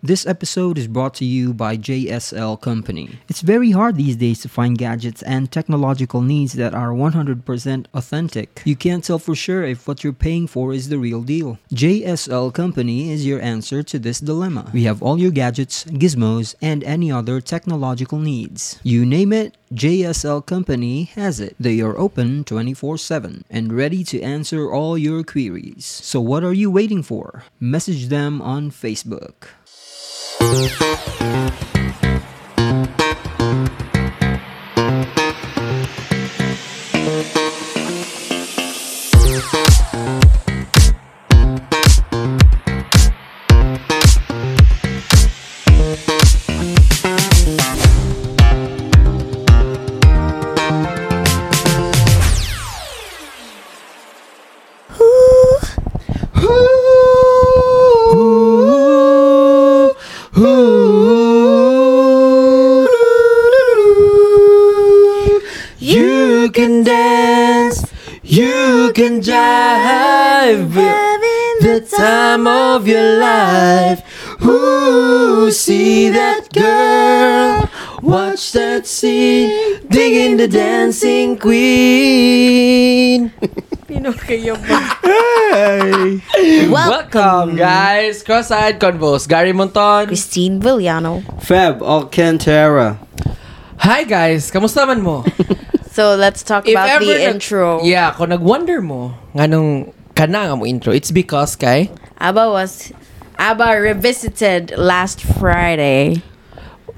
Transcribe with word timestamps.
This 0.00 0.26
episode 0.26 0.78
is 0.78 0.86
brought 0.86 1.14
to 1.14 1.24
you 1.24 1.52
by 1.52 1.76
JSL 1.76 2.60
Company. 2.60 3.18
It's 3.28 3.40
very 3.40 3.72
hard 3.72 3.96
these 3.96 4.14
days 4.14 4.38
to 4.42 4.48
find 4.48 4.78
gadgets 4.78 5.24
and 5.24 5.50
technological 5.50 6.22
needs 6.22 6.52
that 6.52 6.72
are 6.72 6.90
100% 6.90 7.86
authentic. 7.92 8.62
You 8.64 8.76
can't 8.76 9.02
tell 9.02 9.18
for 9.18 9.34
sure 9.34 9.64
if 9.64 9.88
what 9.88 10.04
you're 10.04 10.12
paying 10.12 10.46
for 10.46 10.72
is 10.72 10.88
the 10.88 11.00
real 11.00 11.22
deal. 11.22 11.58
JSL 11.74 12.54
Company 12.54 13.10
is 13.10 13.26
your 13.26 13.40
answer 13.40 13.82
to 13.82 13.98
this 13.98 14.20
dilemma. 14.20 14.70
We 14.72 14.84
have 14.84 15.02
all 15.02 15.18
your 15.18 15.32
gadgets, 15.32 15.82
gizmos, 15.86 16.54
and 16.62 16.84
any 16.84 17.10
other 17.10 17.40
technological 17.40 18.20
needs. 18.20 18.78
You 18.84 19.04
name 19.04 19.32
it, 19.32 19.56
JSL 19.72 20.46
Company 20.46 21.10
has 21.16 21.40
it. 21.40 21.56
They 21.58 21.80
are 21.80 21.98
open 21.98 22.44
24 22.44 22.98
7 22.98 23.44
and 23.50 23.72
ready 23.72 24.04
to 24.04 24.22
answer 24.22 24.72
all 24.72 24.96
your 24.96 25.24
queries. 25.24 25.84
So, 25.84 26.20
what 26.20 26.44
are 26.44 26.54
you 26.54 26.70
waiting 26.70 27.02
for? 27.02 27.42
Message 27.58 28.06
them 28.06 28.40
on 28.40 28.70
Facebook. 28.70 29.57
You 30.40 31.77
watch 78.38 78.52
that 78.52 78.86
scene, 78.86 79.82
digging 79.88 80.36
the 80.36 80.46
dancing 80.46 81.34
queen. 81.36 83.34
Pino 83.90 84.14
kayo 84.14 84.54
ba? 84.62 84.78
Welcome, 86.70 87.58
guys. 87.58 88.22
Cross-eyed 88.22 88.78
convos. 88.78 89.26
Gary 89.26 89.50
Monton. 89.50 90.06
Christine 90.06 90.62
Villano. 90.62 91.26
Feb 91.42 91.82
Alcantara. 91.82 93.02
Hi, 93.82 94.06
guys. 94.06 94.54
Kamusta 94.54 94.86
man 94.86 95.02
mo? 95.02 95.26
So, 95.98 96.14
let's 96.14 96.46
talk 96.46 96.62
about 96.70 97.02
the 97.02 97.10
nag- 97.10 97.42
intro. 97.42 97.82
Yeah, 97.82 98.14
kung 98.14 98.30
nag-wonder 98.30 98.78
mo, 98.78 99.18
nganong 99.34 99.90
kana 100.14 100.46
nga 100.46 100.54
mo 100.54 100.62
intro, 100.62 100.94
it's 100.94 101.10
because 101.10 101.58
kay 101.58 101.90
ABBA 102.22 102.54
was... 102.54 102.94
ABBA 103.34 103.82
revisited 103.82 104.78
last 104.78 105.18
Friday. 105.26 106.22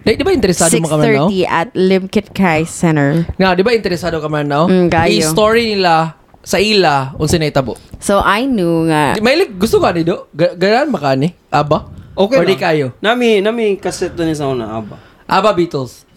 Di, 0.00 0.16
di 0.16 0.24
ba 0.24 0.32
interesado 0.32 0.72
mo 0.80 0.88
ka 0.88 0.96
man 0.96 1.12
now? 1.12 1.28
6.30 1.28 1.44
at 1.44 1.68
Limkit 1.76 2.26
Kai 2.32 2.64
Center. 2.64 3.28
Nga, 3.36 3.48
di 3.52 3.62
ba 3.62 3.70
interesado 3.76 4.16
ka 4.16 4.28
man 4.32 4.48
now? 4.48 4.64
Mm, 4.64 4.88
kayo. 4.88 5.12
I-story 5.12 5.76
nila 5.76 6.16
sa 6.40 6.56
ila 6.56 7.12
unsa 7.20 7.36
na 7.36 7.52
itabo. 7.52 7.76
So, 8.00 8.16
I 8.18 8.48
knew 8.48 8.88
nga... 8.88 9.12
Di- 9.12 9.20
May 9.20 9.36
gusto 9.52 9.76
ka 9.76 9.92
ni 9.92 10.00
do? 10.02 10.24
Ga- 10.32 10.56
Ganan 10.56 10.88
makani? 10.88 11.36
Aba? 11.52 11.92
Okay 12.16 12.36
Or 12.40 12.44
di 12.48 12.56
lang. 12.56 12.64
kayo? 12.64 12.86
Nami, 12.98 13.44
nami 13.44 13.76
kaset 13.76 14.16
na 14.16 14.32
sa 14.32 14.48
una, 14.48 14.72
aba. 14.72 14.96
Aba 15.28 15.52
Beatles. 15.52 16.08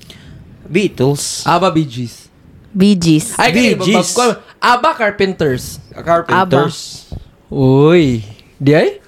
Beatles. 0.63 1.43
Aba 1.43 1.67
Bee 1.67 1.83
Gees. 1.83 2.31
Bee 2.71 2.95
Gees. 2.95 3.35
Ay, 3.35 3.51
Bee 3.51 3.75
Gees. 3.77 4.15
Aba 4.57 4.95
Carpenters. 4.95 5.77
Carpenters. 5.93 7.11
Uy. 7.51 8.23
Di 8.57 8.71
ay? 8.73 9.03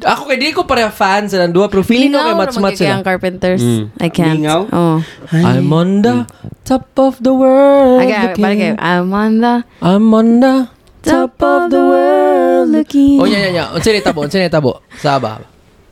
Ako 0.00 0.26
kay 0.26 0.36
di 0.36 0.52
ko 0.52 0.64
pareha 0.64 0.88
fan 0.88 1.28
sa 1.28 1.36
nang 1.38 1.52
duha 1.52 1.68
pero 1.68 1.84
feeling 1.84 2.10
ko 2.10 2.20
kay 2.20 2.34
match 2.34 2.56
ang 2.56 2.72
sila. 2.72 3.04
Carpenters. 3.04 3.60
Mm. 3.60 3.84
I 4.00 4.08
can't. 4.08 4.40
Lingaw? 4.40 4.60
Oh. 4.72 4.98
I'm 5.32 5.68
on 5.70 6.00
the 6.00 6.24
top 6.64 6.88
of 6.96 7.20
the 7.20 7.32
world. 7.32 8.00
Okay, 8.00 8.32
looking- 8.32 8.74
kayo. 8.74 8.80
I'm 8.80 9.12
on 9.12 9.32
the 9.40 9.54
I'm 9.80 10.08
on 10.10 10.28
the 10.40 10.54
top 11.00 11.36
of 11.40 11.68
the 11.68 11.80
world 11.80 12.68
looking. 12.72 13.20
Oh, 13.20 13.28
yeah, 13.28 13.48
yeah, 13.48 13.64
yeah. 13.64 13.76
Unsa 13.76 13.92
ni 13.92 14.00
tabo? 14.00 14.24
Unsa 14.24 14.36
ni 14.36 14.48
tabo? 14.48 14.80
Sa 15.00 15.16
Aba. 15.16 15.44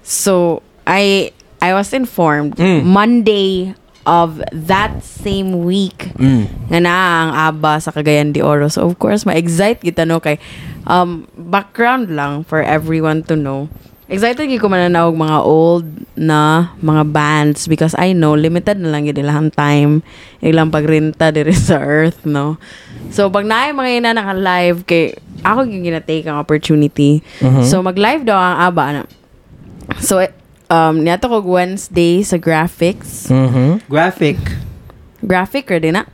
So 0.04 0.60
I 0.84 1.32
I 1.60 1.74
was 1.74 1.92
informed 1.92 2.56
Mm. 2.56 2.84
Monday 2.86 3.72
of 4.08 4.40
that 4.54 5.04
same 5.04 5.68
week 5.68 6.16
Mm. 6.16 6.48
nga 6.72 6.80
na 6.80 6.92
ang 6.96 7.30
ABBA 7.52 7.72
sa 7.82 7.92
Cagayan 7.92 8.32
de 8.32 8.40
Oro. 8.40 8.72
So 8.72 8.88
of 8.88 8.96
course, 8.96 9.28
ma-excite 9.28 9.84
kita 9.84 10.08
no 10.08 10.16
kay 10.16 10.40
um 10.88 11.28
background 11.36 12.08
lang 12.08 12.40
for 12.40 12.64
everyone 12.64 13.20
to 13.28 13.36
know. 13.36 13.68
Excited 14.08 14.48
gyud 14.48 14.64
ko 14.64 14.72
mananaw 14.72 15.12
og 15.12 15.20
mga 15.20 15.38
old 15.44 15.86
na 16.16 16.72
mga 16.80 17.12
bands 17.12 17.68
because 17.68 17.92
I 17.92 18.16
know 18.16 18.32
limited 18.32 18.80
na 18.80 18.88
lang 18.88 19.04
gyud 19.04 19.20
ilang 19.20 19.52
time 19.52 20.00
ilang 20.40 20.72
pagrenta 20.72 21.28
diri 21.28 21.52
sa 21.52 21.76
earth 21.76 22.24
no. 22.24 22.56
So 23.12 23.28
pag 23.28 23.44
naay 23.44 23.76
mga 23.76 23.90
ina 24.00 24.16
naka 24.16 24.32
live 24.32 24.88
kay 24.88 25.12
ako 25.44 25.68
gyud 25.68 25.84
gina-take 25.84 26.24
ang 26.24 26.40
opportunity. 26.40 27.20
So 27.68 27.84
mag-live 27.84 28.24
daw 28.24 28.40
ang 28.40 28.56
ABBA 28.72 28.84
na. 28.96 29.02
So 30.00 30.24
um 30.72 31.04
niato 31.04 31.28
ko 31.28 31.44
Wednesday 31.44 32.24
sa 32.24 32.40
graphics. 32.40 33.28
Mhm. 33.28 33.84
Graphic. 33.92 34.40
Graphic 35.20 35.68
ready 35.68 35.92
na? 35.92 36.08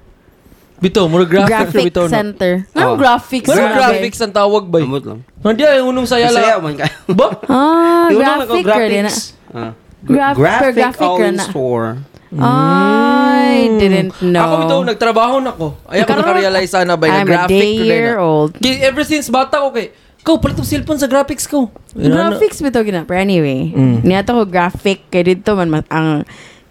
Bito, 0.84 1.00
mura 1.09 1.25
graphic, 1.25 1.49
graphic 1.49 1.84
bito. 1.89 2.05
No? 2.05 2.12
center. 2.12 2.53
Oh. 2.69 2.77
Anong 2.77 2.99
graphics? 3.00 3.49
Mura 3.49 3.69
graphics 3.72 4.21
ang 4.21 4.33
tawag 4.33 4.69
ba? 4.69 4.78
Amot 4.78 5.00
lang. 5.00 5.21
Hindi 5.41 5.65
ay 5.65 5.81
unong 5.81 6.05
saya 6.05 6.28
Saya 6.28 6.61
lang. 6.61 6.61
man 6.61 6.75
kayo. 6.77 6.93
Ba? 7.09 7.27
Ah, 7.49 8.06
graphic 8.12 8.65
na. 9.00 9.12
Ah. 9.50 9.72
Graphic 10.05 10.77
graphic 10.77 11.09
all 11.09 11.33
na. 11.33 11.45
store. 11.49 11.89
I 12.37 13.71
didn't 13.78 14.12
know. 14.21 14.43
Ako 14.43 14.55
bito, 14.61 14.75
nagtrabaho 14.84 15.37
na 15.41 15.53
ko. 15.55 15.78
Ay 15.87 16.03
ako 16.03 16.21
nakarealize 16.21 16.75
na 16.83 16.95
ba 16.95 17.05
I'm 17.06 17.15
na 17.15 17.21
a 17.22 17.25
graphic 17.25 17.56
day 17.56 17.72
ko 17.72 17.84
year 17.84 18.12
na. 18.12 18.21
old. 18.21 18.51
Ever 18.61 19.03
since 19.03 19.33
bata 19.33 19.65
ko 19.65 19.72
kay, 19.72 19.89
Kau, 20.25 20.41
palit 20.41 20.56
yung 20.56 20.65
cellphone 20.65 20.97
sa 20.97 21.05
graphics 21.05 21.45
ko. 21.45 21.69
Yun, 21.93 22.09
ano? 22.11 22.33
Graphics 22.33 22.61
bito 22.61 22.81
gina. 22.81 23.05
Pero 23.05 23.21
anyway, 23.21 23.69
Mm. 23.71 24.01
niyato 24.03 24.33
ko 24.33 24.43
graphic 24.45 25.05
kay 25.09 25.21
dito 25.22 25.53
man 25.53 25.69
ma- 25.69 25.91
ang 25.93 26.25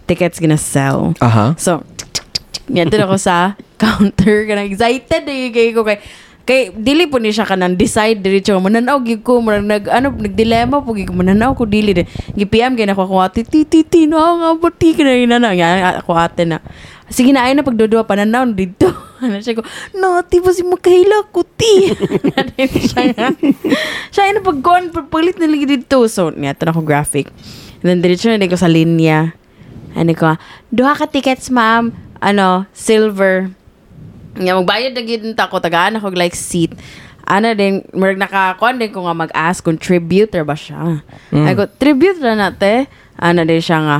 tickets 0.05 0.41
gina 0.41 0.57
sell. 0.57 1.13
Aha. 1.21 1.53
So, 1.55 1.85
niyato 2.65 2.97
na 2.97 3.05
ko 3.05 3.13
sa 3.15 3.53
counter 3.83 4.37
kana 4.47 4.63
excited 4.63 5.27
yung 5.27 5.51
kay 5.51 5.75
ko. 5.75 5.83
Kay 5.83 5.99
kay 6.43 6.75
dili 6.75 7.07
po 7.07 7.23
ni 7.23 7.31
siya 7.31 7.47
kanang 7.47 7.79
decide 7.79 8.19
diretso 8.19 8.59
mananaw 8.59 8.99
gid 8.99 9.23
ko 9.23 9.39
murag 9.39 9.63
nag 9.63 9.87
ano 9.87 10.11
nagdilema 10.11 10.83
po 10.83 10.91
gid 10.91 11.07
ko 11.07 11.15
mananaw 11.15 11.55
ko 11.55 11.63
dili 11.63 11.95
de 11.95 12.03
gi 12.35 12.43
PM 12.43 12.75
kay 12.75 12.83
nako 12.83 13.07
ako 13.07 13.23
ati 13.23 13.47
ti 13.47 13.63
ti 13.63 13.87
ti 13.87 14.11
no 14.11 14.19
nga 14.19 14.51
buti 14.59 14.91
ka 14.91 15.07
na 15.07 15.39
na 15.39 15.55
nga 15.55 16.03
ako 16.03 16.11
ate 16.19 16.43
na. 16.43 16.59
Sige 17.07 17.31
na 17.31 17.47
ay 17.47 17.55
na 17.55 17.63
pagdudua 17.63 18.03
pananaw 18.03 18.47
dito. 18.51 18.91
Ano 19.23 19.39
siya 19.39 19.55
ko 19.55 19.63
no 19.95 20.19
ti 20.27 20.43
ba 20.43 20.51
si 20.51 20.67
makahila 20.67 21.31
ko 21.31 21.47
ti. 21.47 21.95
Ano 22.35 22.51
siya 22.59 23.01
nga. 23.15 23.31
Siya 24.11 24.35
na 24.35 24.43
pagkuhan 24.43 24.91
palit 25.07 25.39
na 25.39 25.47
lagi 25.47 25.63
dito. 25.63 26.03
So 26.11 26.27
niya 26.35 26.59
na 26.59 26.75
ko 26.75 26.83
graphic. 26.83 27.31
And 27.79 27.87
then 27.87 27.99
diretso 28.03 28.27
na 28.27 28.51
ko 28.51 28.59
sa 28.59 28.67
linya. 28.67 29.31
Ano 29.95 30.11
ko 30.11 30.35
duha 30.75 30.91
ka 30.91 31.07
tickets 31.07 31.47
ma'am. 31.47 31.95
Ano 32.19 32.67
silver 32.75 33.62
nga 34.33 34.53
magbayad 34.57 34.93
na 34.97 35.03
gid 35.05 35.23
ta 35.37 35.49
ko 35.49 35.61
tagaan 35.61 35.97
ako 35.97 36.13
like 36.13 36.33
seat 36.37 36.73
ana 37.23 37.55
din 37.55 37.85
murag 37.95 38.19
nakakuan 38.19 38.81
din 38.81 38.91
ko 38.91 39.05
nga 39.07 39.15
mag-ask 39.15 39.63
kung 39.63 39.79
tribute 39.79 40.33
ba 40.43 40.57
siya 40.57 40.99
ay 41.31 41.53
ko 41.55 41.69
tribute 41.79 42.19
ra 42.19 42.35
na 42.35 42.49
te 42.51 42.89
ana 43.15 43.45
din 43.47 43.61
siya 43.63 43.79
nga 43.79 43.97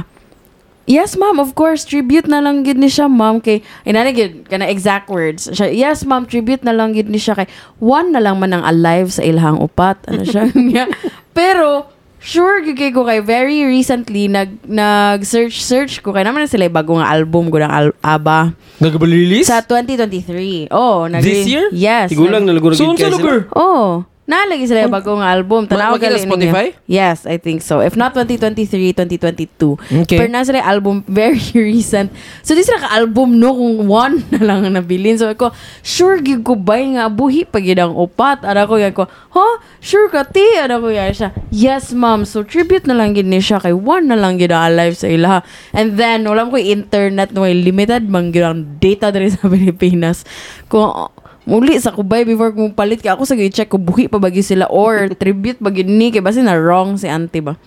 Yes, 0.84 1.16
ma'am. 1.16 1.40
Of 1.40 1.56
course, 1.56 1.88
tribute 1.88 2.28
na 2.28 2.44
lang 2.44 2.68
gid 2.68 2.76
ni 2.76 2.92
siya, 2.92 3.08
ma'am. 3.08 3.40
Kay, 3.40 3.64
inana 3.88 4.12
gid, 4.12 4.52
kana 4.52 4.68
exact 4.68 5.08
words. 5.08 5.48
Siya, 5.48 5.72
yes, 5.72 6.04
ma'am, 6.04 6.28
tribute 6.28 6.60
na 6.68 6.76
lang 6.76 6.92
gid 6.92 7.08
ni 7.08 7.16
siya. 7.16 7.40
Kay, 7.40 7.48
one 7.80 8.12
na 8.12 8.20
lang 8.20 8.36
man 8.36 8.52
ang 8.52 8.68
alive 8.68 9.08
sa 9.08 9.24
ilhang 9.24 9.64
upat. 9.64 9.96
Ano 10.12 10.28
siya? 10.28 10.52
Pero, 11.38 11.88
sure 12.24 12.64
gid 12.64 12.74
kay 12.74 12.90
ko 12.90 13.04
kay 13.04 13.20
very 13.20 13.62
recently 13.64 14.26
nag 14.26 14.56
nag 14.64 15.22
search 15.22 15.60
search 15.60 16.00
ko 16.00 16.10
kay 16.10 16.24
naman 16.24 16.42
na 16.42 16.48
sila 16.48 16.66
yung 16.66 16.74
bagong 16.74 17.04
album 17.04 17.52
ko 17.52 17.60
ng 17.60 17.68
al- 17.68 17.98
ABBA 18.00 18.56
Nagabalilis? 18.80 19.46
sa 19.46 19.60
2023. 19.60 20.72
Oh, 20.72 21.06
nag 21.06 21.20
This 21.20 21.46
year? 21.46 21.68
Yes. 21.72 22.10
Tigulang 22.10 22.44
nag- 22.44 22.50
na 22.50 22.58
lugur 22.58 22.74
So, 22.74 22.88
unsa 22.88 23.08
lugar? 23.08 23.48
Oh, 23.54 24.08
Nalagi 24.24 24.72
sila 24.72 24.88
yung 24.88 24.96
bagong 24.96 25.20
album. 25.20 25.68
Tanaw 25.68 26.00
makita 26.00 26.16
gali 26.16 26.24
Spotify? 26.24 26.68
ninyo. 26.72 26.88
Yes, 26.88 27.28
I 27.28 27.36
think 27.36 27.60
so. 27.60 27.84
If 27.84 28.00
not 28.00 28.16
2023, 28.16 28.96
2022. 28.96 30.08
Okay. 30.08 30.16
Pero 30.16 30.32
na 30.32 30.48
sila 30.48 30.64
yung 30.64 30.70
album 30.72 30.96
very 31.12 31.44
recent. 31.52 32.08
So 32.40 32.56
di 32.56 32.64
sila 32.64 32.88
ka-album 32.88 33.36
no 33.36 33.52
kung 33.52 33.84
one 33.92 34.24
na 34.32 34.40
lang 34.40 34.64
ang 34.64 34.80
nabilin. 34.80 35.20
So 35.20 35.28
ako, 35.28 35.52
sure 35.84 36.24
gig 36.24 36.40
ko 36.48 36.56
ba 36.56 36.80
nga 36.80 37.12
buhi 37.12 37.44
pag 37.44 37.68
ang 37.76 38.00
upat. 38.00 38.48
Ano 38.48 38.64
ko 38.64 38.80
yan 38.80 38.96
ko, 38.96 39.12
huh? 39.12 39.54
Sure 39.84 40.08
ka 40.08 40.24
ti? 40.24 40.44
Ano 40.56 40.80
ko 40.80 40.88
yan 40.88 41.12
siya. 41.12 41.36
Yes 41.52 41.92
ma'am. 41.92 42.24
So 42.24 42.48
tribute 42.48 42.88
na 42.88 42.96
lang 42.96 43.20
gid 43.20 43.28
ni 43.28 43.44
siya 43.44 43.60
kay 43.60 43.76
one 43.76 44.08
na 44.08 44.16
lang 44.16 44.40
gid 44.40 44.56
alive 44.56 44.96
sa 44.96 45.12
ila. 45.12 45.44
And 45.76 46.00
then 46.00 46.24
wala 46.24 46.48
ko 46.48 46.56
internet 46.56 47.36
no 47.36 47.44
limited 47.44 48.08
man 48.08 48.32
gid 48.32 48.48
ang 48.48 48.80
data 48.80 49.12
diri 49.12 49.36
sa 49.36 49.50
Pilipinas. 49.52 50.24
Kung 50.72 51.12
Muli 51.44 51.76
sa 51.76 51.92
kubay 51.92 52.24
before 52.24 52.56
kung 52.56 52.72
palit 52.72 53.04
ka 53.04 53.20
ako 53.20 53.28
sa 53.28 53.36
check 53.36 53.68
ko 53.68 53.76
buhi 53.76 54.08
pa 54.08 54.16
bagi 54.16 54.40
sila? 54.40 54.70
Or 54.72 55.08
tribute 55.22 55.60
bagi 55.60 55.84
ni? 55.84 56.14
Kay 56.14 56.24
basi 56.24 56.40
na 56.40 56.56
wrong 56.56 56.96
si 56.96 57.12
auntie 57.12 57.44
ba. 57.44 57.60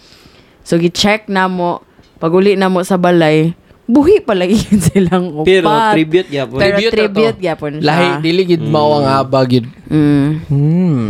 So 0.65 0.81
gi-check 0.81 1.29
na 1.29 1.47
mo. 1.47 1.85
Paguli 2.17 2.57
na 2.57 2.73
mo 2.73 2.81
sa 2.81 2.97
balay 2.97 3.53
buhi 3.87 4.19
pa 4.19 4.35
lagi 4.35 4.59
yun 4.67 4.79
silang 4.83 5.27
upat. 5.31 5.47
Pero 5.47 5.67
tribute 5.95 6.29
gyapon. 6.29 6.59
Pero 6.59 6.75
Tribute 6.77 6.93
tribute 6.93 7.39
gyapon 7.39 7.73
siya. 7.79 7.87
Lahi, 7.87 8.09
dili 8.19 8.43
gid 8.43 8.63
mao 8.67 8.99
ang 8.99 9.07
aba 9.07 9.47
gid. 9.47 9.67
Mm. 9.87 10.29
Hmm. 10.51 11.07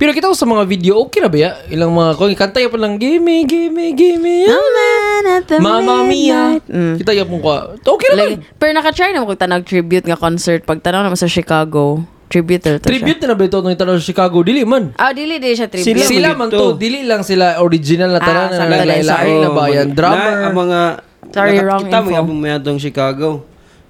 Pero 0.00 0.16
kita 0.16 0.32
ko 0.32 0.36
sa 0.36 0.48
mga 0.48 0.64
video, 0.64 0.96
okay 1.04 1.20
na 1.20 1.28
ba 1.28 1.36
ya? 1.36 1.50
Ilang 1.68 1.92
mga 1.92 2.10
kung 2.16 2.32
kanta 2.32 2.64
pa 2.64 2.78
lang, 2.80 2.96
gimme, 2.96 3.44
gimme, 3.44 3.92
gimme. 3.92 4.48
at 4.48 5.44
the 5.44 5.60
Mamma 5.60 6.08
Mia. 6.08 6.56
Mm. 6.64 6.96
Kita 6.96 7.12
yapon 7.12 7.44
ko. 7.44 7.76
Okay 7.76 8.08
na 8.12 8.16
Lagi, 8.16 8.34
pero 8.56 8.72
naka-try 8.72 9.12
na 9.12 9.20
mo 9.20 9.28
kung 9.28 9.40
tanag 9.40 9.68
tribute 9.68 10.08
nga 10.08 10.16
concert 10.16 10.64
pag 10.64 10.80
tanaw 10.80 11.04
naman 11.04 11.20
sa 11.20 11.28
Chicago. 11.28 12.00
Tribute 12.24 12.64
to 12.64 12.80
Tribute 12.82 13.20
na 13.22 13.30
na 13.30 13.34
ba 13.36 13.44
ito 13.46 13.60
nung 13.60 13.70
itanong 13.70 14.00
sa 14.00 14.06
Chicago? 14.10 14.40
Dili 14.42 14.64
man. 14.64 14.90
siya. 14.90 14.98
Ah, 14.98 15.12
dili 15.14 15.38
di 15.38 15.54
siya 15.54 15.68
tribute. 15.70 16.02
Sila- 16.02 16.08
Sila 16.08 16.28
man 16.34 16.48
to. 16.50 16.74
dili 16.74 17.04
lang 17.04 17.22
sila 17.22 17.60
original 17.62 18.10
na 18.10 18.18
tanan 18.18 18.48
Ah, 18.50 18.64
na 18.64 18.74
sorry. 19.04 19.38
na 19.38 19.48
ba 19.52 19.64
yan? 19.70 19.92
mga- 19.92 19.94
Drummer. 19.94 20.32
Na, 20.34 20.44
ang 20.48 20.56
mga 20.56 20.80
Sorry, 21.30 21.56
wrong 21.58 21.84
nakakita 21.84 21.98
mo 21.98 22.06
info. 22.06 22.18
yapon 22.18 22.36
mo 22.36 22.46
yatong 22.46 22.78
Chicago. 22.78 23.28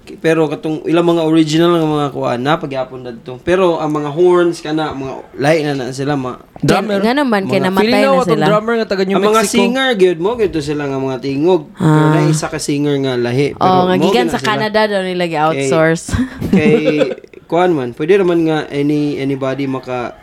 Ki- 0.01 0.15
Pero 0.15 0.45
katong 0.45 0.85
ilang 0.85 1.01
mga 1.03 1.23
original 1.23 1.73
nga 1.73 1.81
mga 1.83 2.09
kuan 2.11 2.37
na 2.37 2.53
pagyapon 2.55 3.01
dadto. 3.01 3.41
Pero 3.41 3.75
ang 3.75 3.89
mga 3.91 4.09
horns 4.09 4.59
kana 4.59 4.93
mga 4.93 5.13
lahi 5.35 5.59
na 5.61 5.73
na 5.73 5.89
sila 5.89 6.13
ma 6.13 6.37
Drummer. 6.55 7.01
Nga 7.01 7.13
naman, 7.15 7.41
kaya 7.43 7.57
Mga 7.57 7.67
namatay 7.67 7.81
Feeling 7.83 7.97
na 7.97 8.05
na 8.05 8.13
itong 8.15 8.29
sila. 8.31 8.45
drummer 8.47 8.73
nga 8.75 8.87
taga 8.87 9.03
New 9.03 9.15
ang 9.15 9.23
mga 9.23 9.33
Mexico. 9.39 9.57
singer 9.59 9.89
gyud 9.95 10.19
mo 10.19 10.29
gyud 10.35 10.55
sila 10.55 10.83
nga 10.85 10.99
mga 10.99 11.17
tingog. 11.19 11.63
Pero 11.73 12.05
na 12.07 12.19
isa 12.23 12.47
ka 12.47 12.57
singer 12.57 12.95
nga 12.99 13.13
lahi. 13.15 13.47
Pero 13.51 13.65
Oh, 13.65 13.83
nga 13.83 13.95
gikan 13.97 14.25
na 14.25 14.31
sa. 14.31 14.45
Canada 14.45 14.79
daw 14.85 15.01
nila 15.01 15.25
gi-outsource. 15.25 16.13
kay 16.49 16.77
kuan 17.49 17.71
man 17.71 17.89
pwede 17.91 18.17
naman 18.17 18.41
nga 18.43 18.65
any 18.67 19.17
anybody 19.17 19.65
maka 19.65 20.17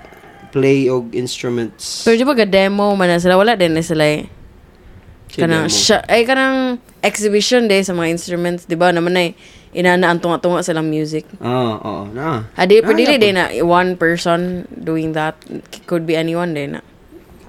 play 0.50 0.86
og 0.86 1.10
instruments 1.12 2.02
Pero 2.02 2.14
di 2.14 2.22
ba 2.22 2.34
ga-demo 2.36 2.90
man 2.92 3.08
na 3.08 3.16
sila? 3.16 3.34
Wala 3.34 3.54
din 3.54 3.72
na 3.72 3.80
sila 3.80 4.02
eh. 4.04 4.26
Kanang, 5.34 5.68
siya, 5.68 6.04
ay 6.06 6.24
kanang 6.24 6.76
exhibition 7.00 7.64
day 7.64 7.80
sa 7.80 7.96
mga 7.96 8.12
instruments, 8.12 8.68
di 8.68 8.76
ba? 8.76 8.92
Naman 8.92 9.16
ay 9.16 9.28
inana 9.72 10.12
ang 10.12 10.20
tunga-tunga 10.20 10.60
silang 10.60 10.84
music. 10.86 11.24
Oo, 11.40 11.72
oo, 11.80 12.04
na. 12.12 12.44
Adi, 12.54 12.84
Ah, 12.84 12.92
dili 12.92 13.16
yapon. 13.16 13.24
din 13.24 13.34
na 13.34 13.44
one 13.64 13.96
person 13.96 14.68
doing 14.68 15.16
that. 15.16 15.32
Could 15.88 16.04
be 16.04 16.12
anyone 16.12 16.52
din 16.52 16.76
na. 16.76 16.80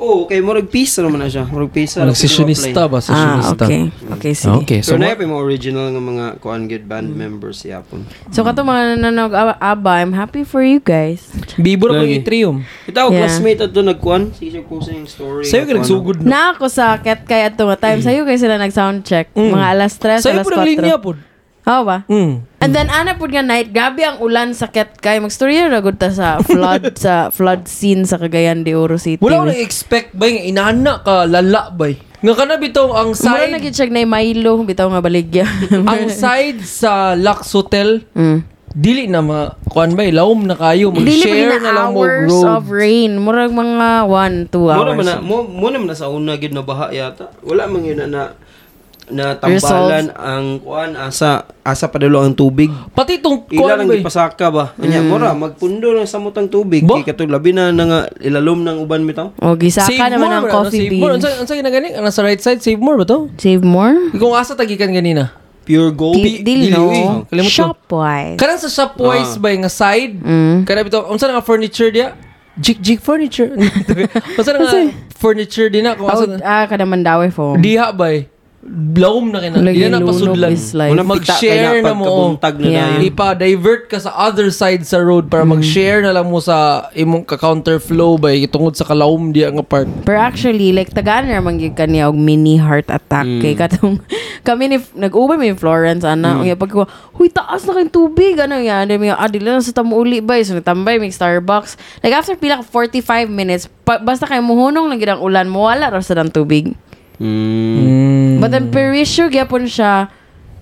Oo, 0.04 0.28
kay 0.28 0.44
murag 0.44 0.68
pisa 0.68 1.00
naman 1.00 1.24
na 1.24 1.32
siya. 1.32 1.48
Murag 1.48 1.72
pisa. 1.72 2.04
Mga 2.04 2.12
sessionista 2.14 2.84
ba? 2.86 3.00
Ah, 3.00 3.08
Sessionista. 3.40 3.64
okay. 3.64 3.82
Okay, 4.12 4.34
sige. 4.36 4.60
Okay, 4.60 4.80
So, 4.84 4.94
so, 4.94 5.00
na 5.00 5.16
yung 5.16 5.32
mga 5.32 5.42
original 5.42 5.86
nga 5.88 6.02
mga 6.04 6.26
kuan 6.38 6.68
good 6.68 6.84
band 6.84 7.08
members 7.10 7.64
yapon. 7.64 8.04
So, 8.28 8.44
kato 8.44 8.62
mga 8.62 9.00
nananog 9.00 9.32
aba, 9.32 9.56
aba, 9.56 9.92
I'm 9.98 10.12
happy 10.12 10.44
for 10.44 10.60
you 10.60 10.78
guys. 10.78 11.24
Bibo 11.56 11.88
na 11.88 12.04
kong 12.04 12.12
itrium. 12.14 12.56
Ito, 12.84 13.00
Yeah. 13.08 13.24
classmate 13.24 13.64
ato 13.64 13.80
nagkuan. 13.80 14.36
Si 14.36 14.52
Sir 14.52 14.62
Kusa 14.62 14.92
yung 14.92 15.08
story. 15.08 15.48
Sa'yo 15.48 15.64
ka 15.64 15.74
nagsugod 15.74 16.20
na. 16.20 16.28
Na 16.28 16.42
ako 16.52 16.68
sa 16.68 17.00
kay 17.00 17.48
ato 17.48 17.64
nga 17.64 17.80
time. 17.80 18.04
Sa'yo 18.04 18.28
kayo 18.28 18.36
sila 18.36 18.60
nag-sound 18.60 19.08
check. 19.08 19.32
Mga 19.32 19.68
alas 19.72 19.96
3, 19.96 20.20
Sa'yo 20.20 20.42
alas 20.42 20.46
po 20.46 20.52
ng 20.52 20.68
linya 20.68 21.00
4. 21.00 21.00
po. 21.00 21.12
Oo 21.63 21.83
ba? 21.88 22.04
Mm. 22.12 22.44
And 22.60 22.71
then 22.75 22.92
ana 22.92 23.15
pud 23.15 23.31
nga 23.31 23.44
night, 23.44 23.71
gabi 23.71 24.04
ang 24.04 24.19
ulan 24.19 24.51
sa 24.51 24.68
ket 24.68 25.00
kay 25.00 25.19
magstorya 25.24 25.71
ra 25.71 25.80
gud 25.80 25.95
ta 25.95 26.12
sa 26.12 26.44
flood 26.44 26.95
sa 27.04 27.31
flood 27.31 27.71
scene 27.71 28.04
sa 28.04 28.19
Cagayan 28.19 28.68
de 28.68 28.75
Oro 28.75 29.00
City. 29.00 29.24
Wala 29.24 29.48
ko 29.48 29.51
na-expect 29.51 30.12
ba 30.15 30.27
yung 30.27 30.44
inana 30.44 31.00
ka, 31.00 31.24
lala 31.24 31.71
ba? 31.71 31.88
Nga 32.24 32.33
ka 32.39 32.44
na 32.48 32.56
bitaw 32.56 32.88
ang 32.95 33.12
Mura 33.12 33.19
side, 33.19 33.51
na 33.51 33.60
gid 33.60 33.75
na 33.92 34.07
Milo 34.07 34.63
bitaw 34.63 34.88
nga 34.92 35.04
baligya. 35.04 35.44
ang 35.92 36.07
side 36.07 36.63
sa 36.63 37.19
Lux 37.19 37.51
Hotel, 37.51 38.00
mm. 38.15 38.39
dili 38.71 39.12
na 39.12 39.19
ma, 39.19 39.51
kuan 39.68 39.92
ba, 39.95 40.07
lawom 40.07 40.48
na 40.48 40.56
kayo, 40.56 40.92
Dili 40.95 41.19
pa 41.19 41.27
mag-share 41.27 41.60
na 41.60 41.60
na 41.60 41.71
lang 41.75 41.92
mo 41.92 42.07
hours 42.07 42.31
of 42.48 42.63
rain. 42.71 43.19
Murag 43.19 43.51
mga 43.51 44.07
1 44.07 44.51
2 44.51 44.56
Mo 44.56 44.71
hours. 44.71 44.88
naman 44.88 45.06
na, 45.07 45.15
mo, 45.19 45.44
mo 45.44 45.68
na 45.68 45.95
sa 45.95 46.07
una 46.07 46.39
gid 46.39 46.56
na 46.56 46.63
baha 46.63 46.95
yata. 46.95 47.27
Wala 47.44 47.68
man 47.68 47.83
yun 47.83 48.00
na 48.00 48.07
na 48.07 48.24
na 49.12 49.36
tambalan 49.36 50.16
ang 50.16 50.64
kuan 50.64 50.96
asa 50.96 51.44
asa 51.60 51.92
padalo 51.92 52.24
ang 52.24 52.32
tubig. 52.32 52.72
Pati 52.96 53.20
itong 53.20 53.48
Ila 53.52 53.60
kuan 53.60 53.72
lang 53.84 53.88
ba, 53.90 53.96
gipasaka 54.00 54.48
ba? 54.48 54.66
Anya 54.80 55.04
mura 55.04 55.36
magpundo 55.36 55.92
lang 55.92 56.08
sa 56.08 56.24
mutang 56.24 56.48
tubig. 56.48 56.88
Ba? 56.88 57.00
Kay 57.04 57.12
kato 57.12 57.28
labi 57.28 57.52
na 57.52 57.72
nga 57.74 58.08
ilalom 58.24 58.64
ng 58.64 58.78
uban 58.80 59.04
bitaw. 59.04 59.36
O 59.44 59.56
gisaka 59.60 59.92
Save 59.92 60.12
naman 60.16 60.28
more 60.32 60.36
ang? 60.40 60.46
Ano, 60.48 60.56
coffee 60.56 60.88
Save 60.88 60.92
more. 60.96 61.12
bean. 61.12 61.16
Ang 61.20 61.24
sa- 61.24 61.36
ang 61.36 61.48
sa 61.48 61.56
ginagani? 61.60 61.90
Ang 61.92 62.04
nasa 62.08 62.22
right 62.24 62.40
side, 62.40 62.60
save 62.64 62.80
more 62.80 62.96
ba 62.96 63.04
to? 63.04 63.28
Save 63.36 63.64
more? 63.64 63.96
Kung 64.16 64.32
asa 64.36 64.56
tagikan 64.56 64.92
ganina. 64.96 65.36
Pure 65.64 65.92
gold. 65.96 66.20
Di, 66.20 66.44
dili, 66.44 66.68
eh. 66.68 66.76
no. 66.76 66.92
Shopwise. 67.48 68.36
Kanang 68.36 68.60
sa 68.60 68.68
Shopwise 68.68 69.40
ba 69.40 69.48
nga 69.56 69.72
side? 69.72 70.20
Mm. 70.20 70.68
Kana 70.68 70.84
bitaw, 70.84 71.08
unsa 71.08 71.32
nga 71.32 71.40
furniture 71.44 71.92
dia? 71.92 72.16
Jig 72.54 72.78
jig 72.84 73.00
furniture. 73.02 73.50
unsa 74.38 74.54
nga 74.54 74.92
furniture 75.18 75.72
din 75.72 75.88
na 75.88 75.96
kung 75.96 76.12
asa 76.12 76.28
ah, 76.44 76.68
kada 76.68 76.84
mandawi 76.84 77.32
foam. 77.32 77.58
diha 77.64 77.96
ba? 77.96 78.12
Blawom 78.63 79.36
na 79.36 79.44
kina. 79.44 79.60
Di 79.60 79.92
na 79.92 80.00
lunog 80.00 80.07
pasudlan. 80.07 80.56
like- 80.56 80.95
Mag-share 81.04 81.83
na 81.83 81.92
mo. 81.92 82.07
pagkabuntag 82.07 82.56
na 82.63 82.68
Yeah. 82.71 82.89
na. 82.95 83.04
Ipa-divert 83.04 83.92
ka 83.92 84.00
sa 84.00 84.15
other 84.15 84.56
side 84.56 84.88
sa 84.88 85.04
road 85.04 85.27
para 85.27 85.44
mag-share 85.44 86.00
na 86.00 86.15
lang 86.15 86.31
mo 86.31 86.39
sa 86.39 86.88
imong 86.95 87.27
ka-counter 87.27 87.83
flow 87.83 88.15
ba 88.15 88.31
tungod 88.48 88.80
sa 88.80 88.88
kalawom 88.88 89.36
diya 89.36 89.51
nga 89.51 89.68
part. 89.68 89.92
Pero 90.07 90.15
actually, 90.15 90.71
like, 90.71 90.95
tagaan 90.95 91.27
na 91.27 91.44
naman 91.44 91.60
yung 91.60 91.75
kanya 91.75 92.07
og 92.07 92.15
mini 92.15 92.56
heart 92.56 92.88
attack. 92.88 93.27
Mm. 93.27 93.44
Kay 93.44 93.54
katong, 93.60 94.00
kami 94.48 94.71
ni, 94.71 94.77
nag-ubay 94.95 95.36
mi 95.36 95.51
Florence, 95.60 96.07
ana. 96.07 96.39
Mm. 96.39 96.48
Mm. 96.48 96.56
pag 96.56 96.71
ko, 96.71 96.88
huy, 97.19 97.27
taas 97.27 97.68
na 97.68 97.75
kayong 97.75 97.92
tubig. 97.92 98.39
Ano 98.39 98.56
yan? 98.56 98.88
Ano 98.88 98.95
yung, 98.95 99.19
ah, 99.19 99.27
dili 99.27 99.44
na 99.44 99.60
sa 99.60 99.75
tamuuli 99.75 100.24
ba? 100.24 100.39
So, 100.39 100.56
nagtambay, 100.56 101.04
may 101.04 101.12
Starbucks. 101.12 101.75
Like, 102.00 102.15
after 102.15 102.39
pila 102.39 102.63
ka 102.63 102.65
45 102.71 103.27
minutes, 103.27 103.68
pa, 103.83 104.00
basta 104.00 104.24
kayo 104.24 104.39
muhunong 104.39 104.88
lang 104.88 105.00
gid 105.04 105.12
ang 105.12 105.19
ulan, 105.19 105.51
mawala 105.51 105.92
ra 105.92 106.00
sa 106.00 106.15
tubig. 106.31 106.71
Mm. 107.24 108.44
But 108.44 108.52
then, 108.52 108.68
per 108.68 108.92
issue, 108.92 109.31
gyapon 109.31 109.64
siya 109.64 110.12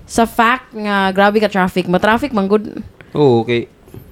sa 0.06 0.24
fact 0.30 0.78
nga 0.78 1.10
grabe 1.10 1.42
ka 1.42 1.50
traffic. 1.50 1.90
Ma-traffic, 1.90 2.30
man 2.32 2.46
good 2.46 2.86
Oo, 3.12 3.42
okay. 3.42 3.66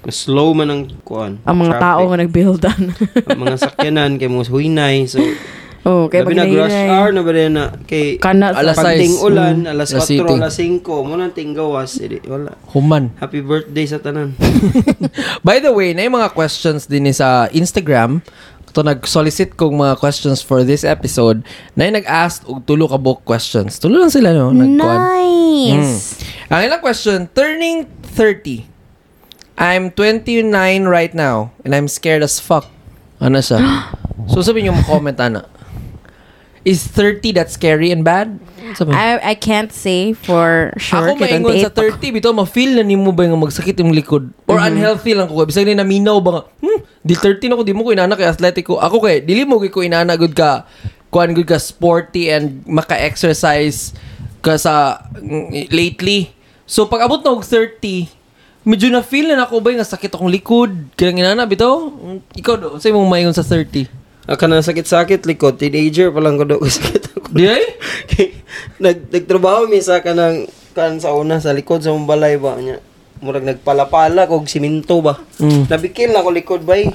Slow 0.10 0.56
man 0.56 0.68
ang 0.68 0.82
kuan. 1.04 1.38
ang 1.44 1.56
mga 1.56 1.76
traffic. 1.76 1.86
tao 1.86 2.02
nga 2.04 2.18
nagbuildan. 2.18 2.82
ang 3.30 3.40
mga 3.40 3.58
sakyanan 3.60 4.12
kay 4.18 4.26
mga 4.26 4.48
huinay. 4.50 4.96
So, 5.06 5.20
oh, 5.86 6.08
kaya 6.08 6.24
labi 6.24 6.34
pag 6.34 6.40
na 6.40 6.46
rush 6.50 6.80
hour 6.90 7.10
na 7.14 7.22
ba 7.22 7.32
rin 7.32 7.52
na 7.54 7.64
kay 7.84 8.16
Kana 8.18 8.52
sa- 8.52 8.64
Alas 8.64 8.76
pagting 8.76 9.16
ulan, 9.22 9.56
Mm. 9.64 9.72
alas 9.72 9.92
Alas 9.94 10.08
4, 10.08 10.10
city. 10.10 10.34
alas 10.34 10.56
5, 10.58 11.04
mo 11.06 11.14
nang 11.14 11.36
tinggawas. 11.36 12.00
Edi, 12.00 12.20
wala. 12.26 12.56
Human. 12.74 13.12
Happy 13.20 13.40
birthday 13.40 13.86
sa 13.86 14.00
tanan. 14.02 14.34
By 15.48 15.60
the 15.60 15.72
way, 15.72 15.94
na 15.94 16.08
yung 16.08 16.18
mga 16.18 16.32
questions 16.34 16.88
din 16.88 17.06
ni 17.06 17.14
sa 17.14 17.48
Instagram. 17.52 18.24
Ito 18.70 18.86
nag-solicit 18.86 19.58
kong 19.58 19.82
mga 19.82 19.98
questions 19.98 20.46
for 20.46 20.62
this 20.62 20.86
episode. 20.86 21.42
Na 21.74 21.90
nag-ask 21.90 22.46
og 22.46 22.64
tulo 22.70 22.86
ka 22.86 23.02
book 23.02 23.26
questions. 23.26 23.82
Tulo 23.82 23.98
lang 23.98 24.14
sila, 24.14 24.30
no? 24.30 24.54
Nagkuhan. 24.54 25.00
Nice. 25.02 26.22
Ang 26.54 26.70
ilang 26.70 26.82
question, 26.82 27.26
turning 27.34 27.90
30. 28.14 28.70
I'm 29.60 29.92
29 29.92 30.48
right 30.88 31.12
now 31.12 31.52
and 31.68 31.76
I'm 31.76 31.92
scared 31.92 32.24
as 32.24 32.40
fuck. 32.40 32.70
Ano 33.20 33.44
siya? 33.44 33.60
so 34.32 34.40
sabi 34.40 34.64
niyo 34.64 34.72
mo 34.72 34.86
comment 34.88 35.18
ana. 35.20 35.44
Is 36.68 36.84
30 36.84 37.40
that 37.40 37.48
scary 37.48 37.92
and 37.96 38.04
bad? 38.04 38.36
Sabi. 38.76 38.92
I, 38.92 39.32
I 39.32 39.36
can't 39.36 39.72
say 39.72 40.12
for 40.12 40.76
sure. 40.76 41.16
Ako 41.16 41.16
maingon 41.16 41.56
sa 41.64 41.72
28 41.72 42.12
30, 42.12 42.16
bito, 42.20 42.30
ma-feel 42.36 42.76
na 42.76 42.84
nimo 42.84 43.16
ba 43.16 43.24
yung 43.24 43.40
magsakit 43.40 43.80
yung 43.80 43.96
likod? 43.96 44.30
Or 44.46 44.60
unhealthy 44.60 45.16
lang 45.16 45.32
ko. 45.32 45.40
Bisag 45.48 45.66
ni 45.66 45.74
naminaw 45.74 46.20
ba 46.20 46.30
nga, 46.36 46.44
hmm, 46.60 46.80
di 47.00 47.16
30 47.16 47.48
na 47.48 47.56
ko, 47.56 47.64
di 47.64 47.72
mo 47.72 47.88
ko 47.88 47.96
inana 47.96 48.20
kay 48.20 48.28
athletic 48.28 48.68
ko. 48.68 48.78
Ako 48.78 49.00
kay, 49.00 49.24
dili 49.24 49.48
mo 49.48 49.58
ko 49.58 49.80
inana 49.80 50.20
good 50.20 50.36
ka, 50.36 50.68
kuan 51.10 51.32
good 51.32 51.48
ka 51.48 51.58
sporty 51.58 52.28
and 52.30 52.62
maka-exercise 52.68 53.96
ka 54.44 54.60
sa 54.60 55.04
mm, 55.16 55.72
lately. 55.72 56.36
So 56.70 56.86
pag 56.86 57.08
abot 57.08 57.24
na 57.24 57.34
og 57.34 57.48
30, 57.48 58.12
medyo 58.68 58.92
na 58.92 59.02
feel 59.02 59.32
na 59.32 59.48
ako 59.48 59.64
ba 59.64 59.72
yung 59.72 59.82
sakit 59.82 60.12
akong 60.12 60.30
likod. 60.30 60.72
Kaya 60.94 61.16
inana 61.16 61.48
bito, 61.48 61.96
Mm, 61.96 62.20
ikaw 62.36 62.56
do, 62.60 62.78
sa 62.78 62.92
imong 62.92 63.08
maingon 63.08 63.34
sa 63.36 63.48
30. 63.48 63.99
Aka 64.30 64.46
na 64.46 64.62
sakit-sakit 64.62 65.26
likod. 65.26 65.58
Teenager 65.58 66.14
pa 66.14 66.22
lang 66.22 66.38
ko 66.38 66.46
daw 66.46 66.62
sakit 66.70 67.18
ako. 67.18 67.34
Di 67.34 67.50
ay? 67.50 67.64
Nag, 68.84 69.10
nagtrabaho 69.10 69.66
mi 69.66 69.82
sa 69.82 70.00
kanang 70.00 70.46
kan 70.72 71.02
sa 71.02 71.18
una 71.18 71.42
sa 71.42 71.50
likod 71.50 71.82
sa 71.82 71.92
balay 71.98 72.38
ba 72.38 72.54
niya. 72.56 72.78
Murag 73.20 73.44
nagpalapala 73.44 74.30
kog 74.30 74.46
siminto 74.46 75.02
ba. 75.02 75.18
Mm. 75.42 75.66
Nabikil 75.68 76.14
na 76.14 76.22
ko 76.22 76.30
likod 76.30 76.62
bay. 76.62 76.88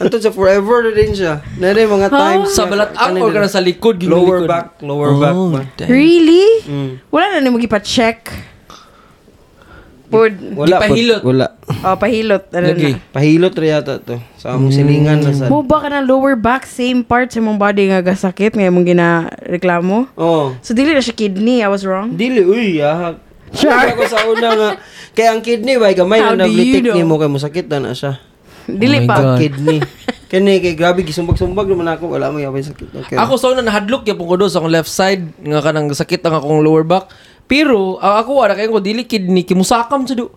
Anto 0.00 0.16
sa 0.16 0.32
forever 0.32 0.88
na 0.88 0.96
din 0.96 1.12
siya. 1.12 1.44
Na 1.60 1.70
rin 1.70 1.84
mga 1.84 2.08
times. 2.08 2.56
Sa 2.56 2.64
balat 2.64 2.96
ang 2.96 3.20
or 3.20 3.28
ka 3.30 3.44
sa 3.44 3.60
likod? 3.60 4.00
Lower 4.00 4.40
likod? 4.40 4.48
back, 4.48 4.68
lower 4.80 5.12
back 5.20 5.36
Oh, 5.36 5.52
ba? 5.52 5.60
damn. 5.76 5.92
Really? 5.92 6.64
Mm. 6.64 7.04
Wala 7.12 7.36
na 7.36 7.44
nimo 7.44 7.60
gipa-check. 7.60 8.49
Pod. 10.10 10.34
Wala 10.58 10.82
po. 10.82 10.90
Gipahilot. 10.90 11.22
Wala. 11.22 11.46
Oh, 11.86 11.96
pahilot. 11.96 12.44
Ano 12.50 12.66
Lagi. 12.66 12.98
na. 12.98 12.98
Pahilot 13.14 13.54
rin 13.54 13.70
yata 13.70 13.94
to. 14.02 14.18
Sa 14.34 14.58
among 14.58 14.74
silingan 14.74 15.22
na 15.22 15.30
sa... 15.30 15.46
Mo 15.46 15.62
ba 15.62 15.86
ka 15.86 15.88
ng 15.88 16.10
lower 16.10 16.34
back, 16.34 16.66
same 16.66 17.06
part 17.06 17.30
sa 17.30 17.38
mong 17.38 17.62
body 17.62 17.94
nga 17.94 18.02
gasakit, 18.02 18.58
nga 18.58 18.74
mong 18.74 18.86
gina-reklamo? 18.90 20.10
Oh. 20.18 20.58
So, 20.66 20.74
dili 20.74 20.90
na 20.90 21.00
siya 21.00 21.14
kidney, 21.14 21.62
I 21.62 21.70
was 21.70 21.86
wrong? 21.86 22.18
Dili, 22.18 22.42
uy, 22.42 22.82
ah. 22.82 23.14
Sure. 23.54 23.70
ako 23.70 24.02
sa 24.10 24.26
una 24.26 24.48
nga. 24.58 24.70
Kaya 25.14 25.34
ang 25.34 25.42
kidney, 25.46 25.78
ba, 25.78 25.94
gamay 25.94 26.22
How 26.22 26.34
na 26.34 26.46
naglitik 26.46 26.90
ni 26.90 27.02
mo 27.06 27.18
kay 27.18 27.30
musakit 27.30 27.70
na 27.70 27.78
na 27.78 27.94
siya. 27.94 28.18
Dili 28.66 29.02
Oh 29.02 29.06
pa. 29.06 29.16
God. 29.18 29.38
Kidney. 29.38 29.78
Kani, 30.30 30.62
kay 30.62 30.78
grabe, 30.78 31.02
gisumbag-sumbag 31.02 31.66
naman 31.66 31.90
ako. 31.90 32.14
Wala 32.14 32.30
mo 32.30 32.38
yapay 32.38 32.62
sakit. 32.62 32.88
Okay. 33.02 33.16
Ako 33.18 33.34
sa 33.34 33.50
una 33.50 33.66
nahadlok 33.66 34.06
yapon 34.06 34.30
ko 34.30 34.38
do 34.38 34.46
sa 34.46 34.62
akong 34.62 34.70
left 34.70 34.86
side 34.86 35.26
nga 35.42 35.58
kanang 35.58 35.90
sakit 35.90 36.22
ang 36.22 36.38
akong 36.38 36.62
lower 36.62 36.86
back. 36.86 37.10
Pero 37.50 37.98
ang 37.98 38.22
ako 38.22 38.30
wala 38.46 38.54
kay 38.54 38.70
ko 38.70 38.78
dili 38.78 39.02
kidney 39.02 39.42
kimusakam 39.42 40.06
sa 40.06 40.14
do. 40.14 40.30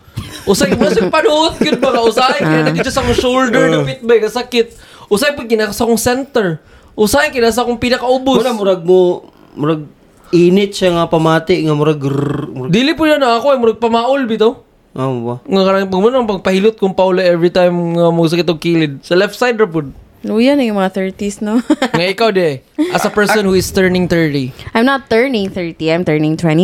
Usay 0.49 0.73
mo 0.73 0.89
sa 0.89 1.13
panuot 1.13 1.61
gyud 1.61 1.77
ba 1.77 1.93
ka 1.93 2.01
usay 2.09 2.41
kaya 2.41 2.65
nagito 2.65 2.89
sa 2.89 3.05
shoulder 3.13 3.69
dapit 3.69 4.01
ba 4.01 4.17
ka 4.17 4.33
sakit. 4.33 4.73
Usay 5.13 5.37
pag 5.37 5.45
gina 5.45 5.69
sa 5.69 5.85
akong 5.85 6.01
center. 6.01 6.57
Usay 6.97 7.29
kina 7.29 7.53
sa 7.53 7.61
akong 7.61 7.77
pinakaubos. 7.77 8.41
Muna, 8.41 8.57
murag 8.57 8.81
mo, 8.81 9.29
murag 9.53 9.85
init 10.33 10.73
siya 10.73 10.97
nga 10.97 11.05
pamati, 11.05 11.61
nga 11.61 11.77
murag 11.77 12.01
grrrr, 12.01 12.49
murag, 12.49 12.73
Dili 12.73 12.97
po 12.97 13.05
na 13.05 13.37
ako 13.37 13.45
ay 13.53 13.59
murag 13.61 13.77
pamaol 13.77 14.25
bitaw. 14.25 14.57
ano 14.97 15.13
ba? 15.21 15.35
Nga 15.45 15.61
kanang 15.69 15.89
pag 15.89 16.41
pagpahilot 16.41 16.81
kong 16.81 16.97
paula 16.97 17.21
every 17.21 17.53
time 17.53 17.93
nga 17.93 18.09
mo 18.09 18.25
sakit 18.25 18.49
og 18.49 18.57
kilid. 18.57 19.05
Sa 19.05 19.13
left 19.13 19.37
side 19.37 19.61
ra 19.61 19.69
pud. 19.69 19.93
Luya 20.23 20.55
na 20.55 20.63
yung 20.63 20.79
mga 20.79 21.11
30s, 21.13 21.43
no? 21.43 21.59
Nga 21.99 22.07
ikaw 22.15 22.31
de 22.31 22.63
as 22.95 23.03
a 23.03 23.11
person 23.11 23.43
who 23.43 23.59
is 23.59 23.67
turning 23.75 24.07
30. 24.07 24.55
I'm 24.71 24.87
not 24.87 25.11
turning 25.11 25.51
30, 25.51 25.75
I'm 25.91 26.07
turning 26.07 26.39
29. 26.39 26.63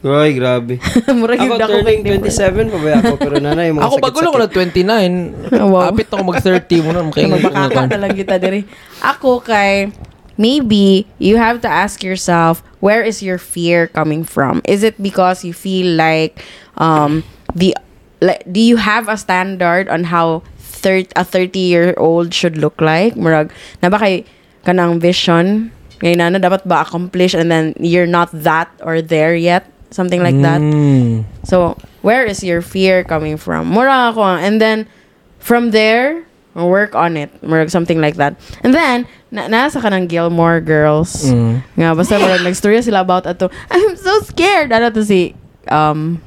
Ay, 0.00 0.30
grabe. 0.32 0.80
Murag 1.20 1.36
ako 1.36 1.44
yung 1.44 1.60
dako 1.60 1.76
turning 1.84 2.24
27 2.24 2.72
pa 2.72 2.78
ba 2.80 2.88
ako? 3.04 3.14
Pero 3.20 3.36
nanay, 3.36 3.68
mga 3.76 3.84
Ako 3.84 3.94
bago 4.00 4.18
lang 4.24 4.32
ako 4.32 4.38
sakit-sakit. 4.48 5.52
29. 5.52 5.60
Oh, 5.60 5.68
wow. 5.76 5.92
Apit 5.92 6.08
ako 6.08 6.22
mag 6.24 6.40
30 6.40 6.84
mo 6.88 6.90
na 6.96 7.00
magbakaka 7.04 7.82
na 7.92 7.98
lang 8.00 8.12
kita 8.16 8.34
diri. 8.40 8.64
Ako 9.04 9.44
kay 9.44 9.92
maybe 10.40 11.04
you 11.20 11.36
have 11.36 11.60
to 11.60 11.68
ask 11.68 12.00
yourself 12.00 12.64
where 12.80 13.04
is 13.04 13.20
your 13.20 13.36
fear 13.36 13.92
coming 13.92 14.24
from? 14.24 14.64
Is 14.64 14.80
it 14.80 14.96
because 15.00 15.44
you 15.44 15.52
feel 15.52 15.96
like 16.00 16.40
um 16.80 17.24
the 17.52 17.76
like 18.24 18.40
do 18.48 18.60
you 18.60 18.80
have 18.80 19.08
a 19.08 19.16
standard 19.20 19.88
on 19.92 20.08
how 20.08 20.40
thir- 20.86 21.10
a 21.18 21.26
30 21.26 21.58
year 21.58 21.90
old 21.98 22.30
should 22.30 22.54
look 22.54 22.78
like? 22.78 23.18
Murag 23.18 23.50
na 23.82 23.90
ba 23.90 23.98
kay 23.98 24.22
kanang 24.62 25.02
vision 25.02 25.74
ngayon 26.04 26.36
na 26.36 26.38
dapat 26.38 26.62
ba 26.62 26.86
accomplish 26.86 27.34
and 27.34 27.50
then 27.50 27.74
you're 27.82 28.06
not 28.06 28.30
that 28.30 28.70
or 28.86 29.02
there 29.02 29.34
yet? 29.34 29.66
Something 29.90 30.20
like 30.22 30.36
that. 30.42 30.60
Mm. 30.60 31.24
So, 31.46 31.78
where 32.02 32.26
is 32.26 32.42
your 32.42 32.60
fear 32.60 33.06
coming 33.06 33.38
from? 33.38 33.70
Mura 33.70 34.12
ako. 34.12 34.22
And 34.36 34.60
then, 34.60 34.90
from 35.38 35.70
there, 35.70 36.26
work 36.52 36.98
on 36.98 37.16
it. 37.16 37.30
Murag 37.40 37.70
something 37.70 38.02
like 38.02 38.18
that. 38.18 38.36
And 38.60 38.74
then, 38.74 39.06
na 39.30 39.46
nasa 39.46 39.80
ka 39.80 39.88
ng 39.88 40.10
Gilmore 40.10 40.60
Girls. 40.60 41.30
Mm. 41.30 41.62
Nga, 41.78 41.88
basta 41.96 42.18
murag 42.18 42.44
nag-story 42.44 42.82
sila 42.82 43.06
about 43.06 43.24
ato. 43.30 43.48
I'm 43.70 43.96
so 43.96 44.20
scared. 44.26 44.74
Ano 44.74 44.90
to 44.90 45.06
si, 45.06 45.32
um, 45.70 46.20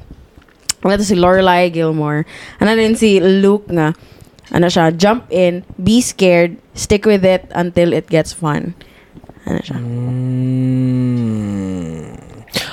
ano 0.82 0.96
to 0.96 1.04
si 1.04 1.14
Lorelai 1.14 1.70
Gilmore. 1.70 2.24
Ano 2.58 2.74
din 2.74 2.96
si 2.96 3.20
Luke 3.20 3.68
nga. 3.70 3.92
Ano 4.50 4.66
siya, 4.66 4.90
jump 4.90 5.30
in, 5.30 5.62
be 5.78 6.02
scared, 6.02 6.58
stick 6.74 7.06
with 7.06 7.22
it 7.22 7.46
until 7.54 7.94
it 7.94 8.10
gets 8.10 8.34
fun. 8.34 8.74
Ano 9.46 9.60
siya. 9.62 9.78
Mm. 9.78 10.50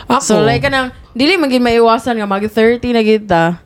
Ako, 0.10 0.22
So, 0.24 0.42
like, 0.42 0.66
kanang, 0.66 0.90
dili 1.14 1.38
maging 1.38 1.62
maiwasan 1.62 2.18
nga, 2.18 2.26
mag-30 2.26 2.82
na 2.96 3.04
kita. 3.06 3.62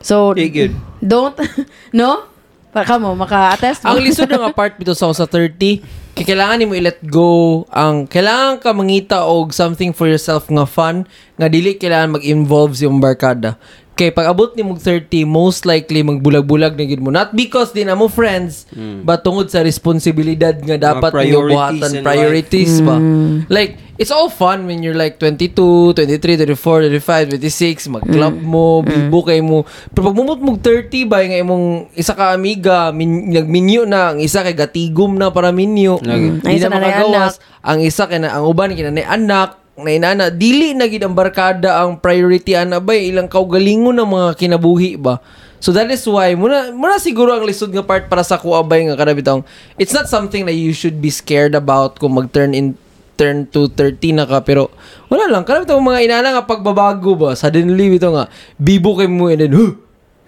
So, 0.00 0.32
good. 0.32 0.72
don't, 1.04 1.36
no? 1.96 2.24
Para 2.68 3.00
mo, 3.00 3.16
maka-attest 3.16 3.82
mo. 3.82 3.90
ang 3.92 3.98
lisod 4.00 4.28
nga 4.28 4.52
part 4.52 4.76
bito 4.78 4.94
sa 4.94 5.10
sa 5.10 5.26
30, 5.26 5.82
kay 6.12 6.24
kailangan 6.34 6.58
nimo 6.58 6.74
i-let 6.74 6.98
go 7.06 7.62
ang 7.70 8.02
kailangan 8.10 8.58
ka 8.58 8.74
mangita 8.74 9.22
og 9.22 9.54
something 9.54 9.94
for 9.94 10.10
yourself 10.10 10.50
nga 10.50 10.66
fun 10.66 11.06
nga 11.38 11.46
dili 11.46 11.78
kailangan 11.78 12.18
mag-involve 12.18 12.74
iyong 12.74 12.98
barkada. 12.98 13.54
Kay 13.98 14.14
pag 14.14 14.30
abot 14.30 14.54
ni 14.54 14.62
mong 14.62 14.78
30, 14.78 15.26
most 15.26 15.66
likely 15.66 16.06
magbulag-bulag 16.06 16.78
na 16.78 16.86
gid 16.86 17.02
mo. 17.02 17.10
Not 17.10 17.34
because 17.34 17.74
di 17.74 17.82
na 17.82 17.98
mo 17.98 18.06
friends, 18.06 18.62
but 19.02 19.26
tungod 19.26 19.50
sa 19.50 19.58
responsibilidad 19.60 20.54
nga 20.54 20.78
dapat 20.78 21.10
Hmm. 21.10 21.18
priorities 21.18 21.34
ninyo 21.34 21.50
buhatan 21.50 21.92
priorities 22.06 22.72
ba. 22.78 22.96
Like 23.50 23.70
it's 23.98 24.14
all 24.14 24.30
fun 24.30 24.70
when 24.70 24.86
you're 24.86 24.94
like 24.94 25.18
22, 25.18 25.98
23, 25.98 26.46
24, 26.46 26.86
25, 26.86 27.34
26, 27.42 27.90
mag-club 27.90 28.38
mo, 28.38 28.86
bibo 28.86 29.26
kay 29.26 29.42
mo. 29.42 29.66
Pero 29.90 30.06
pag 30.06 30.14
mumot 30.14 30.38
mong 30.38 30.62
30 30.62 31.02
ba 31.02 31.18
nga 31.18 31.34
imong 31.34 31.90
isa 31.98 32.14
ka 32.14 32.30
amiga, 32.30 32.94
min, 32.94 33.34
nagminyo 33.34 33.82
na, 33.82 34.14
ang 34.14 34.22
isa 34.22 34.46
kay 34.46 34.54
gatigom 34.54 35.18
na 35.18 35.34
para 35.34 35.50
minyo. 35.50 35.98
Ang 35.98 36.38
Di 36.38 36.54
isa 36.54 36.70
na 36.70 36.78
makagawas. 36.78 37.42
Ang 37.66 37.82
isa 37.82 38.06
kay 38.06 38.22
na, 38.22 38.38
ang 38.38 38.46
uban 38.46 38.70
kay 38.70 38.86
na 38.86 39.02
anak, 39.10 39.58
na 39.78 39.90
inana, 39.94 40.24
dili 40.28 40.74
na 40.74 40.90
gid 40.90 41.06
ang 41.06 41.14
barkada 41.14 41.78
ang 41.82 41.98
priority 42.02 42.58
ana 42.58 42.82
ba 42.82 42.94
ilang 42.98 43.30
kaugalingon 43.30 43.94
ng 43.94 44.08
mga 44.10 44.28
kinabuhi 44.34 44.98
ba. 44.98 45.22
So 45.58 45.74
that 45.74 45.90
is 45.90 46.06
why 46.06 46.38
muna 46.38 46.70
muna 46.70 47.02
siguro 47.02 47.34
ang 47.34 47.42
lisod 47.42 47.74
nga 47.74 47.82
part 47.82 48.06
para 48.06 48.22
sa 48.22 48.38
kuha 48.38 48.62
bay 48.62 48.86
nga 48.86 48.94
kada 48.94 49.10
bitong 49.10 49.42
it's 49.74 49.90
not 49.90 50.06
something 50.06 50.46
that 50.46 50.54
you 50.54 50.70
should 50.70 51.02
be 51.02 51.10
scared 51.10 51.58
about 51.58 51.98
kung 51.98 52.14
mag-turn 52.14 52.54
in 52.54 52.78
turn 53.18 53.42
to 53.50 53.66
30 53.74 54.22
na 54.22 54.22
ka 54.22 54.38
pero 54.46 54.70
wala 55.10 55.26
lang 55.26 55.42
kada 55.42 55.66
bitong 55.66 55.82
mga 55.82 56.06
inana 56.06 56.38
nga 56.38 56.46
pagbabago 56.46 57.18
ba 57.18 57.34
suddenly 57.34 57.90
bitaw 57.90 58.14
nga 58.14 58.24
bibo 58.54 58.94
kay 58.94 59.10
mo 59.10 59.26
and 59.26 59.42
then 59.42 59.54
huh 59.58 59.74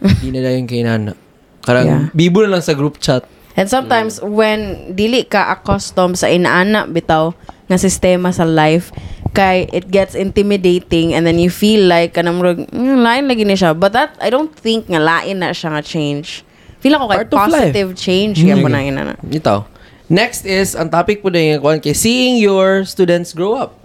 di 0.00 0.32
na 0.32 0.40
dayon 0.40 0.66
kay 0.66 0.80
inana. 0.82 1.12
Karang 1.60 1.86
Yeah. 1.86 2.02
bibo 2.16 2.40
na 2.40 2.56
lang 2.56 2.64
sa 2.64 2.72
group 2.72 2.96
chat. 2.98 3.24
And 3.58 3.68
sometimes, 3.68 4.22
when 4.24 4.94
dili 4.96 5.26
ka 5.26 5.52
accustomed 5.52 6.16
sa 6.16 6.30
inaana 6.32 6.88
bitaw 6.88 7.36
nga 7.68 7.76
sistema 7.76 8.32
sa 8.32 8.48
life, 8.48 8.94
kay 9.30 9.70
it 9.70 9.90
gets 9.94 10.18
intimidating 10.18 11.14
and 11.14 11.22
then 11.22 11.38
you 11.38 11.50
feel 11.50 11.86
like 11.86 12.18
kanang 12.18 12.42
mm, 12.42 12.98
lain 12.98 13.30
lagi 13.30 13.46
ni 13.46 13.54
siya. 13.54 13.74
But 13.74 13.94
that, 13.94 14.18
I 14.18 14.30
don't 14.30 14.50
think 14.50 14.90
nga 14.90 14.98
lain 14.98 15.42
na 15.42 15.54
siya 15.54 15.70
nga 15.74 15.82
change. 15.82 16.42
Feel 16.82 16.96
ako 16.98 17.06
kay 17.12 17.18
Part 17.28 17.30
positive 17.30 17.94
change 17.94 18.42
Mm. 18.42 18.46
kaya 18.46 18.56
mo 18.58 18.68
na 18.68 18.80
inana. 18.82 19.14
Ito. 19.22 19.68
Next 20.10 20.42
is, 20.42 20.74
ang 20.74 20.90
topic 20.90 21.22
po 21.22 21.30
na 21.30 21.38
yung 21.38 21.62
kuhan 21.62 21.78
kay 21.78 21.94
seeing 21.94 22.42
your 22.42 22.82
students 22.82 23.30
grow 23.30 23.54
up. 23.54 23.78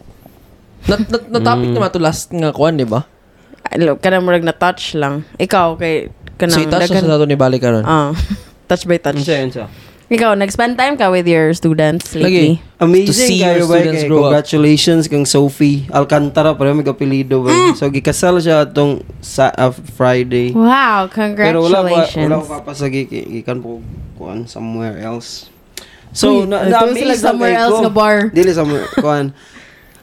Na, 0.90 0.98
na, 0.98 1.18
na 1.38 1.40
topic 1.42 1.70
naman 1.70 1.90
to 1.94 2.02
last 2.02 2.34
nga 2.34 2.50
kuhan, 2.50 2.82
di 2.82 2.88
ba? 2.88 3.06
Alo, 3.70 3.98
kanang 4.02 4.26
murag 4.26 4.42
na 4.46 4.54
touch 4.54 4.98
lang. 4.98 5.22
Ikaw 5.38 5.78
kay 5.78 6.10
kanang 6.42 6.58
So, 6.58 6.66
i-touch 6.66 6.90
na 6.90 7.02
sa 7.02 7.10
nato 7.10 7.30
ni 7.30 7.38
Bali 7.38 7.62
karon. 7.62 7.86
Ah, 7.86 8.14
touch 8.70 8.90
by 8.90 8.98
touch. 8.98 9.22
Siya, 9.22 9.46
siya? 9.46 9.68
Ikaw, 10.06 10.38
nag-spend 10.38 10.78
time 10.78 11.02
ka 11.02 11.10
with 11.10 11.26
your 11.26 11.50
students 11.58 12.14
lately? 12.14 12.62
Lagi. 12.62 12.78
Amazing 12.78 13.10
To 13.10 13.14
see 13.16 13.40
kayo 13.42 13.58
your 13.58 13.66
ba 13.66 13.82
students 13.82 14.04
kay 14.06 14.10
grow 14.10 14.18
up. 14.22 14.24
congratulations 14.30 15.04
kang 15.10 15.26
Sophie 15.26 15.90
Alcantara 15.90 16.54
para 16.54 16.78
may 16.78 16.86
apelido 16.86 17.42
ba. 17.42 17.50
So 17.74 17.90
gikasal 17.90 18.38
siya 18.38 18.70
atong 18.70 19.02
sa 19.18 19.50
uh, 19.58 19.74
Friday. 19.98 20.54
Wow, 20.54 21.10
Pero 21.10 21.66
wala 21.66 21.82
pa 21.82 22.06
congratulations. 22.06 22.22
wala 22.30 22.38
ko 22.38 22.46
papasagi 22.54 23.02
gikan 23.42 23.66
po 23.66 23.82
kuan 24.14 24.46
somewhere 24.46 25.02
else. 25.02 25.50
So 26.14 26.46
Uy, 26.46 26.54
na, 26.54 26.70
na 26.70 26.86
sila 26.94 27.18
somewhere 27.18 27.58
else 27.58 27.82
nga 27.82 27.90
bar. 27.90 28.30
Dili 28.30 28.54
somewhere 28.54 28.86
kuan. 29.02 29.34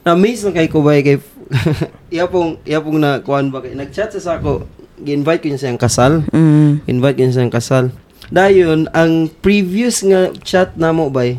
Na 0.02 0.18
amaze 0.18 0.42
lang 0.42 0.59
kay 0.59 0.66
ko 0.66 0.82
ba 0.82 0.99
kay 0.99 1.23
iya 2.14 2.26
pong 2.26 2.59
iya 2.66 2.82
pong 2.82 2.99
na 2.99 3.23
kuan 3.23 3.54
ba 3.54 3.62
kay 3.62 3.78
nagchat 3.78 4.11
sa 4.18 4.35
ako 4.35 4.66
gi-invite 4.99 5.47
ko 5.47 5.47
niya 5.47 5.62
sa 5.62 5.71
kasal. 5.78 6.26
Mm. 6.35 6.82
Invite 6.90 7.14
ko 7.14 7.23
niya 7.23 7.38
sa 7.38 7.47
kasal. 7.47 7.85
Dayon 8.33 8.89
ang 8.91 9.29
previous 9.29 10.01
nga 10.01 10.33
chat 10.41 10.73
namo 10.75 11.12
bay 11.12 11.37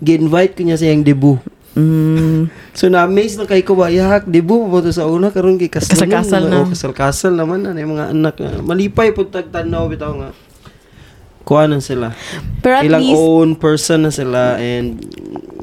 gi-invite 0.00 0.56
ko 0.56 0.64
niya 0.64 0.80
sa 0.80 0.88
iyang 0.88 1.04
debut. 1.04 1.36
Mm. 1.76 2.48
So 2.70 2.88
na-amaze 2.88 3.36
lang 3.36 3.44
kay 3.44 3.60
ko 3.60 3.76
ba, 3.76 3.92
yahak, 3.92 4.24
debut 4.24 4.64
pa 4.64 4.78
ba 4.78 4.80
to 4.80 4.94
sa 4.94 5.04
una, 5.04 5.28
karon 5.28 5.60
kay 5.60 5.68
kasal 5.68 5.92
Kasal-kasal 5.98 6.42
na. 6.48 6.62
Oh, 6.62 6.68
kasal-kasal 6.70 7.34
naman 7.34 7.60
na, 7.60 7.76
yung 7.76 7.92
mga 7.92 8.14
anak. 8.14 8.34
malipay 8.62 9.12
po 9.12 9.26
tagtanaw, 9.26 9.84
bitaw 9.84 10.14
nga. 10.14 10.30
Kuha 11.42 11.68
na 11.68 11.82
sila. 11.82 12.14
Pero 12.62 12.80
at 12.80 12.84
Ilang 12.86 13.02
least, 13.02 13.18
own 13.18 13.48
person 13.58 14.06
na 14.06 14.12
sila 14.14 14.56
and 14.56 15.02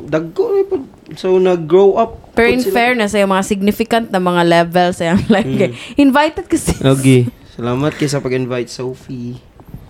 dagko 0.04 0.52
na 0.52 0.62
po. 0.68 0.76
So 1.16 1.40
nag-grow 1.40 1.96
up. 1.96 2.36
pero 2.36 2.52
in 2.52 2.62
sila. 2.62 2.76
fairness, 2.76 3.16
sa 3.16 3.24
mga 3.24 3.46
significant 3.48 4.06
na 4.12 4.20
mga 4.20 4.44
levels, 4.46 5.00
sa 5.00 5.18
like, 5.34 5.48
Mm. 5.48 5.74
invited 5.98 6.46
kasi. 6.46 6.76
Okay. 6.78 7.26
Salamat 7.58 7.96
kay 7.96 8.06
sa 8.06 8.22
pag-invite, 8.22 8.70
Sophie. 8.70 9.42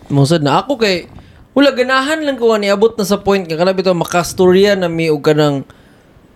Musad 0.08 0.40
na 0.40 0.60
ako 0.60 0.78
kay 0.78 1.08
wala 1.52 1.72
ganahan 1.72 2.22
lang 2.22 2.38
ko 2.38 2.54
ni 2.54 2.68
abot 2.68 2.94
na 2.94 3.02
sa 3.02 3.18
point 3.18 3.42
nga 3.42 3.56
kana 3.56 3.72
bitaw 3.72 3.92
makastorya 3.92 4.74
na 4.74 4.86
mi 4.86 5.10
og 5.10 5.20
kanang 5.20 5.66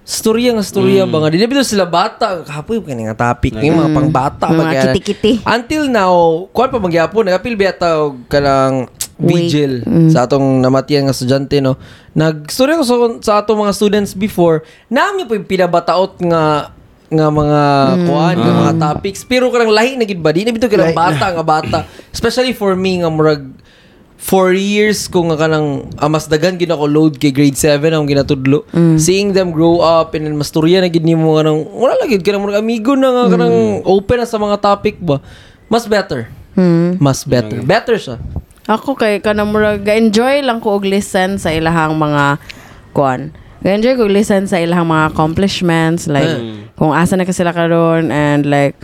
storya 0.01 0.51
nga 0.51 0.66
storya 0.66 1.06
ba 1.06 1.22
nga 1.22 1.30
dili 1.30 1.46
bitaw 1.46 1.62
sila 1.62 1.86
bata 1.86 2.42
kapoy 2.42 2.82
kani 2.82 3.06
nga 3.06 3.30
topic 3.30 3.54
ng 3.54 3.70
mga 3.72 3.94
pangbata 3.94 4.46
Mga 4.46 4.58
ba 4.58 4.63
kaya- 4.66 4.86
kiti-kiti. 4.92 5.32
until 5.46 5.84
now 5.88 6.13
kuan 6.50 6.68
pa 6.68 6.78
magyapon 6.78 7.24
nagapil 7.24 7.54
biyata 7.54 8.01
og 8.01 8.25
kanang 8.25 8.90
vigil 9.16 9.86
Mm. 9.86 10.10
sa 10.10 10.25
atong 10.25 10.58
namatian 10.58 11.06
nga 11.06 11.13
estudyante 11.13 11.62
no. 11.62 11.78
Nagstorya 12.12 12.75
ko 12.75 12.84
sa, 12.84 12.96
sa 13.22 13.34
atong 13.38 13.62
mga 13.62 13.72
students 13.72 14.12
before, 14.12 14.66
naam 14.90 15.22
po 15.22 15.38
yung 15.38 15.46
pinabataot 15.46 16.18
nga 16.20 16.74
nga 17.08 17.28
mga 17.30 17.62
Mm. 17.94 18.06
kuan, 18.10 18.36
nga 18.36 18.54
mga 18.58 18.74
topics 18.82 19.22
pero 19.22 19.54
kanang 19.54 19.70
lahi 19.70 19.94
na 19.94 20.04
gid 20.04 20.18
ba 20.18 20.34
di 20.34 20.42
na 20.42 20.50
bitaw 20.50 20.66
kanang 20.66 20.98
bata 20.98 21.30
nga 21.30 21.46
bata. 21.46 21.78
Especially 22.10 22.50
for 22.51 22.74
me 22.74 22.98
nga 22.98 23.13
murag 23.13 23.46
four 24.22 24.54
years 24.54 25.10
ko 25.10 25.25
nga 25.34 25.50
kanang 25.50 25.90
ah, 25.98 26.06
mas 26.06 26.30
dagan 26.30 26.54
gid 26.62 26.70
ako 26.70 26.86
load 26.86 27.13
kay 27.18 27.34
grade 27.34 27.58
7 27.58 27.82
ang 27.90 28.06
ginatudlo. 28.06 28.70
Seeing 29.01 29.34
them 29.34 29.50
grow 29.50 29.82
up 29.82 30.13
and 30.13 30.30
then 30.30 30.38
masturya 30.38 30.78
na 30.78 30.94
gid 30.94 31.01
nimo 31.01 31.42
kanang 31.42 31.66
wala 31.66 31.98
lang 31.98 32.13
gid 32.13 32.22
kanang 32.22 32.46
murag 32.46 32.62
amigo 32.62 32.94
na 32.94 33.10
nga 33.10 33.34
kanang 33.34 33.82
open 33.82 34.22
na 34.22 34.30
sa 34.30 34.38
mga 34.38 34.62
topic 34.62 35.01
ba. 35.01 35.18
Mas 35.66 35.90
better. 35.90 36.30
Hmm. 36.51 37.00
mas 37.00 37.24
better. 37.24 37.63
Better 37.63 37.96
siya. 37.96 38.20
Ako 38.68 38.94
kay 38.94 39.24
kanang 39.24 39.50
murag 39.50 39.82
ga-enjoy 39.82 40.46
lang 40.46 40.62
ko 40.62 40.78
og 40.78 40.86
listen 40.86 41.42
sa 41.42 41.50
ilahang 41.50 41.98
mga 41.98 42.38
kuan. 42.94 43.34
Ga-enjoy 43.66 43.98
ko 43.98 44.06
listen 44.06 44.46
sa 44.46 44.62
ilahang 44.62 44.86
mga 44.86 45.16
accomplishments 45.16 46.06
like 46.06 46.30
kung 46.78 46.94
asa 46.94 47.18
na 47.18 47.25
ka 47.25 47.34
sila 47.34 47.56
karon 47.56 48.13
and 48.13 48.46
like 48.46 48.78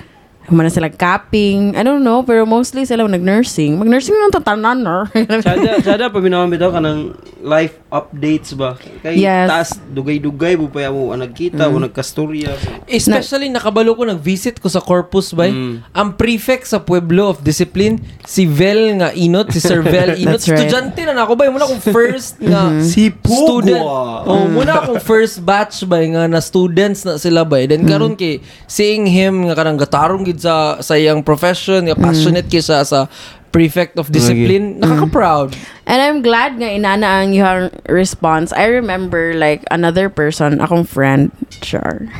humana 0.47 0.67
sila 0.67 0.87
capping. 0.87 1.75
I 1.75 1.83
don't 1.83 2.01
know, 2.01 2.23
pero 2.23 2.43
mostly 2.43 2.83
sila 2.83 3.03
nag-nursing. 3.03 3.75
Mag-nursing 3.75 4.15
lang 4.15 4.31
tatanan, 4.31 4.79
no? 4.79 5.03
Sada, 5.43 5.79
sada 5.79 6.05
pa 6.07 6.17
binawan 6.17 6.47
bitaw 6.47 6.71
ka 6.71 6.79
ng 6.79 6.99
life 7.43 7.75
updates 7.87 8.51
ba? 8.51 8.75
Kay 9.01 9.19
Yes. 9.19 9.47
taas, 9.47 9.69
dugay-dugay, 9.87 10.55
bupaya 10.55 10.87
mo 10.87 11.11
ang 11.11 11.19
nagkita, 11.19 11.67
o 11.67 11.75
nagkastorya. 11.77 12.55
Especially 12.87 13.47
nakabalo 13.47 13.91
ko 13.91 14.03
nag-visit 14.03 14.57
ko 14.57 14.67
sa 14.67 14.79
Corpus 14.79 15.31
bay. 15.31 15.51
Mm. 15.51 15.83
Ang 15.91 16.09
prefect 16.15 16.65
sa 16.65 16.79
Pueblo 16.79 17.27
of 17.27 17.43
Discipline 17.43 17.99
si 18.23 18.47
Vel 18.47 18.95
nga 18.97 19.11
Inot, 19.11 19.51
si 19.51 19.59
Sir 19.59 19.83
Vel 19.83 20.15
Inot. 20.21 20.39
That's 20.39 20.47
right. 20.47 20.63
Estudyante 20.63 21.01
na 21.03 21.13
nako 21.13 21.35
bay. 21.35 21.47
Muna 21.47 21.67
akong 21.67 21.83
first 21.83 22.39
nga 22.43 22.71
Si 22.79 23.11
Pugo, 23.11 23.59
student. 23.63 23.83
ah. 23.83 24.23
Oh, 24.23 24.47
muna 24.47 24.79
akong 24.79 24.99
first 24.99 25.43
batch 25.43 25.83
bay 25.83 26.07
nga 26.07 26.23
na 26.25 26.39
students 26.39 27.03
na 27.03 27.19
sila 27.19 27.43
bay. 27.43 27.67
Then 27.67 27.83
karon 27.83 28.15
kay 28.15 28.39
seeing 28.65 29.03
him 29.07 29.47
nga 29.47 29.55
kanang 29.55 29.75
gatarong 29.75 30.23
sa 30.37 30.79
sa 30.79 30.93
iyang 30.95 31.21
profession, 31.25 31.83
nga 31.85 31.97
passionate 31.97 32.47
kay 32.47 32.61
siya 32.61 32.85
sa 32.85 33.09
prefect 33.51 33.97
of 33.97 34.11
discipline, 34.11 34.79
nakaka-proud. 34.79 35.55
And 35.87 35.99
I'm 36.03 36.19
glad 36.21 36.59
nga 36.59 36.67
inana 36.67 37.23
ang 37.23 37.31
yung 37.31 37.71
response. 37.87 38.51
I 38.51 38.67
remember 38.67 39.33
like 39.35 39.63
another 39.71 40.11
person, 40.11 40.59
akong 40.59 40.83
friend, 40.83 41.31
sure. 41.63 42.11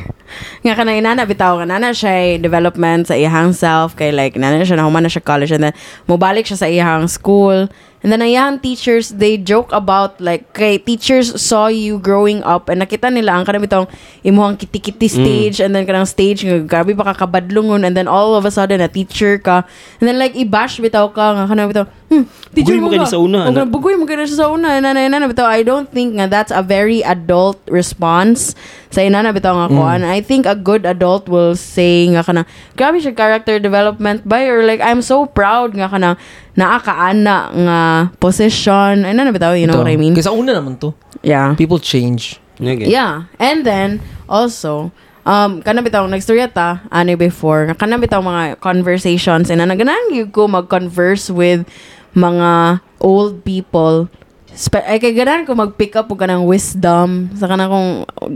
Nga 0.64 0.72
ka 0.76 0.82
na 0.84 0.96
inana, 0.96 1.28
bitaw 1.28 1.60
ka 1.60 1.66
na 1.68 1.92
siya 1.92 2.40
development 2.40 3.08
sa 3.08 3.16
iyang 3.16 3.52
self, 3.52 3.96
kay 3.96 4.12
like 4.12 4.36
inana 4.36 4.64
siya, 4.64 4.80
nahuman 4.80 5.04
na 5.04 5.12
siya 5.12 5.24
college, 5.24 5.52
and 5.52 5.68
then 5.68 5.76
mubalik 6.08 6.48
siya 6.48 6.58
sa 6.60 6.68
iyang 6.68 7.08
school. 7.08 7.68
And 7.98 8.14
then 8.14 8.22
ang 8.22 8.30
iyang 8.30 8.54
teachers, 8.62 9.10
they 9.10 9.34
joke 9.34 9.74
about 9.74 10.22
like, 10.22 10.54
kay 10.54 10.78
teachers 10.78 11.34
saw 11.34 11.66
you 11.66 11.98
growing 11.98 12.46
up 12.46 12.70
and 12.70 12.78
nakita 12.78 13.10
nila 13.10 13.34
ang 13.34 13.42
kanang 13.42 13.66
bitong 13.66 13.90
imuhang 14.22 14.54
kiti-kiti 14.54 15.10
stage 15.10 15.58
and 15.58 15.74
then 15.74 15.82
kanang 15.82 16.06
stage 16.06 16.46
nga 16.46 16.62
grabe 16.62 16.94
pa 16.94 17.10
ka 17.10 17.26
kabadlungon 17.26 17.82
and 17.82 17.98
then 17.98 18.06
all 18.06 18.38
of 18.38 18.46
a 18.46 18.54
sudden 18.54 18.78
a 18.78 18.86
teacher 18.86 19.34
ka 19.42 19.66
and 19.98 20.06
then 20.06 20.14
like 20.14 20.30
i-bash 20.38 20.78
bitaw 20.78 21.10
ka 21.18 21.34
nga 21.34 21.44
kanang 21.50 21.66
bitaw 21.66 21.86
hmm, 22.14 22.24
teacher 22.54 22.78
mo 22.78 22.94
ka 22.94 23.10
sa 23.10 23.18
una, 23.18 23.50
na- 23.50 23.66
bugoy 23.66 23.98
mo 23.98 24.06
kayo 24.06 24.22
sa 24.30 24.46
una 24.46 24.78
na 24.78 24.94
na 24.94 25.10
na 25.10 25.26
bitaw 25.26 25.50
I 25.50 25.66
don't 25.66 25.90
think 25.90 26.14
nga 26.14 26.30
that's 26.30 26.54
a 26.54 26.62
very 26.62 27.02
adult 27.02 27.58
response 27.66 28.54
sa 28.94 29.02
inana 29.02 29.34
bitaw 29.34 29.58
nga 29.58 29.68
kuan 29.74 30.06
I 30.06 30.22
think 30.22 30.46
a 30.46 30.54
good 30.54 30.86
adult 30.86 31.26
will 31.26 31.58
say 31.58 32.06
nga 32.14 32.22
kanang 32.22 32.46
grabe 32.78 33.02
siya 33.02 33.18
character 33.18 33.58
development 33.58 34.22
by 34.22 34.46
or 34.46 34.62
like 34.62 34.78
I'm 34.78 35.02
so 35.02 35.26
proud 35.26 35.74
nga 35.74 35.90
kanang 35.90 36.14
naakaana 36.54 37.36
nga 37.52 37.78
position 38.22 39.02
ay 39.02 39.10
na 39.10 39.34
bitaw 39.34 39.58
you 39.58 39.66
know 39.66 39.78
Ito. 39.78 39.82
what 39.82 39.90
I 39.90 39.98
mean 39.98 40.14
Kasi 40.14 40.30
una 40.30 40.54
naman 40.54 40.78
to. 40.78 40.94
yeah 41.26 41.58
People 41.58 41.82
change. 41.82 42.38
Okay. 42.58 42.90
Yeah. 42.90 43.30
And 43.38 43.62
then, 43.62 44.02
also, 44.26 44.90
um, 45.28 45.60
kana 45.60 45.84
bitaw, 45.84 46.08
nagstorya 46.08 46.48
ta, 46.48 46.88
ano 46.88 47.12
before, 47.20 47.68
nga 47.68 47.76
kana 47.76 48.00
bitaw 48.00 48.24
mga 48.24 48.56
conversations, 48.64 49.52
and 49.52 49.60
naganan 49.60 50.00
gyud 50.08 50.32
ko 50.32 50.48
mag-converse 50.48 51.28
with 51.28 51.68
mga 52.16 52.80
old 53.04 53.44
people. 53.44 54.08
Spe- 54.56 54.82
ay 54.88 54.98
kay 54.98 55.12
ganan 55.14 55.44
ko 55.44 55.52
mag-pick 55.52 55.94
up 55.94 56.08
og 56.08 56.18
kanang 56.18 56.48
wisdom 56.48 57.30
sa 57.36 57.46
kanang 57.46 57.70
kung 57.70 57.90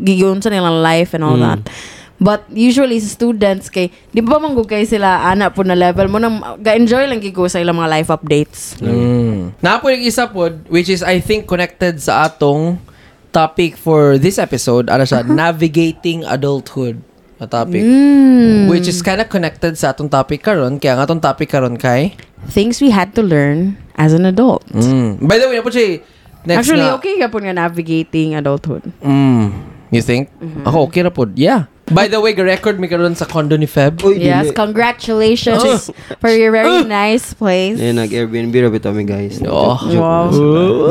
gigun 0.05 0.39
sa 0.39 0.53
nilang 0.53 0.85
life 0.85 1.17
and 1.17 1.25
all 1.25 1.41
that. 1.41 1.65
But 2.23 2.47
usually 2.55 3.03
sa 3.03 3.11
students 3.11 3.67
kay 3.67 3.91
di 4.15 4.23
ba 4.23 4.39
man 4.39 4.55
kay 4.55 4.87
sila 4.87 5.27
ana 5.27 5.51
po 5.51 5.67
na 5.67 5.75
level 5.75 6.07
mo 6.07 6.23
nang 6.23 6.39
ga-enjoy 6.63 7.11
lang 7.11 7.19
ko 7.35 7.51
sa 7.51 7.59
ilang 7.59 7.75
mga 7.75 7.91
life 7.99 8.11
updates. 8.15 8.79
Mm. 8.79 9.59
Napo 9.59 9.91
yung 9.91 10.07
isa 10.07 10.31
po, 10.31 10.47
which 10.71 10.87
is 10.87 11.03
I 11.03 11.19
think 11.19 11.51
connected 11.51 11.99
sa 11.99 12.31
atong 12.31 12.79
topic 13.33 13.81
for 13.81 14.21
this 14.21 14.37
episode, 14.39 14.93
ano 14.93 15.09
siya, 15.09 15.25
navigating 15.43 16.23
adulthood 16.29 17.01
na 17.41 17.49
topic. 17.49 17.83
Mm. 17.83 18.69
Which 18.69 18.87
is 18.87 19.01
kind 19.01 19.19
of 19.19 19.33
connected 19.33 19.75
sa 19.75 19.91
atong 19.91 20.13
topic 20.13 20.45
karon 20.45 20.79
Kaya 20.79 20.95
nga 21.01 21.09
atong 21.09 21.25
topic 21.25 21.51
karon 21.51 21.81
kay... 21.81 22.15
Things 22.53 22.79
we 22.79 22.93
had 22.93 23.17
to 23.17 23.23
learn 23.25 23.81
as 23.97 24.13
an 24.13 24.29
adult. 24.29 24.63
Mm. 24.71 25.25
By 25.25 25.41
the 25.41 25.49
way, 25.49 25.59
napo 25.59 25.73
siya, 25.73 26.05
next 26.45 26.69
Actually, 26.69 26.87
na, 26.87 27.01
okay 27.01 27.17
ka 27.17 27.33
po 27.33 27.41
nga 27.41 27.57
navigating 27.57 28.37
adulthood. 28.37 28.85
Mm. 29.01 29.51
You 29.89 30.03
think? 30.05 30.29
Mm-hmm. 30.39 30.69
Ako, 30.69 30.77
okay 30.93 31.03
na 31.03 31.11
po. 31.11 31.27
Yeah. 31.33 31.72
By 31.93 32.09
the 32.09 32.21
way, 32.21 32.33
record 32.35 32.81
mi 32.81 32.89
karon 32.89 33.15
sa 33.15 33.25
condo 33.29 33.57
ni 33.57 33.69
Feb. 33.69 34.01
Uy, 34.03 34.19
Yes, 34.19 34.49
dili. 34.51 34.57
congratulations 34.57 35.93
for 36.19 36.33
your 36.33 36.51
very 36.51 36.85
nice 36.89 37.37
place. 37.37 37.77
Eh, 37.79 37.93
nag-Airbnb 37.93 38.55
ra 38.65 38.69
bitaw 38.73 38.97
mi 38.97 39.05
guys. 39.05 39.41
Oh. 39.45 39.77
Wow. 39.93 40.33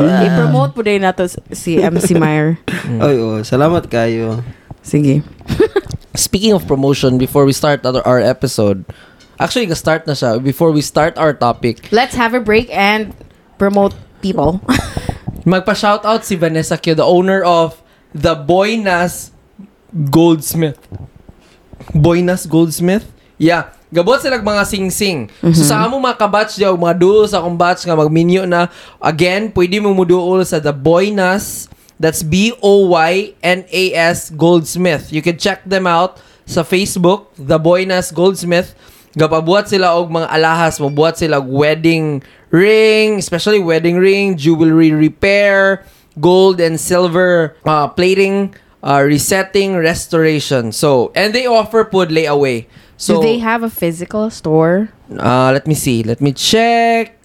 I-promote 0.06 0.72
po 0.78 0.80
din 0.86 1.02
nato 1.02 1.26
si 1.52 1.82
MC 1.82 2.14
Meyer. 2.14 2.56
Ay, 3.04 3.18
oh, 3.18 3.42
salamat 3.42 3.90
kayo. 3.90 4.40
Sige. 4.82 5.22
Speaking 6.14 6.52
of 6.52 6.66
promotion, 6.68 7.16
before 7.18 7.44
we 7.44 7.52
start 7.52 7.82
our, 7.86 8.04
our 8.06 8.20
episode, 8.20 8.84
actually, 9.40 9.66
ga-start 9.66 10.06
na 10.06 10.12
siya. 10.14 10.38
Before 10.42 10.70
we 10.70 10.82
start 10.84 11.16
our 11.18 11.32
topic, 11.32 11.88
Let's 11.90 12.14
have 12.14 12.34
a 12.34 12.40
break 12.42 12.68
and 12.70 13.16
promote 13.58 13.94
people. 14.20 14.60
Magpa-shoutout 15.48 16.22
si 16.22 16.36
Vanessa 16.36 16.78
Kyo, 16.78 16.94
the 16.94 17.06
owner 17.06 17.42
of 17.42 17.80
the 18.14 18.36
Boynas 18.38 19.32
Goldsmith. 19.92 20.80
Boynas 21.92 22.48
Goldsmith? 22.48 23.04
Yeah. 23.36 23.76
Gabot 23.92 24.16
sila 24.16 24.40
mga 24.40 24.64
sing-sing. 24.64 25.28
So 25.52 25.68
sa 25.68 25.84
amo 25.84 26.00
mga 26.00 26.16
kabatch 26.16 26.56
diyo, 26.56 26.72
mga 26.80 26.96
duo 26.96 27.28
sa 27.28 27.44
akong 27.44 27.60
batch 27.60 27.84
nga 27.84 27.92
magminyo 27.92 28.48
na, 28.48 28.72
again, 28.96 29.52
pwede 29.52 29.84
mo 29.84 29.92
muduol 29.92 30.40
sa 30.48 30.56
the 30.56 30.72
Boynas, 30.72 31.68
that's 32.00 32.24
B-O-Y-N-A-S 32.24 34.32
Goldsmith. 34.32 35.12
You 35.12 35.20
can 35.20 35.36
check 35.36 35.68
them 35.68 35.84
out 35.84 36.24
sa 36.48 36.64
Facebook, 36.64 37.28
the 37.36 37.60
Boynas 37.60 38.16
Goldsmith. 38.16 38.72
Gapabuhat 39.12 39.68
sila 39.68 39.92
og 40.00 40.08
mga 40.08 40.32
alahas, 40.32 40.80
mabuhat 40.80 41.20
sila 41.20 41.36
og 41.36 41.52
wedding 41.52 42.24
ring, 42.48 43.20
especially 43.20 43.60
wedding 43.60 44.00
ring, 44.00 44.40
jewelry 44.40 44.88
repair, 44.88 45.84
gold 46.16 46.64
and 46.64 46.80
silver 46.80 47.60
uh, 47.68 47.92
plating, 47.92 48.56
uh, 48.82 49.02
resetting, 49.06 49.76
restoration. 49.76 50.72
So, 50.72 51.12
and 51.14 51.32
they 51.34 51.46
offer 51.46 51.84
food 51.86 52.10
layaway. 52.10 52.66
So, 52.98 53.18
Do 53.18 53.22
they 53.26 53.38
have 53.38 53.62
a 53.62 53.70
physical 53.70 54.30
store? 54.30 54.90
uh, 55.18 55.50
let 55.52 55.66
me 55.66 55.74
see. 55.74 56.02
Let 56.02 56.20
me 56.20 56.32
check. 56.32 57.18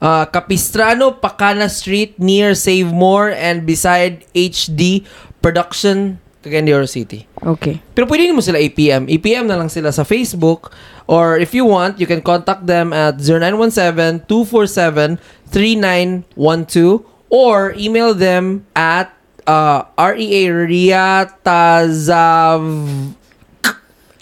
Uh, 0.00 0.26
Capistrano, 0.26 1.10
Pacana 1.12 1.70
Street, 1.70 2.18
near 2.18 2.54
Save 2.54 2.92
More 2.92 3.30
and 3.30 3.64
beside 3.64 4.26
HD 4.34 5.06
Production, 5.40 6.20
Cagayan 6.44 6.66
de 6.68 6.86
City. 6.86 7.26
Okay. 7.40 7.80
Pero 7.96 8.04
pwede 8.06 8.28
mo 8.34 8.44
sila 8.44 8.60
APM. 8.60 9.08
APM 9.08 9.48
na 9.48 9.56
lang 9.56 9.72
sila 9.72 9.90
sa 9.90 10.04
Facebook. 10.04 10.70
Or 11.08 11.38
if 11.40 11.54
you 11.56 11.64
want, 11.64 11.98
you 11.98 12.06
can 12.06 12.20
contact 12.20 12.66
them 12.66 12.92
at 12.92 13.16
0917-247-3912 15.50 17.02
or 17.30 17.74
email 17.78 18.12
them 18.14 18.66
at 18.76 19.15
uh, 19.46 19.86
REA 19.98 20.50
Riatazav 20.66 22.62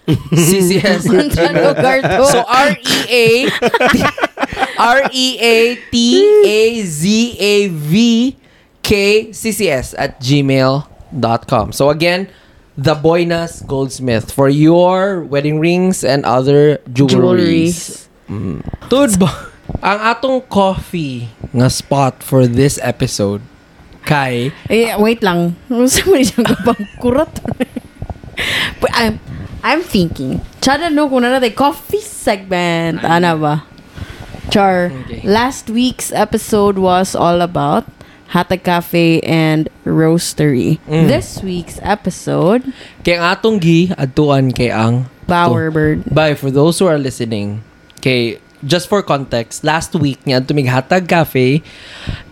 CCS. 0.06 1.08
Saan 1.34 1.56
lugar 1.56 2.04
to? 2.04 2.24
So 2.28 2.44
R-E-A 2.44 3.48
R-E-A-T-A-Z-A-V 4.94 5.96
K 8.84 9.32
C-C-S 9.32 9.94
at 9.96 10.20
gmail.com. 10.20 11.72
So 11.72 11.88
again, 11.88 12.28
the 12.76 12.94
Boynas 12.94 13.64
Goldsmith 13.66 14.30
for 14.30 14.48
your 14.50 15.24
wedding 15.24 15.58
rings 15.58 16.04
and 16.04 16.24
other 16.26 16.76
jewelries. 16.92 18.04
Jewelries. 18.28 18.60
Tud 18.92 19.16
ba? 19.16 19.32
Ang 19.80 19.98
atong 20.04 20.44
coffee 20.52 21.32
nga 21.56 21.72
spot 21.72 22.20
for 22.20 22.44
this 22.44 22.76
episode 22.84 23.40
kay 24.04 24.52
Eh, 24.68 24.92
wait 25.00 25.20
lang. 25.24 25.56
Mo 25.68 25.84
siyang 25.88 26.44
kapang 26.44 26.84
kurat. 27.00 27.30
But 28.80 28.90
I'm, 28.92 29.20
I'm 29.62 29.82
thinking. 29.82 30.40
Tsada 30.60 30.90
no, 30.92 31.08
kung 31.08 31.22
na 31.22 31.38
natin, 31.38 31.54
coffee 31.54 32.02
segment. 32.02 33.00
Ano 33.04 33.38
ba? 33.38 33.54
Char. 34.50 34.92
Okay. 34.92 35.22
Last 35.24 35.70
week's 35.70 36.12
episode 36.12 36.76
was 36.76 37.16
all 37.16 37.40
about 37.40 37.88
Hatag 38.34 38.64
Cafe 38.66 39.20
and 39.22 39.70
Roastery. 39.86 40.82
Mm. 40.90 41.08
This 41.08 41.40
week's 41.40 41.78
episode, 41.82 42.66
Kay 43.06 43.16
atong 43.16 43.62
gi 43.62 43.88
adtuan 43.94 44.50
kay 44.50 44.68
ang 44.74 45.06
Bowerbird. 45.24 46.04
Bye 46.12 46.34
for 46.36 46.50
those 46.50 46.76
who 46.78 46.84
are 46.90 46.98
listening. 47.00 47.62
Kay 48.04 48.42
just 48.64 48.88
for 48.88 49.04
context, 49.04 49.62
last 49.62 49.94
week 49.94 50.18
niya 50.24 50.40
tumig 50.40 50.66
Hatag 50.66 51.06
Cafe, 51.06 51.62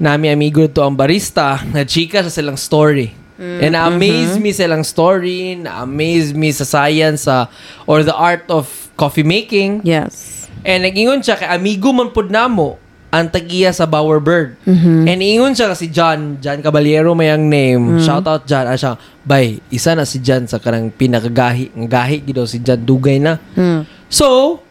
nami 0.00 0.32
amigo 0.32 0.66
to 0.66 0.82
ang 0.82 0.96
barista, 0.96 1.60
na 1.70 1.84
chika 1.86 2.24
sa 2.24 2.32
silang 2.32 2.58
story. 2.58 3.14
And 3.42 3.74
na-amaze 3.74 4.38
me 4.38 4.54
sa 4.54 4.70
silang 4.70 4.86
story, 4.86 5.58
na-amaze 5.58 6.30
me 6.30 6.54
sa 6.54 6.62
science 6.62 7.26
sa 7.26 7.50
or 7.90 8.06
the 8.06 8.14
art 8.14 8.46
of 8.46 8.70
coffee 8.94 9.26
making. 9.26 9.82
Yes. 9.82 10.46
And 10.62 10.86
nag-ingon 10.86 11.26
siya 11.26 11.34
kay 11.34 11.50
amigo 11.50 11.90
man 11.90 12.14
pud 12.14 12.30
namo 12.30 12.78
ang 13.12 13.28
tagiya 13.28 13.76
sa 13.76 13.84
Bowerbird. 13.84 14.56
And 15.04 15.20
ingon 15.20 15.52
siya 15.52 15.76
si 15.76 15.92
John, 15.92 16.40
John 16.40 16.64
Caballero 16.64 17.12
may 17.12 17.28
ang 17.28 17.44
name. 17.44 18.00
Shout 18.00 18.24
out 18.24 18.48
John. 18.48 18.64
Ah, 18.64 18.78
siya, 18.78 18.96
bay, 19.20 19.60
isa 19.68 19.92
na 19.92 20.08
si 20.08 20.16
John 20.24 20.48
sa 20.48 20.56
kanang 20.56 20.88
pinakagahi. 20.88 21.76
Ang 21.76 21.92
gahi 21.92 22.24
gidaw 22.24 22.48
si 22.48 22.64
John, 22.64 22.80
dugay 22.80 23.20
na. 23.20 23.36
Hmm. 23.52 23.84
So, 24.08 24.64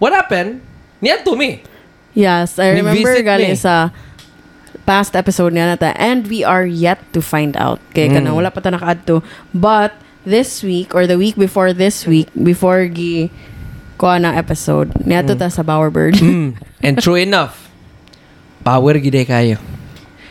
what 0.00 0.16
happened? 0.16 0.71
Niya 1.02 1.20
to 1.22 1.34
me. 1.34 1.60
Yes, 2.14 2.56
I 2.56 2.76
remember 2.76 2.94
Ni-visit 3.12 3.26
gali 3.26 3.48
me. 3.52 3.58
sa 3.58 3.90
past 4.82 5.14
episode 5.14 5.52
niya 5.52 5.74
nata 5.74 5.94
and 5.94 6.26
we 6.26 6.42
are 6.42 6.62
yet 6.62 7.00
to 7.12 7.20
find 7.20 7.54
out. 7.56 7.78
Kaya 7.90 8.10
Mm. 8.10 8.14
kanang 8.18 8.36
wala 8.36 8.50
pa 8.50 8.60
ta 8.60 8.70
nakaadto. 8.70 9.20
But 9.50 9.92
this 10.22 10.62
week 10.62 10.94
or 10.94 11.06
the 11.06 11.18
week 11.18 11.34
before 11.34 11.74
this 11.74 12.06
week, 12.06 12.30
before 12.32 12.86
gi 12.86 13.30
kuha 13.96 14.18
ng 14.18 14.34
episode, 14.34 14.90
niyato 15.02 15.34
ta 15.34 15.48
sa 15.48 15.62
Bowerbird. 15.62 16.18
Mm. 16.18 16.54
And 16.82 16.94
true 16.98 17.16
enough, 17.16 17.70
power 18.62 18.94
gide 18.98 19.22
kayo. 19.24 19.58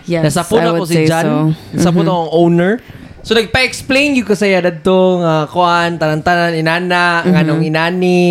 yes, 0.04 0.24
Nasa 0.28 0.44
po 0.44 0.60
I 0.60 0.64
na 0.64 0.72
ko 0.76 0.84
would 0.84 0.92
si 0.92 0.96
say 0.96 1.06
John. 1.08 1.24
so. 1.24 1.36
Nasa 1.76 1.90
po 1.90 2.04
na 2.04 2.12
akong 2.12 2.32
owner. 2.32 2.74
So, 3.22 3.38
nagpa-explain 3.38 4.18
yung 4.18 4.26
kasaya 4.26 4.60
na 4.60 4.74
itong 4.74 5.22
uh, 5.22 5.46
kuan, 5.46 5.94
tanan-tanan, 5.96 6.58
inana, 6.58 7.22
Mm-hmm. 7.22 7.32
nganong 7.38 7.62
inani. 7.64 8.22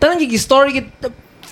Tanang 0.00 0.24
yung 0.24 0.40
story 0.40 0.88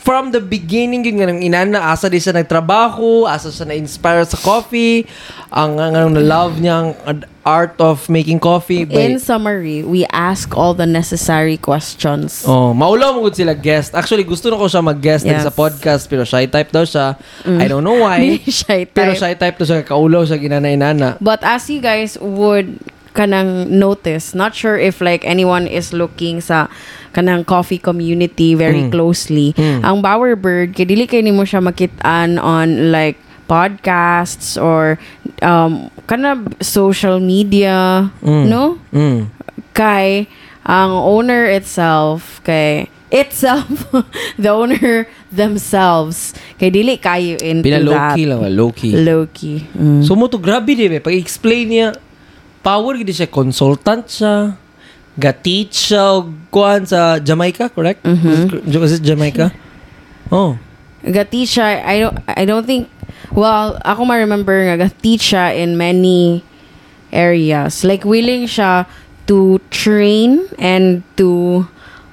from 0.07 0.31
the 0.31 0.39
beginning 0.39 1.03
yung 1.03 1.19
nganong 1.19 1.43
inana, 1.43 1.91
asa 1.91 2.07
di 2.07 2.23
siya 2.23 2.31
nagtrabaho, 2.31 3.27
asa 3.27 3.51
siya 3.51 3.67
na-inspire 3.67 4.23
sa 4.23 4.39
coffee, 4.39 5.03
ang 5.51 5.83
nganong 5.83 6.15
na-love 6.15 6.63
niyang 6.63 6.95
ad- 7.03 7.27
art 7.43 7.75
of 7.79 8.07
making 8.07 8.39
coffee. 8.39 8.87
In 8.87 8.91
By, 8.91 9.19
summary, 9.19 9.83
we 9.83 10.07
ask 10.11 10.51
all 10.55 10.75
the 10.75 10.87
necessary 10.87 11.59
questions. 11.59 12.47
Oh, 12.47 12.71
maulaw 12.71 13.19
mo 13.19 13.31
sila 13.31 13.55
guest. 13.55 13.95
Actually, 13.95 14.23
gusto 14.23 14.47
na 14.47 14.55
ko 14.55 14.67
siya 14.67 14.83
mag-guest 14.83 15.27
Yes. 15.27 15.43
sa 15.43 15.51
podcast, 15.51 16.07
pero 16.07 16.23
shy 16.23 16.47
type 16.47 16.71
daw 16.71 16.87
siya. 16.87 17.19
I 17.43 17.67
don't 17.67 17.83
know 17.83 17.99
why. 18.03 18.39
Shy 18.47 18.87
pero 18.87 19.11
type. 19.15 19.23
shy 19.23 19.35
type 19.35 19.57
daw 19.59 19.67
siya, 19.67 19.83
kaulaw 19.83 20.23
siya 20.23 20.39
ginana-inana. 20.39 21.19
But 21.19 21.43
as 21.43 21.67
you 21.67 21.83
guys 21.83 22.15
would 22.19 22.79
kanang 23.17 23.73
notice, 23.73 24.37
not 24.37 24.53
sure 24.53 24.77
if 24.77 25.01
like 25.01 25.25
anyone 25.25 25.65
is 25.65 25.97
looking 25.97 26.45
sa 26.45 26.69
kanang 27.11 27.41
coffee 27.43 27.81
community 27.81 28.53
very 28.53 28.85
Mm. 28.87 28.93
closely. 28.93 29.57
Mm. 29.57 29.81
Ang 29.81 29.97
Bowerbird, 30.05 30.77
kay 30.77 30.85
dili 30.85 31.09
kay 31.09 31.25
nimo 31.25 31.49
siya 31.49 31.65
makitaan 31.65 32.37
on 32.37 32.93
like 32.93 33.17
podcasts 33.49 34.61
or 34.61 35.01
um 35.41 35.89
kana 36.05 36.45
social 36.61 37.17
media, 37.17 38.13
Mm. 38.21 38.45
no? 38.47 38.77
Mm. 38.93 39.33
Kay 39.73 40.29
ang 40.67 40.93
owner 40.93 41.47
itself 41.47 42.43
kay 42.43 42.91
itself 43.07 43.71
the 44.43 44.51
owner 44.51 45.07
themselves 45.31 46.35
kay 46.59 46.75
dili 46.75 46.99
kayo 46.99 47.39
into 47.39 47.63
Pina 47.71 47.79
that 47.79 47.87
low-key 47.87 48.25
lang, 48.27 48.41
low-key. 48.51 48.93
low-key 48.99 49.59
Mm. 49.73 50.03
So 50.03 50.19
mo 50.19 50.27
to 50.27 50.37
grabe 50.37 50.75
di 50.75 50.91
ba 50.91 50.99
pag-explain 50.99 51.65
niya 51.71 51.89
power 52.67 52.99
gid 52.99 53.15
siya 53.15 53.31
consultant 53.31 54.11
siya 54.11 54.59
ga-teach 55.17 55.73
siya 55.73 56.21
og 56.21 56.35
kuan 56.53 56.85
sa 56.85 57.17
Jamaica, 57.17 57.73
correct? 57.73 58.05
Mhm. 58.05 58.69
Was 58.77 58.93
it 58.93 59.03
Jamaica? 59.03 59.49
Oh. 60.29 60.61
Gati 61.01 61.47
siya, 61.49 61.81
I 61.87 61.97
don't, 62.05 62.19
I 62.27 62.45
don't 62.45 62.67
think, 62.67 62.91
well, 63.33 63.81
ako 63.81 64.05
ma-remember 64.05 64.53
nga, 64.69 64.77
gati 64.77 65.17
siya 65.17 65.57
in 65.57 65.79
many 65.79 66.45
areas. 67.15 67.81
Like, 67.87 68.05
willing 68.05 68.45
siya 68.45 68.85
to 69.31 69.57
train 69.71 70.45
and 70.61 71.01
to, 71.17 71.65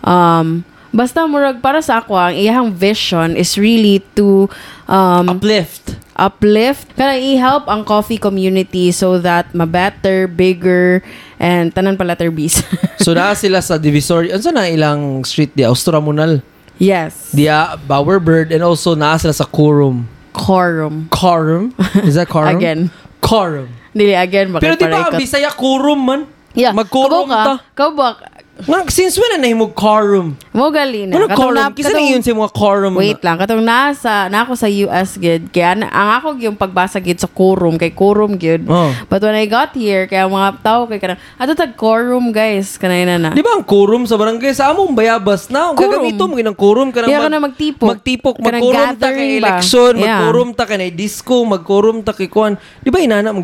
um, 0.06 0.63
basta 0.94 1.26
murag 1.26 1.60
para 1.60 1.82
sa 1.82 2.00
ako, 2.00 2.14
ang 2.14 2.36
iyang 2.38 2.70
vision 2.72 3.34
is 3.34 3.58
really 3.58 4.00
to, 4.14 4.46
um, 4.86 5.26
Uplift. 5.28 5.98
uplift, 6.14 6.94
kana 6.94 7.18
i-help 7.18 7.66
ang 7.66 7.82
coffee 7.82 8.22
community 8.22 8.94
so 8.94 9.18
that 9.18 9.50
ma-better, 9.58 10.30
bigger, 10.30 11.02
and 11.42 11.74
tanan 11.74 11.98
pa 11.98 12.06
letter 12.06 12.30
B's. 12.30 12.62
So 13.04 13.12
na 13.12 13.34
sila 13.36 13.60
sa 13.60 13.76
Divisory. 13.76 14.32
Ano 14.32 14.48
na 14.56 14.70
ilang 14.70 15.26
street 15.28 15.52
di 15.52 15.66
Austramunal. 15.68 16.40
yes. 16.80 17.34
Dia 17.36 17.76
Bowerbird 17.84 18.54
and 18.54 18.64
also 18.64 18.96
na 18.96 19.18
sila 19.20 19.34
sa 19.36 19.44
Quorum. 19.44 20.08
Quorum. 20.32 21.12
Quorum? 21.12 21.76
Is 22.08 22.16
that 22.16 22.32
Quorum? 22.32 22.56
Again. 22.56 22.88
Quorum. 23.20 23.68
Dili, 23.92 24.16
again, 24.18 24.50
Pero 24.58 24.74
di 24.74 24.88
ba 24.88 25.10
ang 25.10 25.20
Bisaya 25.20 25.52
Quorum 25.54 26.00
man? 26.00 26.22
Yeah. 26.54 26.72
Mag-quorum 26.74 27.30
ta. 27.30 27.62
Kau 27.74 27.92
ba? 27.98 28.18
Nga, 28.63 28.78
since 28.88 29.19
when 29.19 29.36
na 29.36 29.43
nahimog 29.43 29.76
Quorum? 29.76 30.39
Mo 30.56 30.71
gali 30.71 31.04
na. 31.10 31.19
Ano 31.19 31.28
Quorum? 31.36 31.56
na- 31.58 31.73
Kisa 31.73 31.91
na 31.91 31.99
yun 31.99 32.23
sa 32.23 32.32
mga 32.32 32.54
Quorum. 32.56 32.93
Wait 32.95 33.19
lang, 33.19 33.36
katong 33.36 33.65
nasa 33.65 34.32
na 34.32 34.47
ako 34.47 34.54
sa 34.56 34.67
US 34.69 35.19
gid 35.19 35.52
kaya 35.52 35.76
na- 35.76 35.91
ang 35.91 36.10
ako 36.21 36.28
yung 36.39 36.56
pagbasa 36.56 37.04
gid 37.04 37.19
sa 37.19 37.28
quorum 37.28 37.76
kay 37.76 37.91
quorum 37.91 38.39
gid. 38.39 38.63
Oh. 38.69 38.93
But 39.12 39.19
when 39.19 39.36
I 39.36 39.49
got 39.49 39.76
here 39.76 40.08
kaya 40.08 40.30
mga 40.30 40.63
tao 40.63 40.88
kay 40.88 41.02
kanang 41.02 41.19
ato 41.36 41.52
tag 41.54 41.76
quorum 41.76 42.32
guys 42.32 42.80
kanay 42.80 43.04
na 43.04 43.19
na. 43.19 43.30
Di 43.36 43.43
ba 43.43 43.58
ang 43.60 43.65
quorum 43.67 44.08
sa 44.08 44.15
barangay 44.15 44.54
sa 44.56 44.71
among 44.71 44.95
bayabas 44.95 45.52
na? 45.52 45.73
Ang 45.73 45.78
gagamito 45.78 46.23
mo 46.30 46.39
ng 46.39 46.58
quorum 46.58 46.89
ka 46.93 47.04
Kaya 47.04 47.28
ka 47.28 47.30
na 47.30 47.43
magtipok. 47.43 47.89
Magtipok, 47.89 48.36
mag-quorum 48.39 48.95
ta 48.95 49.10
kay 49.12 49.41
election, 49.41 49.91
Yeah. 49.99 50.23
mag-quorum 50.23 50.49
ta 50.56 50.63
kay 50.63 50.91
disco, 50.93 51.43
mag-quorum 51.43 52.06
ta 52.06 52.13
kay 52.15 52.30
kuan. 52.32 52.56
Di 52.80 52.89
ba 52.93 53.02
inana 53.02 53.36
mo 53.36 53.41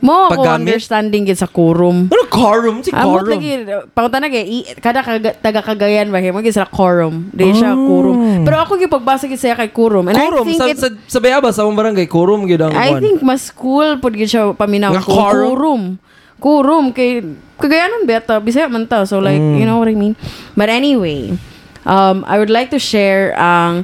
Mo 0.00 0.30
ako 0.30 0.32
paggamit? 0.32 0.72
understanding 0.72 1.28
gid 1.28 1.38
sa 1.38 1.50
quorum. 1.50 2.08
Ano 2.08 2.24
quorum? 2.30 2.80
Si 2.80 2.90
quorum. 2.94 3.30
lagi 3.36 3.66
pangunta 3.92 4.18
na 4.22 4.30
kay 4.30 4.45
i- 4.46 4.78
kada 4.78 5.02
kaga, 5.02 5.34
taga 5.34 5.60
Cagayan 5.60 6.08
ba 6.08 6.22
mo 6.22 6.38
gid 6.38 6.54
sa 6.54 6.64
quorum. 6.64 7.28
Di 7.34 7.50
siya 7.50 7.74
quorum. 7.74 8.46
Pero 8.46 8.56
ako 8.56 8.78
gyud 8.78 8.88
pagbasa 8.88 9.26
gid 9.26 9.36
siya 9.36 9.52
kay 9.52 9.68
quorum. 9.68 10.06
And 10.06 10.14
Quorum. 10.14 10.46
I 10.46 10.48
think 10.48 10.60
Sa, 10.62 10.66
it, 10.66 10.78
sa, 10.78 10.88
sa 11.06 11.18
bayabas, 11.18 11.52
sa 11.52 11.66
among 11.66 11.76
barangay, 11.76 12.06
quorum 12.06 12.46
gidang 12.46 12.70
I 12.70 12.94
kuan. 12.94 13.02
think 13.02 13.18
mas 13.20 13.50
cool 13.50 13.98
pud 13.98 14.14
gid 14.14 14.30
siya 14.30 14.54
paminaw 14.54 14.94
ko 14.96 15.10
quorum? 15.12 15.50
quorum. 15.50 15.82
Quorum 16.36 16.84
kay 16.92 17.20
kagayanon 17.56 18.04
beta 18.04 18.38
bisaya 18.38 18.68
man 18.68 18.86
ta. 18.86 19.02
So 19.02 19.18
like, 19.18 19.36
Mm. 19.36 19.58
you 19.58 19.64
know 19.64 19.76
what 19.76 19.88
I 19.88 19.96
mean? 19.96 20.14
But 20.52 20.68
anyway, 20.68 21.34
um 21.82 22.22
I 22.24 22.36
would 22.36 22.52
like 22.52 22.70
to 22.70 22.78
share 22.78 23.34
ang 23.34 23.82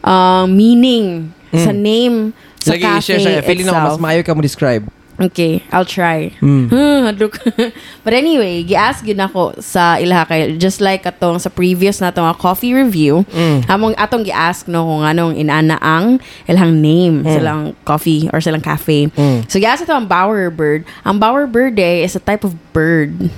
uh, 0.00 0.44
meaning 0.44 1.32
sa 1.50 1.72
name 1.72 2.30
sa 2.60 2.76
Lagi 2.76 2.84
cafe 2.84 2.98
i-share 3.00 3.18
siya. 3.18 3.42
Feeling 3.42 3.66
ako 3.66 3.74
mas 3.74 3.86
itself. 3.90 4.00
maayo 4.00 4.20
ka 4.22 4.32
mo 4.32 4.40
describe. 4.40 4.84
Okay, 5.20 5.60
I'll 5.68 5.84
try. 5.84 6.32
Mm. 6.40 6.72
Hadlok. 7.04 7.36
But 8.04 8.16
anyway, 8.16 8.64
gi-ask 8.64 9.04
gid 9.04 9.20
nako 9.20 9.52
sa 9.60 10.00
ilaha 10.00 10.24
kay 10.32 10.56
just 10.56 10.80
like 10.80 11.04
atong 11.04 11.36
sa 11.36 11.52
previous 11.52 12.00
nato 12.00 12.24
nga 12.24 12.32
coffee 12.32 12.72
review, 12.72 13.28
Mm. 13.28 13.68
among 13.68 13.92
atong 14.00 14.24
gi-ask 14.24 14.64
no 14.64 14.88
kung 14.88 15.04
anong 15.04 15.36
inana 15.36 15.76
ang 15.84 16.16
ilang 16.48 16.80
name 16.80 17.20
silang 17.28 17.76
coffee 17.84 18.32
or 18.32 18.40
silang 18.40 18.64
cafe. 18.64 19.12
Mm. 19.12 19.44
So 19.52 19.60
gi-ask 19.60 19.84
ito 19.84 19.92
ang 19.92 20.08
Bowerbird. 20.08 20.88
Ang 21.04 21.20
Bowerbird 21.20 21.76
eh, 21.76 22.00
is 22.00 22.16
a 22.16 22.22
type 22.24 22.40
of 22.40 22.56
bird. 22.72 23.28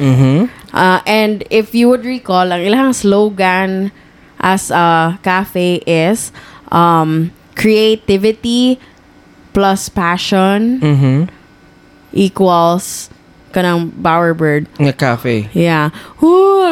Mhm. 0.00 0.48
Uh, 0.72 1.00
and 1.04 1.44
if 1.48 1.72
you 1.76 1.88
would 1.88 2.04
recall, 2.04 2.48
ang 2.48 2.60
ilang 2.64 2.92
slogan 2.92 3.92
as 4.40 4.68
a 4.72 5.16
cafe 5.20 5.80
is 5.88 6.32
um, 6.72 7.32
creativity 7.56 8.76
plus 9.56 9.88
passion 9.88 10.76
Mhm. 10.84 11.32
equals 12.12 13.08
kanang 13.56 13.88
Bowerbird. 13.88 14.68
Nga 14.76 14.92
cafe. 14.92 15.48
Yeah. 15.56 15.88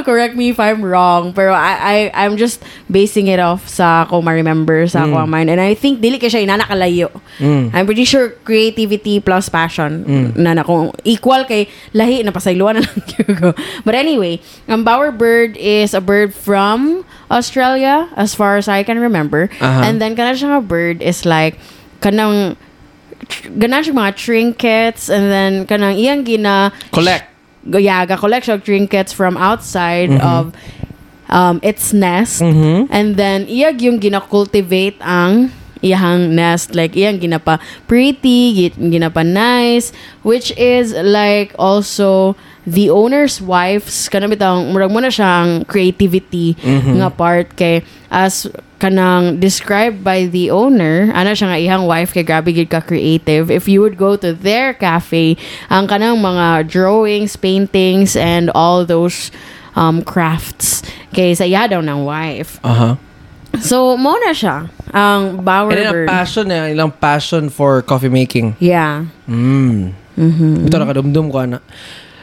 Correct 0.05 0.37
me 0.37 0.53
if 0.53 0.61
I'm 0.61 0.85
wrong. 0.85 1.33
Pero 1.33 1.57
I, 1.57 1.73
I, 1.81 1.97
I'm 2.13 2.37
just 2.37 2.61
basing 2.93 3.33
it 3.33 3.41
off 3.41 3.65
sa 3.65 4.05
ako 4.05 4.21
ma-remember 4.21 4.85
sa 4.85 5.09
ako 5.09 5.17
ang 5.17 5.31
mind. 5.33 5.49
And 5.49 5.65
I 5.65 5.73
think 5.73 6.05
dili 6.05 6.21
kay 6.21 6.29
siya 6.29 6.45
inanakalayo. 6.45 7.09
Mm. 7.41 7.73
I'm 7.73 7.87
pretty 7.89 8.05
sure 8.05 8.37
creativity 8.45 9.17
plus 9.25 9.49
passion 9.49 10.05
na 10.37 10.53
na 10.53 10.61
kung 10.61 10.93
equal 11.09 11.49
kay 11.49 11.73
lahi 11.97 12.21
na 12.21 12.37
pasayloan 12.37 12.77
na 12.77 12.85
lang 12.85 13.01
ko. 13.41 13.57
But 13.89 13.97
anyway, 13.97 14.45
ang 14.69 14.85
Bowerbird 14.85 15.57
is 15.57 15.97
a 15.97 16.05
bird 16.05 16.37
from 16.37 17.01
Australia 17.33 18.13
as 18.13 18.37
far 18.37 18.61
as 18.61 18.69
I 18.69 18.85
can 18.85 19.01
remember. 19.01 19.49
Aha. 19.65 19.89
And 19.89 20.05
then 20.05 20.13
kana 20.13 20.37
siya 20.37 20.53
nga 20.53 20.61
bird 20.61 21.01
is 21.01 21.25
like 21.25 21.57
kanang 22.05 22.61
ganan 23.57 23.81
siya 23.83 23.95
mga 23.95 24.13
trinkets 24.17 25.09
and 25.09 25.31
then 25.31 25.53
kanang 25.67 25.97
iyang 25.97 26.25
gina 26.25 26.73
Collect. 26.93 27.25
yeah, 27.65 28.05
ga 28.05 28.17
collect 28.17 28.47
siya 28.47 28.61
trinkets 28.61 29.13
from 29.13 29.37
outside 29.37 30.13
of 30.21 30.53
um, 31.31 31.59
its 31.65 31.93
nest. 31.93 32.41
Mhm. 32.45 32.89
And 32.93 33.17
then, 33.17 33.47
iyag 33.49 33.81
yung 33.81 33.99
gina-cultivate 33.99 35.01
ang 35.01 35.51
iyang 35.83 36.37
nest. 36.37 36.77
Like, 36.77 36.93
iyang 36.95 37.19
ginapa 37.19 37.59
pretty, 37.89 38.55
gi- 38.55 38.77
ginapa 38.79 39.25
nice, 39.25 39.91
which 40.23 40.53
is 40.57 40.93
like 40.95 41.53
also 41.59 42.37
the 42.65 42.89
owner's 42.89 43.41
wife's 43.45 44.09
kanang 44.09 44.33
bitang 44.33 44.73
murag 44.73 44.89
mo 44.89 45.01
na 45.01 45.13
siyang 45.13 45.69
creativity 45.69 46.57
nga 46.97 47.13
part 47.13 47.53
kay 47.61 47.85
as 48.09 48.49
kanang 48.85 49.41
described 49.41 50.05
by 50.05 50.29
the 50.29 50.53
owner 50.53 51.09
ana 51.17 51.33
siya 51.33 51.49
nga 51.49 51.59
ihang 51.59 51.85
wife 51.89 52.13
kay 52.13 52.21
grabe 52.21 52.53
gid 52.53 52.69
ka 52.69 52.85
creative 52.85 53.49
if 53.49 53.65
you 53.65 53.81
would 53.81 53.97
go 53.97 54.13
to 54.13 54.37
their 54.37 54.77
cafe 54.77 55.41
ang 55.73 55.89
kanang 55.89 56.21
mga 56.21 56.69
drawings 56.69 57.33
paintings 57.41 58.13
and 58.13 58.53
all 58.53 58.85
those 58.85 59.33
um, 59.73 60.05
crafts 60.05 60.85
kay 61.17 61.33
sa 61.33 61.49
iya 61.49 61.65
daw 61.65 61.81
ng 61.81 62.05
wife 62.05 62.61
Aha. 62.61 63.01
So, 63.63 63.95
mo 63.95 64.19
na 64.19 64.35
siya. 64.35 64.67
Ang 64.91 65.47
Bower 65.47 65.71
And 65.71 65.79
then 65.79 65.91
ang 65.95 66.11
passion 66.11 66.47
niya, 66.51 66.75
ilang 66.75 66.91
passion 66.91 67.47
for 67.51 67.83
coffee 67.87 68.11
making. 68.11 68.59
yeah. 68.59 69.07
Mm. 69.31 69.95
Mm-hmm. 70.15 70.71
Ito 70.71 70.77
nakadumdum 70.79 71.27
ko 71.31 71.43
ana. 71.43 71.59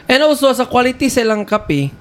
And 0.08 0.20
also 0.24 0.48
sa 0.52 0.64
quality 0.64 1.12
sa 1.12 1.20
ilang 1.24 1.44
kape, 1.44 1.92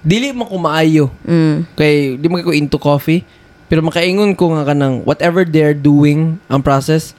dili 0.00 0.32
mo 0.32 0.48
ko 0.48 0.56
maayo. 0.60 1.12
Mm. 1.24 1.68
Kay 1.76 2.16
di 2.16 2.26
mo 2.28 2.40
ko 2.40 2.52
into 2.52 2.80
coffee, 2.80 3.24
pero 3.68 3.80
makaingon 3.80 4.36
ko 4.36 4.52
nga 4.54 4.68
kanang 4.68 5.00
whatever 5.08 5.42
they're 5.42 5.76
doing 5.76 6.36
ang 6.52 6.60
process, 6.60 7.16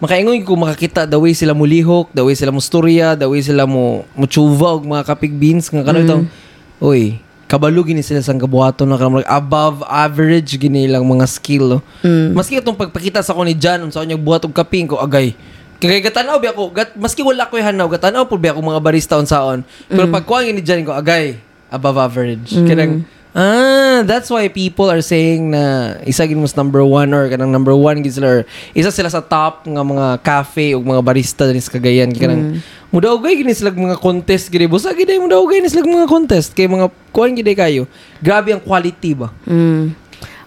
makaingon 0.00 0.40
ko 0.46 0.56
makakita 0.56 1.04
the 1.04 1.18
way 1.18 1.36
sila 1.36 1.52
mulihok, 1.52 2.10
the 2.16 2.24
way 2.24 2.32
sila 2.32 2.54
mo 2.54 2.62
storya, 2.62 3.18
the 3.18 3.28
way 3.28 3.44
sila 3.44 3.68
mo 3.68 4.08
mutsuva 4.16 4.78
og 4.78 4.88
mga 4.88 5.04
kapig 5.04 5.34
beans 5.36 5.68
nga 5.68 5.84
kanang 5.84 6.24
mm. 6.24 6.80
oy, 6.80 7.20
kabalo 7.50 7.82
gini 7.82 8.00
sila 8.00 8.22
sa 8.22 8.32
kabuhaton 8.32 8.88
na 8.88 8.96
kanang 8.96 9.26
above 9.26 9.82
average 9.90 10.54
gini 10.56 10.86
lang 10.86 11.02
mga 11.02 11.26
skill. 11.26 11.76
No? 11.76 11.78
Mm. 12.06 12.38
Maski 12.38 12.62
itong 12.62 12.78
pagpakita 12.78 13.20
sa 13.20 13.34
ko 13.34 13.42
ni 13.42 13.58
Jan 13.58 13.82
unsa 13.82 14.06
niya 14.06 14.16
buhat 14.16 14.46
og 14.46 14.54
kaping 14.54 14.86
ko 14.86 15.02
agay. 15.02 15.34
Kaya 15.80 15.96
gatanaw 16.04 16.36
bi 16.36 16.44
ako, 16.44 16.76
gat, 16.76 16.92
maski 16.92 17.24
wala 17.24 17.48
ko 17.48 17.56
hanaw, 17.56 17.88
gatanaw 17.88 18.28
po 18.28 18.36
bi 18.36 18.52
ako 18.52 18.60
mga 18.60 18.84
barista 18.84 19.16
unsaon. 19.16 19.64
Pero 19.88 20.12
pag 20.12 20.28
kuha 20.28 20.44
ni 20.46 20.62
Jan 20.62 20.84
ko 20.84 20.92
agay 20.92 21.40
above 21.72 21.98
average. 21.98 22.52
Kanang 22.54 23.02
Ah, 23.30 24.02
that's 24.02 24.26
why 24.26 24.50
people 24.50 24.90
are 24.90 24.98
saying 24.98 25.54
na 25.54 25.94
isa 26.02 26.26
gid 26.26 26.34
mas 26.34 26.58
number 26.58 26.82
one 26.82 27.14
or 27.14 27.30
kanang 27.30 27.54
number 27.54 27.70
one 27.70 28.02
gid 28.02 28.18
sila 28.18 28.26
or 28.26 28.40
isa 28.74 28.90
sila 28.90 29.06
sa 29.06 29.22
top 29.22 29.62
nga 29.70 29.82
mga 29.86 30.06
cafe 30.26 30.74
ug 30.74 30.82
mga 30.82 30.98
barista 30.98 31.46
din 31.46 31.62
sa 31.62 31.70
Cagayan. 31.70 32.10
Kanang 32.10 32.58
mudaugay 32.90 33.38
gid 33.38 33.54
sila 33.54 33.70
mga 33.70 34.02
contest 34.02 34.50
gid 34.50 34.66
busa 34.66 34.90
gid 34.98 35.06
ay 35.06 35.22
mudaugay 35.22 35.62
ni 35.62 35.70
sila 35.70 35.86
mga 35.86 36.10
contest. 36.10 36.58
Kay 36.58 36.66
mga 36.66 36.90
kuan 37.14 37.38
gid 37.38 37.46
kayo. 37.54 37.86
Grabe 38.18 38.50
ang 38.50 38.62
quality 38.62 39.14
ba? 39.14 39.30
Mm. 39.46 39.94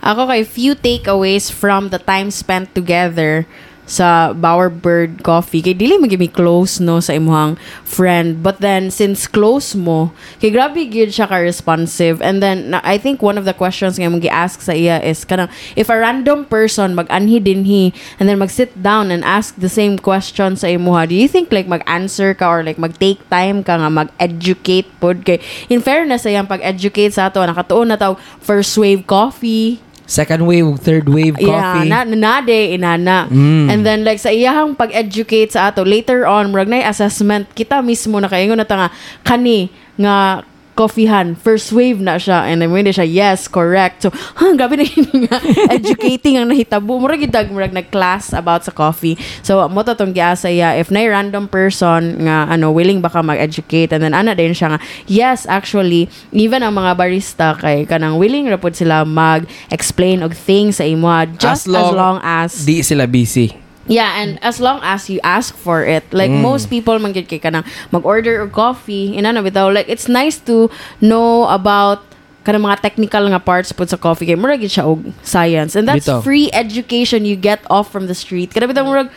Ako 0.03 0.27
kay 0.27 0.43
few 0.43 0.75
takeaways 0.75 1.47
from 1.47 1.87
the 1.87 1.99
time 2.03 2.27
spent 2.27 2.75
together 2.75 3.47
sa 3.85 4.31
Bower 4.31 4.71
Bird 4.71 5.23
Coffee. 5.23 5.59
Kay 5.59 5.75
dili 5.75 5.99
mo 5.99 6.07
mi 6.07 6.29
close 6.29 6.79
no 6.79 7.03
sa 7.03 7.13
imuhang 7.15 7.59
friend. 7.83 8.39
But 8.39 8.63
then 8.63 8.89
since 8.89 9.27
close 9.27 9.75
mo, 9.75 10.15
kay 10.39 10.51
grabe 10.51 10.87
gyud 10.87 11.11
siya 11.11 11.27
ka 11.27 11.39
responsive. 11.39 12.23
And 12.23 12.39
then 12.39 12.79
I 12.83 12.97
think 12.97 13.19
one 13.19 13.35
of 13.35 13.43
the 13.43 13.55
questions 13.55 13.99
nga 13.99 14.07
mong 14.07 14.23
gi-ask 14.23 14.63
sa 14.63 14.73
iya 14.73 15.03
is 15.03 15.27
kanang 15.27 15.51
if 15.75 15.91
a 15.91 15.97
random 15.99 16.47
person 16.47 16.95
mag-anhi 16.95 17.43
dinhi 17.43 17.91
and 18.19 18.27
then 18.27 18.39
mag-sit 18.39 18.71
down 18.79 19.11
and 19.11 19.21
ask 19.27 19.55
the 19.59 19.71
same 19.71 19.99
question 19.99 20.55
sa 20.55 20.67
imuha, 20.71 21.07
do 21.07 21.15
you 21.15 21.27
think 21.27 21.51
like 21.51 21.67
mag-answer 21.67 22.33
ka 22.33 22.47
or 22.47 22.63
like 22.63 22.79
mag-take 22.79 23.19
time 23.27 23.61
ka 23.61 23.75
nga 23.77 23.91
mag-educate 23.91 24.87
pod 25.03 25.27
kay 25.27 25.43
in 25.67 25.83
fairness 25.83 26.23
sa 26.23 26.31
iyang 26.31 26.47
pag-educate 26.47 27.11
sa 27.11 27.27
ato 27.27 27.43
nakatuon 27.43 27.91
na 27.91 27.99
tawag 27.99 28.19
first 28.39 28.75
wave 28.79 29.03
coffee 29.03 29.83
second 30.13 30.45
wave 30.45 30.77
third 30.77 31.09
wave 31.09 31.33
coffee 31.33 31.89
Yeah, 31.89 32.05
na, 32.05 32.05
na, 32.05 32.13
nade, 32.13 32.77
inana. 32.77 33.25
Mm. 33.33 33.67
And 33.73 33.81
then, 33.81 34.05
like, 34.05 34.21
sa 34.21 34.29
iyahang 34.29 34.77
pag-educate 34.77 35.57
sa 35.57 35.73
ato, 35.73 35.81
later 35.81 36.29
on, 36.29 36.53
murag 36.53 36.69
na 36.69 36.85
assessment, 36.85 37.49
kita 37.57 37.81
mismo 37.81 38.21
na 38.21 38.29
kaingon 38.29 38.61
na 38.61 38.67
ta 38.69 38.77
nga, 38.77 38.89
kani, 39.25 39.73
nga, 39.97 40.45
coffeehan, 40.73 41.37
first 41.37 41.71
wave 41.71 42.01
na 42.01 42.17
siya. 42.17 42.49
And 42.49 42.61
then, 42.61 42.73
when 42.73 42.85
siya, 42.85 43.05
yes, 43.05 43.47
correct. 43.47 44.05
So, 44.05 44.09
ha, 44.39 44.53
gabi 44.57 44.81
na 44.81 44.85
yun 44.85 45.09
nga, 45.25 45.37
educating 45.73 46.37
ang 46.37 46.49
nahitabo. 46.49 46.97
Murag 46.99 47.23
itag, 47.25 47.49
murag 47.53 47.73
nag-class 47.73 48.33
about 48.33 48.65
sa 48.65 48.73
coffee. 48.73 49.17
So, 49.41 49.65
mo 49.69 49.85
to 49.85 49.93
tong 49.93 50.13
giasa 50.13 50.49
if 50.77 50.89
na 50.89 51.05
random 51.05 51.47
person 51.47 52.25
nga, 52.25 52.49
ano, 52.49 52.73
willing 52.73 53.01
baka 53.01 53.21
mag-educate, 53.21 53.93
and 53.93 54.01
then, 54.03 54.13
ana 54.13 54.33
din 54.33 54.53
siya 54.53 54.77
nga, 54.77 54.79
yes, 55.05 55.45
actually, 55.45 56.09
even 56.33 56.61
ang 56.65 56.77
mga 56.77 56.97
barista, 56.97 57.55
kay 57.57 57.85
kanang 57.85 58.17
willing 58.17 58.49
ra 58.49 58.57
pod 58.57 58.73
sila 58.73 59.05
mag-explain 59.05 60.25
og 60.25 60.33
things 60.33 60.81
sa 60.81 60.85
imo, 60.85 61.09
just 61.37 61.69
as 61.69 61.89
long, 61.93 62.17
as, 62.25 62.65
di 62.65 62.81
sila 62.81 63.05
busy 63.05 63.63
Yeah, 63.87 64.15
and 64.23 64.39
as 64.39 64.63
long 64.63 64.79
as 64.79 65.11
you 65.11 65.19
ask 65.27 65.55
for 65.59 65.83
it. 65.83 66.07
Like 66.15 66.31
most 66.31 66.71
people 66.71 66.95
man 67.03 67.11
gyud 67.11 67.27
kay 67.27 67.39
kanang 67.39 67.67
mag-order 67.91 68.39
og 68.39 68.55
coffee, 68.55 69.11
inana 69.11 69.43
bitaw 69.43 69.67
like 69.73 69.91
it's 69.91 70.07
nice 70.07 70.39
to 70.47 70.71
know 71.03 71.51
about 71.51 71.99
kanang 72.47 72.63
mga 72.63 72.79
technical 72.79 73.27
nga 73.27 73.39
parts 73.43 73.75
pud 73.75 73.91
sa 73.91 73.99
coffee 73.99 74.27
kay 74.27 74.39
murag 74.39 74.63
siya 74.63 74.87
og 74.87 75.03
science. 75.23 75.75
And 75.75 75.83
that's 75.87 76.07
Bitaw. 76.07 76.23
free 76.23 76.47
education 76.55 77.27
you 77.27 77.35
get 77.35 77.59
off 77.67 77.91
from 77.91 78.07
the 78.07 78.15
street. 78.15 78.55
Kada 78.55 78.71
bitaw 78.71 78.87
murag 78.87 79.11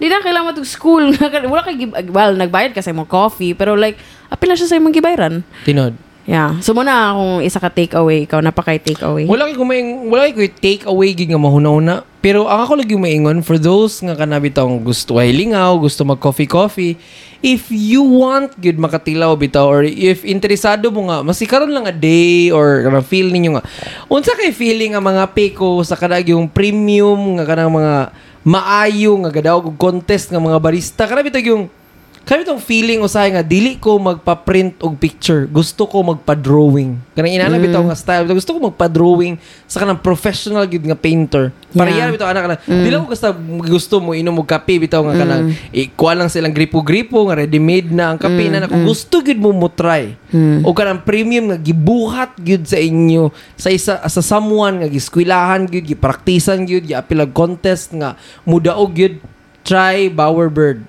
di 0.00 0.08
na 0.08 0.20
kailangan 0.24 0.56
matug 0.56 0.68
school 0.68 1.12
wala 1.52 1.62
kay 1.64 1.88
well 2.12 2.32
nagbayad 2.32 2.72
ka 2.72 2.80
sa 2.80 2.92
imong 2.92 3.08
coffee 3.08 3.52
pero 3.52 3.76
like 3.76 4.00
apil 4.32 4.48
na 4.48 4.56
siya 4.56 4.68
sa 4.72 4.76
imong 4.80 4.96
gibayaran. 4.96 5.44
tinod 5.64 5.92
Yeah. 6.30 6.62
So 6.62 6.78
muna 6.78 7.10
akong 7.10 7.42
isa 7.42 7.58
ka 7.58 7.74
takeaway 7.74 8.22
ikaw 8.22 8.38
na 8.38 8.54
pa 8.54 8.62
kay 8.62 8.78
takeaway. 8.78 9.26
Wala 9.26 9.50
kay 9.50 9.58
kumaing 9.58 10.06
wala 10.06 10.30
kay 10.30 10.46
take 10.46 10.86
away 10.86 11.10
gid 11.10 11.26
nga 11.26 11.42
mahuna-una. 11.42 12.06
Pero 12.22 12.46
ang 12.46 12.62
ako 12.62 12.86
lagi 12.86 12.94
maingon 12.94 13.42
for 13.42 13.58
those 13.58 13.98
nga 13.98 14.14
kanabi 14.14 14.54
tong 14.54 14.78
gusto 14.86 15.18
ay 15.18 15.34
lingaw, 15.34 15.74
gusto 15.82 16.06
mag 16.06 16.22
coffee 16.22 16.46
coffee, 16.46 16.94
if 17.42 17.66
you 17.74 18.06
want 18.06 18.54
good 18.62 18.78
makatilaw 18.78 19.34
bitaw 19.34 19.66
or 19.66 19.82
if 19.82 20.22
interesado 20.22 20.94
mo 20.94 21.10
nga 21.10 21.26
masikaron 21.26 21.72
lang 21.72 21.90
a 21.90 21.94
day 21.96 22.54
or 22.54 22.86
kanang 22.86 23.08
feel 23.08 23.26
ninyo 23.26 23.58
nga 23.58 23.64
unsa 24.06 24.36
kay 24.38 24.54
feeling 24.54 24.94
ang 24.94 25.02
mga 25.02 25.34
peko 25.34 25.82
sa 25.82 25.98
kanang 25.98 26.30
yung 26.30 26.46
premium 26.46 27.40
nga 27.40 27.48
kanang 27.48 27.74
mga 27.74 28.12
maayo 28.46 29.18
nga 29.26 29.32
gadaw 29.34 29.58
og 29.64 29.74
contest 29.80 30.30
nga 30.30 30.38
mga 30.38 30.62
barista 30.62 31.08
kanabi 31.10 31.32
tag 31.32 31.48
yung 31.48 31.72
kami 32.20 32.46
tong 32.46 32.62
feeling 32.62 33.02
usahay 33.02 33.34
nga 33.34 33.42
dili 33.42 33.74
ko 33.74 33.98
magpa-print 33.98 34.78
og 34.86 34.94
picture. 34.96 35.50
Gusto 35.50 35.88
ko 35.90 36.04
magpa-drawing. 36.04 36.94
Kanang 37.10 37.34
inana 37.34 37.58
Mm. 37.58 37.64
bitaw 37.66 37.82
nga 37.82 37.98
style. 37.98 38.22
Gusto 38.30 38.54
ko 38.54 38.70
magpa-drawing 38.70 39.34
sa 39.66 39.82
kanang 39.82 39.98
professional 39.98 40.62
gid 40.64 40.84
nga 40.84 40.94
painter. 40.94 41.50
Para 41.74 41.90
Yeah. 41.90 42.12
bitaw 42.12 42.30
ana 42.30 42.44
kanang 42.44 42.60
dili 42.62 42.94
ko 42.94 43.10
basta 43.10 43.34
gusto 43.66 43.98
mo 43.98 44.14
inom 44.14 44.36
og 44.36 44.46
kape 44.46 44.78
bitaw 44.78 45.02
nga 45.10 45.16
kanang 45.18 45.50
Mm. 45.50 45.90
ikuha 45.90 46.12
lang 46.14 46.30
silang 46.30 46.54
gripo-gripo 46.54 47.18
nga 47.26 47.34
ready-made 47.34 47.90
na 47.90 48.14
ang 48.14 48.18
kape 48.20 48.46
na 48.46 48.70
kung 48.70 48.86
gusto 48.86 49.18
gid 49.20 49.40
mo 49.40 49.50
mo 49.50 49.66
try. 49.66 50.14
Mm. 50.30 50.62
O 50.62 50.70
kanang 50.70 51.02
premium 51.02 51.50
nga 51.50 51.58
gibuhat 51.58 52.38
gid 52.38 52.62
sa 52.62 52.78
inyo 52.78 53.34
sa 53.58 53.74
isa 53.74 53.98
sa 53.98 54.22
someone 54.22 54.86
nga 54.86 54.88
giskwilahan 54.88 55.66
gid 55.66 55.82
gipraktisan 55.88 56.62
gid 56.62 56.86
giapilag 56.86 57.34
contest 57.34 57.90
nga 57.90 58.14
mudaog 58.46 58.94
gid 58.94 59.18
try 59.66 60.06
Bowerbird 60.06 60.86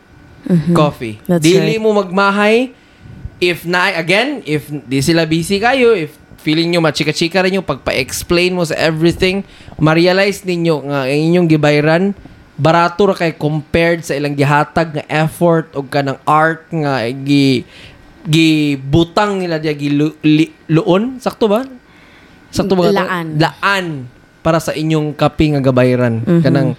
coffee. 0.74 1.18
Mm-hmm. 1.18 1.30
That's 1.30 1.44
Dili 1.44 1.76
right. 1.78 1.82
mo 1.82 1.90
magmahay 1.94 2.56
if 3.42 3.66
na 3.66 3.90
again 3.98 4.46
if 4.46 4.70
di 4.70 5.02
sila 5.02 5.26
busy 5.26 5.58
kayo 5.58 5.98
if 5.98 6.14
feeling 6.42 6.74
nyo 6.74 6.82
machika-chika 6.82 7.42
rin 7.42 7.62
yung 7.62 7.66
pagpa-explain 7.66 8.54
mo 8.54 8.66
sa 8.66 8.74
everything 8.78 9.46
ma-realize 9.78 10.42
ninyo 10.42 10.90
nga 10.90 11.06
ang 11.06 11.22
inyong 11.30 11.48
gibayran 11.50 12.04
barato 12.58 13.10
ra 13.10 13.14
kay 13.14 13.34
compared 13.34 14.02
sa 14.02 14.14
ilang 14.14 14.34
gihatag 14.34 14.94
nga 14.94 15.06
effort 15.10 15.70
o 15.74 15.86
kanang 15.86 16.18
art 16.26 16.66
nga 16.70 17.06
gi 17.10 17.66
gibutang 18.26 19.42
nila 19.42 19.58
diya 19.58 19.74
gi 19.74 19.90
lu- 19.90 20.18
li- 20.22 20.54
luon 20.70 21.18
sakto 21.18 21.50
ba 21.50 21.66
sakto 22.54 22.78
ba? 22.78 22.94
Laan. 22.94 23.38
laan 23.42 23.86
para 24.42 24.62
sa 24.62 24.74
inyong 24.74 25.14
kape 25.18 25.58
nga 25.58 25.62
gabayran 25.62 26.22
kanang 26.42 26.74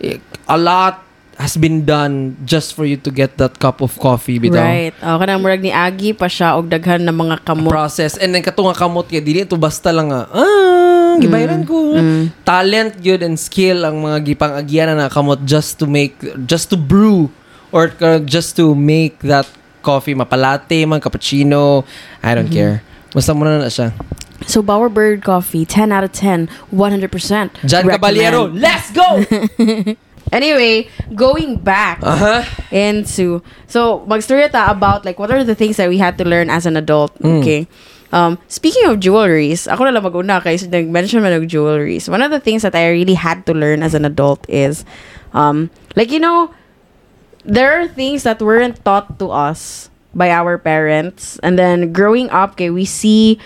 eh, 0.00 0.20
a 0.48 0.56
lot 0.56 1.05
has 1.36 1.56
been 1.60 1.84
done 1.84 2.32
just 2.48 2.72
for 2.72 2.88
you 2.88 2.96
to 2.96 3.12
get 3.12 3.36
that 3.36 3.60
cup 3.60 3.84
of 3.84 3.92
coffee 4.00 4.40
bitaw. 4.40 4.56
Right. 4.56 4.94
O 5.04 5.20
kanang 5.20 5.44
murag 5.44 5.60
ni 5.60 5.68
Agi 5.68 6.16
pa 6.16 6.32
siya 6.32 6.56
og 6.56 6.72
daghan 6.72 7.04
ng 7.04 7.12
mga 7.12 7.44
kamot. 7.44 7.68
process. 7.68 8.16
And 8.16 8.32
then 8.32 8.40
kato 8.40 8.64
nga 8.64 8.76
kamot 8.76 9.12
kay 9.12 9.20
dili 9.20 9.44
ito 9.44 9.56
basta 9.60 9.92
lang 9.92 10.08
nga 10.08 10.24
ah 10.32 11.20
gibayaran 11.20 11.68
ko. 11.68 11.92
Talent 12.40 13.00
good 13.04 13.20
and 13.20 13.36
skill 13.36 13.84
ang 13.84 14.00
mga 14.00 14.32
gipang-agyan 14.32 14.96
na 14.96 15.12
kamot 15.12 15.44
just 15.44 15.76
to 15.76 15.84
make 15.84 16.16
just 16.48 16.72
to 16.72 16.76
brew 16.80 17.28
or 17.68 17.92
just 18.24 18.56
to 18.56 18.72
make 18.72 19.20
that 19.20 19.44
coffee. 19.84 20.16
Mapalate 20.16 20.88
man 20.88 21.04
cappuccino 21.04 21.84
I 22.24 22.32
don't 22.32 22.48
care. 22.48 22.80
Basta 23.12 23.36
mo 23.36 23.44
na 23.44 23.68
siya. 23.68 23.92
So 24.46 24.60
Bowerbird 24.60 25.24
Coffee, 25.24 25.64
10 25.64 25.90
out 25.90 26.04
of 26.04 26.12
10, 26.12 26.48
100%. 26.70 27.64
Jan 27.64 27.88
Caballero 27.88 28.46
let's 28.52 28.92
go 28.92 29.24
Anyway, 30.32 30.90
going 31.14 31.56
back 31.56 32.02
aha 32.02 32.42
into 32.74 33.42
so 33.70 34.02
magstorya 34.10 34.50
ta 34.50 34.66
about 34.70 35.04
like 35.04 35.18
what 35.18 35.30
are 35.30 35.44
the 35.44 35.54
things 35.54 35.78
that 35.78 35.88
we 35.88 35.98
had 35.98 36.18
to 36.18 36.24
learn 36.26 36.50
as 36.50 36.66
an 36.66 36.76
adult. 36.76 37.14
Mm. 37.22 37.40
Okay. 37.40 37.62
Um, 38.12 38.38
speaking 38.46 38.86
of 38.86 39.02
jewelries, 39.02 39.66
ako 39.66 39.84
na 39.84 39.90
lang 39.90 40.06
mag-una 40.06 40.38
kay 40.38 40.54
nag-mention 40.56 41.22
man 41.22 41.42
ng 41.42 41.50
jewelries. 41.50 42.08
One 42.08 42.22
of 42.22 42.30
the 42.30 42.38
things 42.38 42.62
that 42.62 42.74
I 42.74 42.90
really 42.90 43.18
had 43.18 43.46
to 43.46 43.52
learn 43.54 43.82
as 43.82 43.94
an 43.94 44.06
adult 44.06 44.46
is, 44.48 44.86
um, 45.34 45.70
like, 45.98 46.14
you 46.14 46.22
know, 46.22 46.54
there 47.42 47.74
are 47.74 47.86
things 47.90 48.22
that 48.22 48.40
weren't 48.40 48.78
taught 48.86 49.18
to 49.18 49.30
us 49.30 49.90
by 50.14 50.30
our 50.30 50.56
parents. 50.56 51.38
And 51.42 51.58
then 51.58 51.92
growing 51.92 52.30
up, 52.30 52.56
kay, 52.56 52.70
we 52.70 52.86
see 52.86 53.38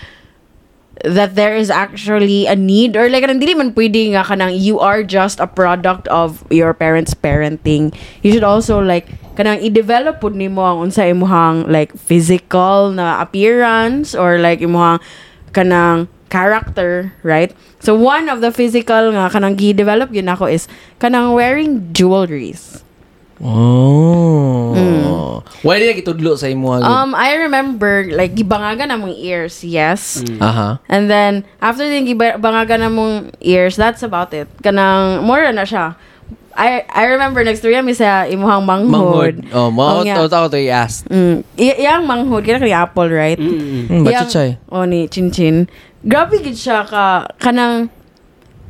that 1.03 1.33
there 1.35 1.55
is 1.55 1.69
actually 1.69 2.45
a 2.45 2.55
need 2.55 2.95
or 2.95 3.09
like 3.09 3.23
dili 3.23 3.57
man 3.57 3.73
pwede 3.73 4.13
nga 4.13 4.21
kanang 4.27 4.53
you 4.53 4.77
are 4.77 5.01
just 5.01 5.39
a 5.39 5.47
product 5.47 6.05
of 6.09 6.45
your 6.51 6.73
parents 6.73 7.13
parenting. 7.15 7.89
You 8.21 8.31
should 8.31 8.45
also 8.45 8.77
like 8.83 9.09
kanang 9.33 9.63
i-develop 9.63 10.21
pud 10.21 10.37
nimo 10.37 10.61
ang 10.61 10.91
unsa 10.91 11.09
imong 11.09 11.71
like 11.71 11.95
physical 11.97 12.91
na 12.91 13.23
appearance 13.23 14.13
or 14.13 14.37
like 14.37 14.59
imong 14.61 15.01
kanang 15.55 16.11
character 16.29 17.15
right? 17.23 17.55
So 17.81 17.97
one 17.97 18.29
of 18.29 18.45
the 18.45 18.53
physical 18.53 19.15
nga 19.15 19.33
kanang 19.33 19.57
gi-develop 19.57 20.13
yun 20.13 20.29
ako 20.29 20.51
is 20.51 20.69
kanang 21.01 21.33
wearing 21.33 21.89
jewelries 21.95 22.85
Oh. 23.41 25.41
Wala 25.61 25.77
din 25.77 25.93
kitudlo 25.97 26.33
sa 26.37 26.49
imo 26.49 26.73
um 26.73 27.13
i 27.13 27.37
remember 27.37 28.09
like 28.09 28.33
gibangagan 28.33 28.89
na 28.89 28.97
mong 28.97 29.13
ears 29.13 29.61
yes 29.61 30.21
Aha. 30.41 30.81
And 30.89 31.05
then, 31.09 31.45
after 31.61 31.85
din 31.85 32.09
gibangaga 32.09 32.81
na 32.81 32.89
mong 32.89 33.33
ears, 33.41 33.77
that's 33.77 34.01
about 34.01 34.33
it. 34.33 34.49
Kanang, 34.65 35.21
more 35.21 35.45
na 35.53 35.65
siya. 35.65 35.93
I 36.57 36.83
I 36.89 37.15
remember 37.15 37.45
next 37.45 37.63
year 37.63 37.79
mi 37.79 37.95
sa 37.95 38.27
imuhang 38.27 38.65
manghod. 38.67 38.91
Manghod. 38.91 39.35
Oh, 39.55 39.71
mo 39.71 40.03
tao 40.03 40.27
tao 40.27 40.45
to 40.51 40.59
i-ask. 40.59 41.07
Mm, 41.07 41.47
i- 41.55 41.79
iyang 41.79 42.03
manghod 42.03 42.43
kaya 42.43 42.59
kay 42.59 42.75
apple, 42.75 43.07
right? 43.07 43.39
Mm. 43.39 44.03
Bachay. 44.03 44.59
Oh, 44.67 44.83
ni 44.83 45.07
Chinchin. 45.07 45.71
Grabe 46.03 46.41
gid 46.43 46.57
siya 46.57 46.83
ka 46.83 47.29
kanang 47.39 47.87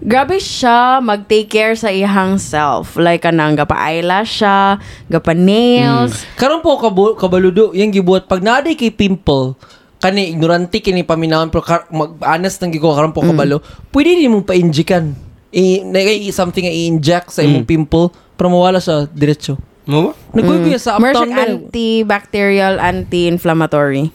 Grabe 0.01 0.41
siya 0.41 0.97
mag-take 0.97 1.45
care 1.45 1.77
sa 1.77 1.93
iyang 1.93 2.41
self. 2.41 2.97
Like, 2.97 3.21
kanang 3.21 3.53
gapa-eyelash 3.53 4.41
siya, 4.41 4.81
gapa-nails. 5.05 6.25
Karon 6.33 6.65
po 6.65 6.81
kabo, 6.81 7.13
kabaludo 7.13 7.69
yang 7.77 7.93
gibuhat. 7.93 8.25
Pag 8.25 8.41
naaday 8.41 8.73
kay 8.73 8.89
pimple 8.89 9.53
kani 10.01 10.33
ignorante 10.33 10.81
kini 10.81 11.05
paminawon 11.05 11.53
pero 11.53 11.61
kar- 11.61 11.85
mag-honest 11.93 12.57
nang 12.57 12.73
gigo 12.73 12.89
karon 12.89 13.13
po 13.13 13.21
kabalo. 13.21 13.61
Pwede 13.93 14.17
din 14.17 14.33
mong 14.33 14.49
pa-injikan. 14.49 15.13
I, 15.53 15.85
na, 15.85 16.01
i 16.01 16.33
something 16.33 16.65
nga 16.65 16.73
i-inject 16.73 17.29
sa 17.29 17.45
imong 17.45 17.69
pimple 17.69 18.09
para 18.33 18.49
mawala 18.49 18.81
sa 18.81 19.05
diretso. 19.05 19.61
Mo 19.85 20.09
ba? 20.09 20.11
nagkuy 20.33 20.77
sa 20.81 20.97
More 20.97 21.13
uptown 21.13 21.29
ba 21.29 21.43
antibacterial, 21.45 22.81
anti-inflammatory. 22.81 24.09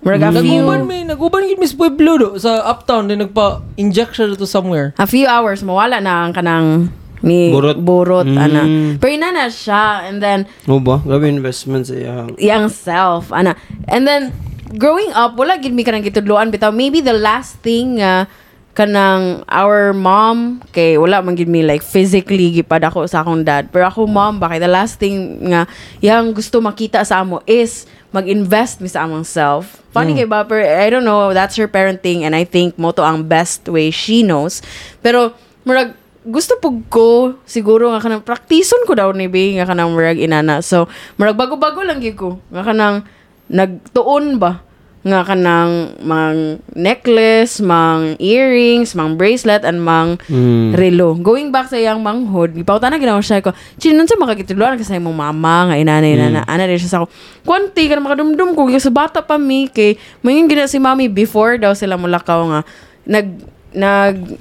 Murag 0.00 0.24
a 0.24 0.32
few, 0.34 0.64
Naguban 0.64 0.88
may 0.88 1.04
naguban 1.04 1.44
gid 1.44 1.60
Miss 1.60 1.72
Pueblo 1.72 2.16
do 2.16 2.28
sa 2.36 2.64
uptown 2.64 3.04
din 3.04 3.20
nagpa-inject 3.20 4.16
siya 4.16 4.32
to 4.32 4.48
somewhere 4.48 4.96
a 4.96 5.04
few 5.04 5.28
hours, 5.28 5.60
mawala 5.60 6.00
na 6.00 6.24
ang 6.24 6.32
kanang 6.32 6.88
ni 7.20 7.52
Burot. 7.52 7.76
burot, 7.76 8.24
Mm. 8.24 8.38
ana. 8.40 8.62
Pero 8.96 9.12
ina 9.12 9.28
na 9.28 9.46
siya, 9.46 10.08
and 10.08 10.24
then, 10.24 10.48
Mo 10.64 10.80
ba? 10.80 11.04
Grabe 11.04 11.28
investment 11.28 11.84
sa 11.84 11.92
iyang. 11.92 12.32
yang 12.40 12.72
self, 12.72 13.28
ana. 13.28 13.52
And 13.84 14.08
then, 14.08 14.32
growing 14.72 15.12
up, 15.12 15.36
wala 15.36 15.60
gid 15.60 15.76
mi 15.76 15.84
kanang 15.84 16.00
gitudloan 16.00 16.48
bitaw. 16.48 16.72
Maybe 16.72 17.04
the 17.04 17.12
last 17.12 17.60
thing 17.60 18.00
nga 18.00 18.24
kanang 18.80 19.44
our 19.44 19.92
mom 19.92 20.56
kay 20.72 20.96
wala 20.96 21.20
man 21.20 21.36
gid 21.36 21.52
mi 21.52 21.60
like 21.60 21.84
physically 21.84 22.48
gipad 22.48 22.80
ako 22.80 23.04
sa 23.04 23.20
akong 23.20 23.44
dad. 23.44 23.68
Pero 23.68 23.84
ako 23.84 24.08
mom 24.08 24.40
ba 24.40 24.48
kay 24.48 24.56
the 24.56 24.72
last 24.72 24.96
thing 24.96 25.36
nga 25.52 25.68
yang 26.00 26.32
gusto 26.32 26.64
makita 26.64 27.04
sa 27.04 27.20
amo 27.20 27.44
is 27.44 27.84
mag-invest 28.08 28.80
mi 28.80 28.88
sa 28.88 29.04
among 29.04 29.28
self. 29.28 29.84
Funny 29.92 30.16
kay 30.16 30.24
ba 30.24 30.48
pero 30.48 30.64
I 30.64 30.88
don't 30.88 31.04
know 31.04 31.36
that's 31.36 31.60
her 31.60 31.68
parenting 31.68 32.24
and 32.24 32.32
I 32.32 32.48
think 32.48 32.80
mo 32.80 32.96
to 32.96 33.04
ang 33.04 33.28
best 33.28 33.68
way 33.68 33.92
she 33.92 34.24
knows. 34.24 34.64
Pero 35.04 35.36
murag 35.68 35.92
gusto 36.24 36.56
pug 36.56 36.80
ko 36.88 37.36
siguro 37.44 37.92
nga 37.92 38.00
kanang 38.00 38.24
praktison 38.24 38.80
ko 38.88 38.96
daw 38.96 39.12
ni 39.12 39.28
Bay 39.28 39.60
nga 39.60 39.68
kanang 39.68 39.92
murag 39.92 40.16
inana. 40.16 40.64
So 40.64 40.88
murag 41.20 41.36
bago-bago 41.36 41.84
lang 41.84 42.00
gyud 42.00 42.16
ko 42.16 42.40
nga 42.48 42.64
kanang 42.64 43.04
nagtuon 43.52 44.40
ba 44.40 44.64
nga 45.00 45.24
kanang 45.24 45.96
mang 46.04 46.60
necklace, 46.76 47.56
mang 47.64 48.20
earrings, 48.20 48.92
mang 48.92 49.16
bracelet, 49.16 49.64
and 49.64 49.80
mang 49.80 50.20
Mm. 50.28 50.76
relo. 50.76 51.16
Going 51.16 51.48
back 51.48 51.72
sa 51.72 51.80
iyang 51.80 52.04
manghod, 52.04 52.52
ipauta 52.52 52.92
na 52.92 53.00
ginawa 53.00 53.24
siya 53.24 53.40
ko, 53.40 53.56
chinon 53.80 54.04
sa 54.04 54.20
makakituluan 54.20 54.76
kasi 54.76 55.00
imong 55.00 55.16
mama, 55.16 55.72
nga 55.72 55.80
inanay 55.80 56.20
na 56.20 56.28
na, 56.28 56.42
ana 56.44 56.68
rin 56.68 56.76
siya 56.76 56.92
sa 56.92 56.98
ako, 57.00 57.08
kwanti 57.48 57.88
ka 57.88 57.96
na 57.96 58.04
makadumdum 58.04 58.52
ko, 58.52 58.68
kasi 58.68 58.92
bata 58.92 59.24
pa 59.24 59.40
mi, 59.40 59.72
kay, 59.72 59.96
mayroon 60.20 60.52
gina 60.52 60.68
si 60.68 60.76
mami 60.76 61.08
before 61.08 61.56
daw 61.56 61.72
sila 61.72 61.96
mulakaw 61.96 62.44
nga, 62.52 62.60
nag, 63.08 63.26
nag, 63.72 64.36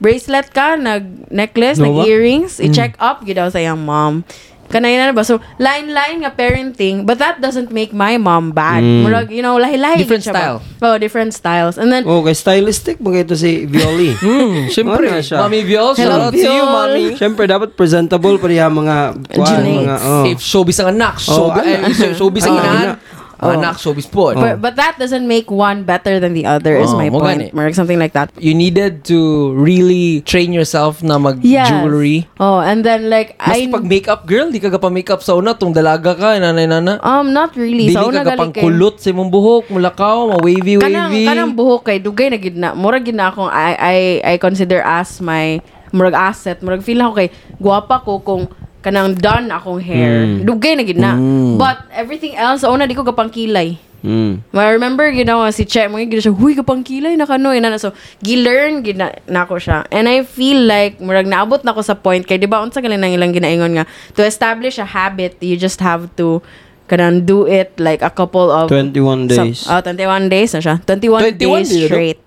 bracelet 0.00 0.48
ka, 0.48 0.80
nag 0.80 1.28
necklace, 1.28 1.76
No 1.76 1.92
nag 1.92 2.08
earrings, 2.08 2.56
i-check 2.56 2.96
up 2.96 3.20
gid 3.20 3.36
daw 3.36 3.52
sa 3.52 3.60
iyang 3.60 3.76
mom. 3.84 4.24
Kanay 4.70 4.94
na 4.94 5.10
ba? 5.10 5.26
So, 5.26 5.42
line-line 5.58 6.22
nga 6.22 6.30
parenting, 6.30 7.02
but 7.02 7.18
that 7.18 7.42
doesn't 7.42 7.74
make 7.74 7.90
my 7.90 8.16
mom 8.16 8.54
bad. 8.54 8.86
Mm. 8.86 9.02
Murag, 9.02 9.28
you 9.34 9.42
know, 9.42 9.58
lahi-lahi. 9.58 10.06
Different 10.06 10.22
gid 10.22 10.30
siya 10.30 10.34
ba? 10.34 10.40
style. 10.40 10.58
Oh, 10.80 10.94
different 10.96 11.34
styles. 11.34 11.74
And 11.74 11.90
then, 11.90 12.06
Oh, 12.06 12.22
kay 12.22 12.38
stylistic 12.38 13.02
ba 13.02 13.10
ito 13.12 13.34
si 13.34 13.66
Violi? 13.66 14.14
Hmm, 14.22 14.70
syempre. 14.70 15.10
Ano? 15.10 15.48
Mami 15.48 15.66
Viol, 15.66 15.90
shout 15.98 16.06
Hello, 16.06 16.30
out 16.30 16.34
to 16.34 16.38
you. 16.38 16.62
Mami. 16.62 17.04
Siyempre, 17.18 17.44
dapat 17.50 17.74
presentable 17.74 18.38
pa 18.38 18.46
rin 18.46 18.62
mga 18.62 18.96
kuan, 19.34 19.62
mga 19.64 19.96
oh. 20.06 20.24
If 20.30 20.38
showbiz 20.38 20.78
ang 20.78 20.94
anak, 20.94 21.18
Oh, 21.26 21.50
showbiz, 21.50 21.98
eh, 21.98 22.14
showbiz 22.14 22.44
ang 22.46 22.58
anak. 22.62 22.96
Ang 23.40 23.64
Anak, 23.64 23.80
showbiz 23.80 24.04
po. 24.04 24.36
but, 24.36 24.60
but 24.60 24.76
that 24.76 25.00
doesn't 25.00 25.24
make 25.24 25.48
one 25.48 25.88
better 25.88 26.20
than 26.20 26.36
the 26.36 26.44
other, 26.44 26.76
is 26.76 26.92
Oh, 26.92 27.00
my 27.00 27.08
mo 27.08 27.24
point. 27.24 27.48
gani. 27.48 27.72
Something 27.72 27.96
like 27.96 28.12
that. 28.12 28.28
You 28.36 28.52
needed 28.52 29.00
to 29.08 29.52
really 29.56 30.20
train 30.28 30.52
yourself 30.52 31.00
na 31.00 31.16
mag-jewelry. 31.16 32.28
Oh, 32.36 32.60
and 32.60 32.84
then 32.84 33.08
like, 33.08 33.40
Mas 33.40 33.64
I... 33.64 33.72
pag 33.72 33.84
makeup 33.88 34.28
girl, 34.28 34.52
di 34.52 34.60
ka 34.60 34.76
pa 34.76 34.92
makeup 34.92 35.24
sa 35.24 35.40
una, 35.40 35.56
tong 35.56 35.72
dalaga 35.72 36.12
ka, 36.12 36.36
nanay-nana. 36.36 37.00
Um, 37.00 37.32
not 37.32 37.56
really. 37.56 37.88
Dili 37.88 37.96
Sa 37.96 38.04
una 38.04 38.20
ka 38.20 38.36
galing 38.36 38.52
kay... 38.52 38.60
kulot 38.60 39.00
sa 39.00 39.08
imong 39.08 39.32
buhok, 39.32 39.72
mulakaw, 39.72 40.36
ma-wavy, 40.36 40.76
kanang 40.76 41.08
wavy. 41.08 41.24
kanang 41.24 41.52
buhok 41.56 41.88
kay 41.88 41.96
dugay 41.96 42.28
na 42.28 42.36
gid 42.36 42.56
na 42.60 42.76
murag 42.76 43.08
gid 43.08 43.16
na 43.16 43.32
akong 43.32 43.48
I 43.48 43.72
I 43.72 43.96
I 44.20 44.34
consider 44.36 44.84
as 44.84 45.16
my 45.24 45.64
murag 45.90 46.14
asset 46.14 46.60
murag 46.60 46.84
feel 46.84 47.00
ako 47.02 47.18
kay 47.18 47.28
guwapa 47.56 48.04
ko 48.04 48.20
kung 48.20 48.46
kanang 48.80 49.12
done 49.16 49.48
akong 49.48 49.80
hair 49.80 50.24
Mm. 50.24 50.48
dugay 50.48 50.72
na 50.76 50.82
gid 50.82 50.96
na 50.96 51.12
Mm. 51.16 51.56
but 51.60 51.84
everything 51.92 52.32
else 52.34 52.64
una 52.64 52.88
di 52.88 52.96
ko 52.96 53.04
kapang 53.04 53.28
kilay 53.28 53.76
Mm. 54.00 54.40
I 54.56 54.72
remember 54.72 55.04
ginawa 55.12 55.52
si 55.52 55.68
Che 55.68 55.84
mo 55.84 56.00
gid 56.00 56.24
siya 56.24 56.32
huy 56.32 56.56
kapang 56.56 56.80
kilay 56.80 57.20
na 57.20 57.28
kano 57.28 57.52
ina 57.52 57.68
na 57.68 57.76
so 57.76 57.92
gi-learn 58.24 58.80
gid 58.80 58.96
na, 58.96 59.12
na 59.28 59.44
ako 59.44 59.60
siya 59.60 59.84
and 59.92 60.08
I 60.08 60.24
feel 60.24 60.64
like 60.64 60.96
murag 61.04 61.28
naabot 61.28 61.60
na 61.68 61.76
ako 61.76 61.84
sa 61.84 61.92
point 61.92 62.24
kay 62.24 62.40
di 62.40 62.48
ba 62.48 62.64
unsa 62.64 62.80
galing 62.80 62.96
nang 62.96 63.12
ilang 63.12 63.36
ginaingon 63.36 63.76
nga 63.76 63.84
to 64.16 64.24
establish 64.24 64.80
a 64.80 64.88
habit 64.88 65.36
you 65.44 65.52
just 65.60 65.84
have 65.84 66.08
to 66.16 66.40
kanang 66.88 67.28
do 67.28 67.44
it 67.44 67.76
like 67.76 68.00
a 68.00 68.08
couple 68.08 68.48
of 68.48 68.66
21 68.72 69.28
days. 69.28 69.68
Some, 69.68 69.78
oh, 69.78 69.84
21 69.84 70.26
days 70.26 70.50
na 70.56 70.60
siya. 70.64 70.74
21, 70.82 71.36
21 71.38 71.38
days 71.38 71.70
straight. 71.86 72.18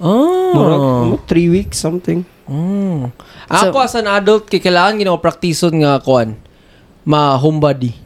Oh. 0.00 0.54
Murag, 0.54 0.80
ano, 0.80 1.16
three 1.26 1.50
weeks, 1.50 1.76
something. 1.76 2.22
Mm. 2.48 3.12
So- 3.48 3.72
Ako 3.72 3.80
as 3.80 3.96
an 3.96 4.04
adult, 4.06 4.46
kay 4.46 4.60
kailangan 4.60 5.00
ginawa 5.00 5.16
praktison 5.16 5.72
nga 5.72 5.96
kuan 5.98 6.36
ma 7.02 7.32
homebody. 7.34 7.96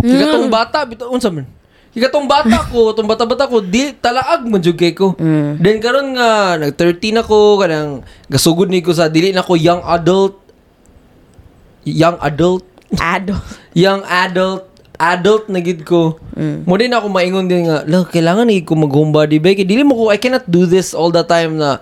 Kigatong 0.00 0.48
bata 0.48 0.88
bito 0.88 1.04
unsa 1.06 1.28
man. 1.28 1.44
Kigatong 1.92 2.24
bata 2.24 2.64
ko, 2.72 2.92
tong 2.92 3.04
bata-bata 3.04 3.44
ko, 3.44 3.60
di 3.60 3.92
talaag 3.92 4.44
man 4.44 4.60
jud 4.60 4.76
kay 4.76 4.92
ko. 4.92 5.12
Then 5.56 5.76
karon 5.78 6.16
nga 6.16 6.56
nag 6.56 6.72
13 6.72 7.20
ako 7.20 7.60
kanang 7.60 8.00
gasugod 8.26 8.68
ni 8.68 8.80
ko 8.80 8.92
sa 8.92 9.08
dili 9.08 9.28
na 9.30 9.44
ko 9.44 9.52
young 9.54 9.84
adult 9.84 10.40
young 11.84 12.16
adult 12.18 12.64
Ado. 12.94 13.36
young 13.76 14.00
adult 14.02 14.64
adult 14.96 15.46
na 15.46 15.60
gid 15.60 15.84
ko. 15.84 16.16
Mo 16.38 16.74
din 16.74 16.90
ako 16.90 17.06
maingon 17.06 17.46
din 17.46 17.68
nga, 17.68 17.84
"La, 17.84 18.02
kailangan 18.02 18.48
ni 18.48 18.64
ko 18.64 18.72
mag 18.74 18.90
homebody 18.90 19.36
ba 19.36 19.52
kay 19.52 19.62
dili 19.62 19.84
mo 19.84 19.94
ko 19.94 20.08
I 20.08 20.16
cannot 20.16 20.48
do 20.48 20.64
this 20.64 20.90
all 20.90 21.12
the 21.12 21.22
time 21.22 21.54
na 21.54 21.78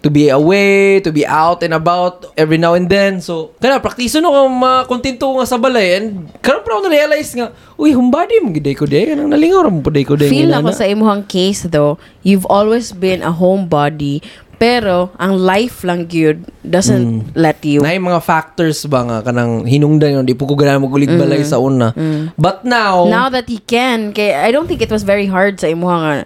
to 0.00 0.08
be 0.08 0.32
away, 0.32 1.00
to 1.04 1.12
be 1.12 1.28
out 1.28 1.60
and 1.60 1.76
about 1.76 2.32
every 2.36 2.56
now 2.56 2.72
and 2.72 2.88
then. 2.88 3.20
So, 3.20 3.52
kana 3.60 3.80
praktiso 3.80 4.20
no 4.24 4.32
ko 4.32 4.48
makontento 4.48 5.28
ko 5.28 5.34
nga 5.40 5.48
sa 5.48 5.60
balay 5.60 6.00
and 6.00 6.32
karon 6.40 6.64
pa 6.64 6.72
ako 6.76 6.88
na-realize 6.88 7.30
nga, 7.36 7.52
uy, 7.76 7.92
homebody 7.92 8.40
mo 8.40 8.48
gid 8.52 8.68
ko 8.76 8.88
day 8.88 9.12
kanang 9.12 9.28
nalingaw 9.28 9.68
ra 9.68 9.70
mo 9.72 9.84
pa 9.84 9.92
day 9.92 10.04
ko 10.04 10.16
day. 10.16 10.32
Feel 10.32 10.56
ako 10.56 10.72
na. 10.72 10.76
sa 10.76 10.88
imuhang 10.88 11.24
case 11.28 11.68
though, 11.68 12.00
you've 12.24 12.48
always 12.48 12.96
been 12.96 13.20
a 13.20 13.32
homebody, 13.32 14.24
pero 14.60 15.12
ang 15.16 15.36
life 15.40 15.84
lang 15.84 16.04
yun 16.08 16.44
doesn't 16.64 17.32
let 17.36 17.60
you. 17.64 17.80
na 17.80 17.96
mga 17.96 18.20
factors 18.20 18.84
ba 18.88 19.04
nga 19.04 19.18
kanang 19.24 19.64
hinungdan 19.64 20.20
yun, 20.20 20.24
di 20.24 20.36
po 20.36 20.44
ko 20.48 20.56
ganahan 20.56 20.80
magulig 20.80 21.12
balay 21.12 21.44
sa 21.44 21.60
una. 21.60 21.92
But 22.40 22.64
now, 22.64 23.04
Now 23.08 23.28
that 23.28 23.48
he 23.48 23.60
can, 23.60 24.12
kay 24.16 24.32
I 24.36 24.52
don't 24.52 24.68
think 24.68 24.80
it 24.80 24.92
was 24.92 25.04
very 25.04 25.28
hard 25.28 25.60
sa 25.60 25.68
imuhang 25.68 26.04
nga 26.04 26.16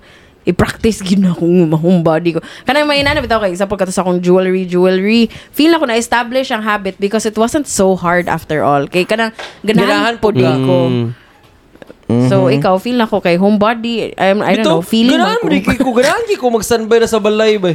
i-practice 0.44 1.00
gid 1.00 1.20
na 1.20 1.32
akong 1.32 1.72
homebody 1.72 2.36
ko. 2.36 2.40
Kanang 2.68 2.84
may 2.84 3.00
inana 3.00 3.24
bitaw 3.24 3.40
kay 3.40 3.52
example 3.52 3.80
kato 3.80 3.92
sa 3.92 4.04
akong 4.04 4.20
jewelry 4.20 4.68
jewelry. 4.68 5.32
Feel 5.56 5.72
ako 5.72 5.88
na 5.88 5.96
establish 5.96 6.52
ang 6.52 6.60
habit 6.60 7.00
because 7.00 7.24
it 7.24 7.36
wasn't 7.36 7.64
so 7.64 7.96
hard 7.96 8.28
after 8.28 8.60
all. 8.60 8.84
Kay 8.84 9.08
kanang 9.08 9.32
Ganahan 9.64 9.80
ganahan 9.88 10.14
po 10.20 10.28
pod 10.30 10.36
ka. 10.36 10.52
ko. 10.60 10.78
Mm. 12.04 12.28
So, 12.28 12.52
ikaw, 12.52 12.76
feel 12.76 13.00
na 13.00 13.08
ko 13.08 13.24
kay 13.24 13.40
homebody. 13.40 14.12
I, 14.20 14.36
I 14.36 14.60
don't 14.60 14.68
know, 14.68 14.84
feeling 14.84 15.16
Ganahan 15.16 15.40
di 15.48 15.64
kay 15.64 15.80
ko. 15.80 15.96
Ganahan 15.96 16.28
di 16.28 16.36
ko 16.36 16.52
mag-standby 16.52 17.00
na 17.00 17.08
sa 17.08 17.16
balay 17.16 17.56
ba. 17.56 17.72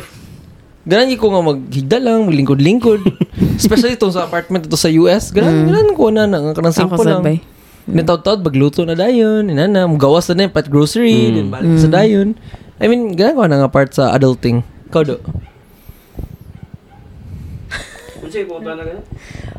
Ganahan 0.86 1.10
di 1.10 1.18
ko 1.18 1.34
nga 1.34 1.42
maghigda 1.42 1.98
lang, 1.98 2.30
maglingkod-lingkod. 2.30 3.02
Especially 3.62 3.98
itong 3.98 4.14
sa 4.14 4.30
apartment 4.30 4.70
ito 4.70 4.78
sa 4.78 4.94
US. 5.02 5.34
Ganahan, 5.34 5.66
ganahan 5.66 5.90
ko 5.98 6.14
na 6.14 6.30
na. 6.30 6.54
Kanang 6.54 6.78
simple 6.78 7.02
lang. 7.02 7.26
sabay. 7.26 7.38
Nitaw-taw, 7.90 8.38
magluto 8.46 8.86
na 8.86 8.94
dayon. 8.94 9.50
Inana, 9.50 9.90
magawas 9.90 10.30
na 10.30 10.38
na 10.38 10.44
yung 10.46 10.56
pat 10.56 10.70
grocery. 10.70 11.34
Then 11.34 11.50
balik 11.50 11.82
sa 11.82 11.90
dayon. 11.90 12.38
I 12.78 12.86
mean, 12.86 13.18
ko 13.18 13.44
na 13.50 13.66
nga 13.66 13.70
part 13.70 13.92
sa 13.92 14.14
adulting. 14.14 14.62
Ikaw 14.94 15.02
do. 15.04 15.18
Ko? 15.18 15.30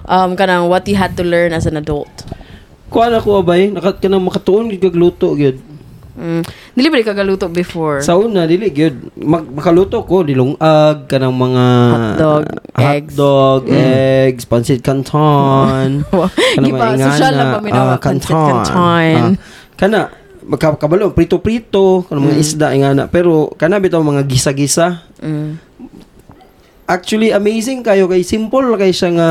Um, 0.06 0.38
kanang 0.38 0.70
what 0.70 0.86
you 0.86 0.94
had 0.94 1.18
to 1.18 1.26
learn 1.26 1.50
as 1.50 1.66
an 1.66 1.76
adult. 1.76 2.10
Kuan 2.90 3.14
ako 3.14 3.42
abay, 3.42 3.70
nakat 3.70 4.02
ka 4.02 4.06
nang 4.10 4.26
makatuon 4.26 4.70
gid 4.70 4.82
kag 4.82 4.98
luto 4.98 5.34
gyud. 5.38 5.58
Mm. 6.20 6.42
Dili 6.76 6.86
ba 6.92 6.96
di 7.00 7.06
ka 7.08 7.16
galuto 7.16 7.48
before? 7.48 8.04
Sa 8.04 8.20
una 8.20 8.44
dili 8.44 8.68
gyud 8.68 9.16
mag 9.24 9.48
makaluto 9.48 10.04
ko 10.04 10.20
dilungag 10.20 11.08
kanang 11.08 11.32
mga 11.32 11.64
Hotdog, 11.96 12.44
eggs. 12.76 13.16
hotdog, 13.16 13.62
eggs, 13.72 14.44
pancit 14.44 14.84
canton. 14.84 16.04
kanang 16.60 16.76
mga 16.76 17.08
social 17.08 17.32
lang 17.32 17.48
ingana, 17.64 17.96
pa 17.96 18.04
pancit 18.04 18.28
canton. 18.36 18.52
canton. 18.68 19.16
Ah, 19.16 19.32
kana 19.80 20.00
magkabalo 20.44 21.16
prito-prito 21.16 22.04
kanang 22.04 22.20
Mm. 22.20 22.28
mga 22.28 22.40
isda 22.44 22.66
ingana 22.76 23.02
pero 23.08 23.48
kana 23.56 23.80
bitaw 23.80 24.04
mga 24.04 24.28
gisa-gisa. 24.28 25.00
Mm. 25.24 25.56
Actually 26.84 27.32
amazing 27.32 27.80
kayo 27.80 28.10
kay 28.10 28.20
simple 28.20 28.76
kay 28.76 28.92
siya 28.92 29.08
nga 29.16 29.30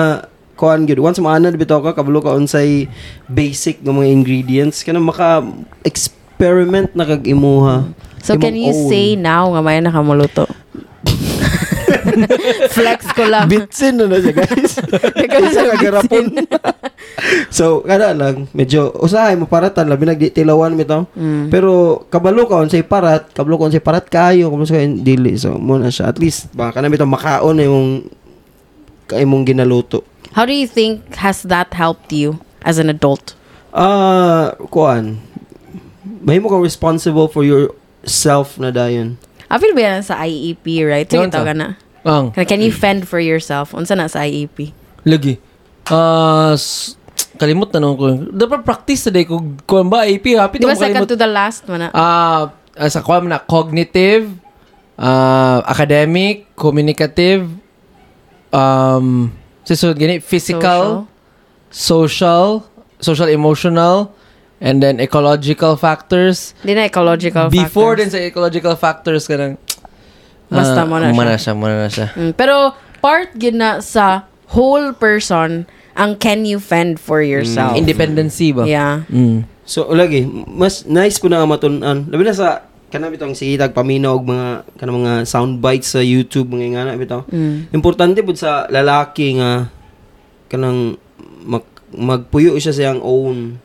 kuan 0.58 0.84
gyud 0.84 1.00
once 1.00 1.22
maana 1.22 1.54
bitaw 1.54 1.80
ka 1.80 1.94
kabalo 1.94 2.20
ka 2.20 2.34
unsay 2.34 2.90
basic 3.30 3.80
nga 3.80 3.94
mga 3.94 4.10
ingredients 4.10 4.82
kana 4.82 4.98
maka 4.98 5.40
experiment 6.40 6.96
na 6.96 7.04
kag 7.04 7.28
imuha. 7.28 7.92
So, 8.24 8.40
can 8.40 8.56
Imong 8.56 8.64
you 8.64 8.72
own. 8.72 8.88
say 8.88 9.20
now 9.20 9.52
nga 9.52 9.60
may 9.60 9.84
nakamuluto? 9.84 10.48
Flex 12.80 13.12
ko 13.12 13.28
lang. 13.28 13.52
Bitsin 13.52 14.00
na 14.00 14.08
na 14.08 14.24
siya, 14.24 14.40
guys. 14.40 14.80
Ikaw 15.20 15.42
sa 15.52 15.68
kagarapon. 15.76 16.48
so, 17.52 17.84
kada 17.84 18.16
lang, 18.16 18.48
medyo, 18.56 18.88
usahay, 19.04 19.36
maparatan, 19.36 19.92
labi 19.92 20.08
nagtilawan 20.08 20.80
mi 20.80 20.88
to. 20.88 21.04
Mm. 21.12 21.52
Pero, 21.52 22.08
kabalo 22.08 22.48
ka, 22.48 22.64
unsay 22.64 22.88
parat, 22.88 23.28
kabalo 23.36 23.60
ka, 23.60 23.76
unsay 23.76 23.84
parat 23.84 24.08
kayo, 24.08 24.48
kabalo 24.48 24.64
sa 24.64 24.80
dili. 24.80 25.36
So, 25.36 25.60
muna 25.60 25.92
siya. 25.92 26.08
At 26.08 26.24
least, 26.24 26.56
baka 26.56 26.80
na 26.80 26.88
bitaw 26.88 27.04
makaon 27.04 27.60
na 27.60 27.68
yung, 27.68 28.08
kay 29.12 29.28
mong 29.28 29.44
ginaluto. 29.44 30.08
How 30.32 30.48
do 30.48 30.56
you 30.56 30.72
think 30.72 31.04
has 31.20 31.44
that 31.52 31.76
helped 31.76 32.16
you 32.16 32.40
as 32.64 32.80
an 32.80 32.88
adult? 32.88 33.36
Ah, 33.76 34.56
kuan. 34.72 35.20
May 36.20 36.38
mo 36.38 36.48
ka 36.48 36.58
responsible 36.58 37.28
for 37.28 37.42
yourself 37.42 38.58
na 38.58 38.70
dayon. 38.70 39.16
I 39.46 39.58
feel 39.58 39.74
ba 39.74 39.82
yan 39.84 40.02
sa 40.02 40.18
IEP, 40.20 40.66
right? 40.84 41.06
Sige, 41.06 41.26
tawag 41.28 41.54
na. 41.54 41.78
Ang. 42.02 42.30
Can- 42.32 42.46
Can 42.48 42.62
you 42.62 42.72
fend 42.72 43.06
for 43.06 43.18
yourself? 43.18 43.72
Unsa 43.72 43.94
na 43.94 44.06
sa 44.06 44.22
IEP? 44.22 44.74
Lagi. 45.04 45.38
Ah, 45.86 46.54
s- 46.54 46.94
kalimot 47.36 47.70
na 47.70 47.80
nung 47.80 47.96
ko. 47.96 48.14
Dapat 48.30 48.62
practice 48.62 49.06
na 49.06 49.12
day 49.12 49.26
ko. 49.26 49.42
Kung 49.64 49.88
ba, 49.88 50.06
AP, 50.06 50.34
happy 50.34 50.58
Di 50.58 50.66
ba 50.66 50.74
to 50.74 50.80
second 50.80 51.06
to 51.06 51.16
the 51.16 51.26
last 51.26 51.66
mo 51.66 51.76
na? 51.76 51.90
Ah, 51.92 52.54
uh, 52.74 52.88
sa 52.88 53.02
kuha 53.02 53.20
mo 53.20 53.28
na 53.28 53.38
cognitive, 53.38 54.30
ah, 54.96 55.66
academic, 55.66 56.54
communicative, 56.54 57.50
um, 58.50 59.34
susunod 59.64 59.96
gani, 59.96 60.20
physical, 60.20 61.10
social, 61.70 62.66
social, 62.98 63.28
emotional, 63.28 64.14
and 64.60 64.84
then 64.84 65.00
ecological 65.00 65.76
factors. 65.76 66.54
Di 66.64 66.76
na 66.76 66.88
ecological 66.88 67.48
Before 67.52 67.96
din 67.96 68.12
factors. 68.12 68.24
sa 68.24 68.28
ecological 68.28 68.76
factors 68.76 69.24
ka 69.28 69.36
nang, 69.40 69.56
Basta 70.50 70.82
ah, 70.82 70.86
mo 70.90 70.98
na 70.98 71.14
siya. 71.14 71.16
Muna 71.16 71.34
siya, 71.38 71.54
muna 71.54 71.76
na 71.78 71.90
siya. 71.90 72.08
Mm, 72.18 72.34
pero 72.34 72.74
part 73.00 73.30
gid 73.38 73.54
na 73.54 73.80
sa 73.86 74.26
whole 74.58 74.92
person 74.98 75.70
ang 75.94 76.18
can 76.18 76.44
you 76.48 76.58
fend 76.58 76.98
for 76.98 77.22
yourself. 77.22 77.78
Independency 77.78 78.50
ba? 78.50 78.66
Yeah. 78.66 79.06
Mm. 79.14 79.46
So, 79.70 79.86
lagi, 79.94 80.26
mas 80.50 80.90
nice 80.90 81.22
po 81.22 81.30
na 81.30 81.46
matunan. 81.46 82.10
Labi 82.10 82.24
na 82.26 82.34
sa, 82.34 82.66
kanang 82.90 83.14
bitong 83.14 83.38
sige, 83.38 83.62
tagpaminaw 83.62 84.18
og 84.18 84.26
mga, 84.26 84.48
kanang 84.82 85.06
mga 85.06 85.14
sound 85.30 85.62
bites 85.62 85.94
sa 85.94 86.02
YouTube, 86.02 86.50
mga 86.50 86.66
ingana, 86.74 86.98
bitaw. 86.98 87.22
Mm. 87.30 87.70
Importante 87.76 88.26
po 88.26 88.34
sa 88.34 88.66
lalaki 88.74 89.38
nga, 89.38 89.70
kanang, 90.50 90.98
mag, 91.46 91.68
magpuyo 91.94 92.58
siya 92.58 92.74
sa 92.74 92.82
iyang 92.90 93.04
own. 93.06 93.62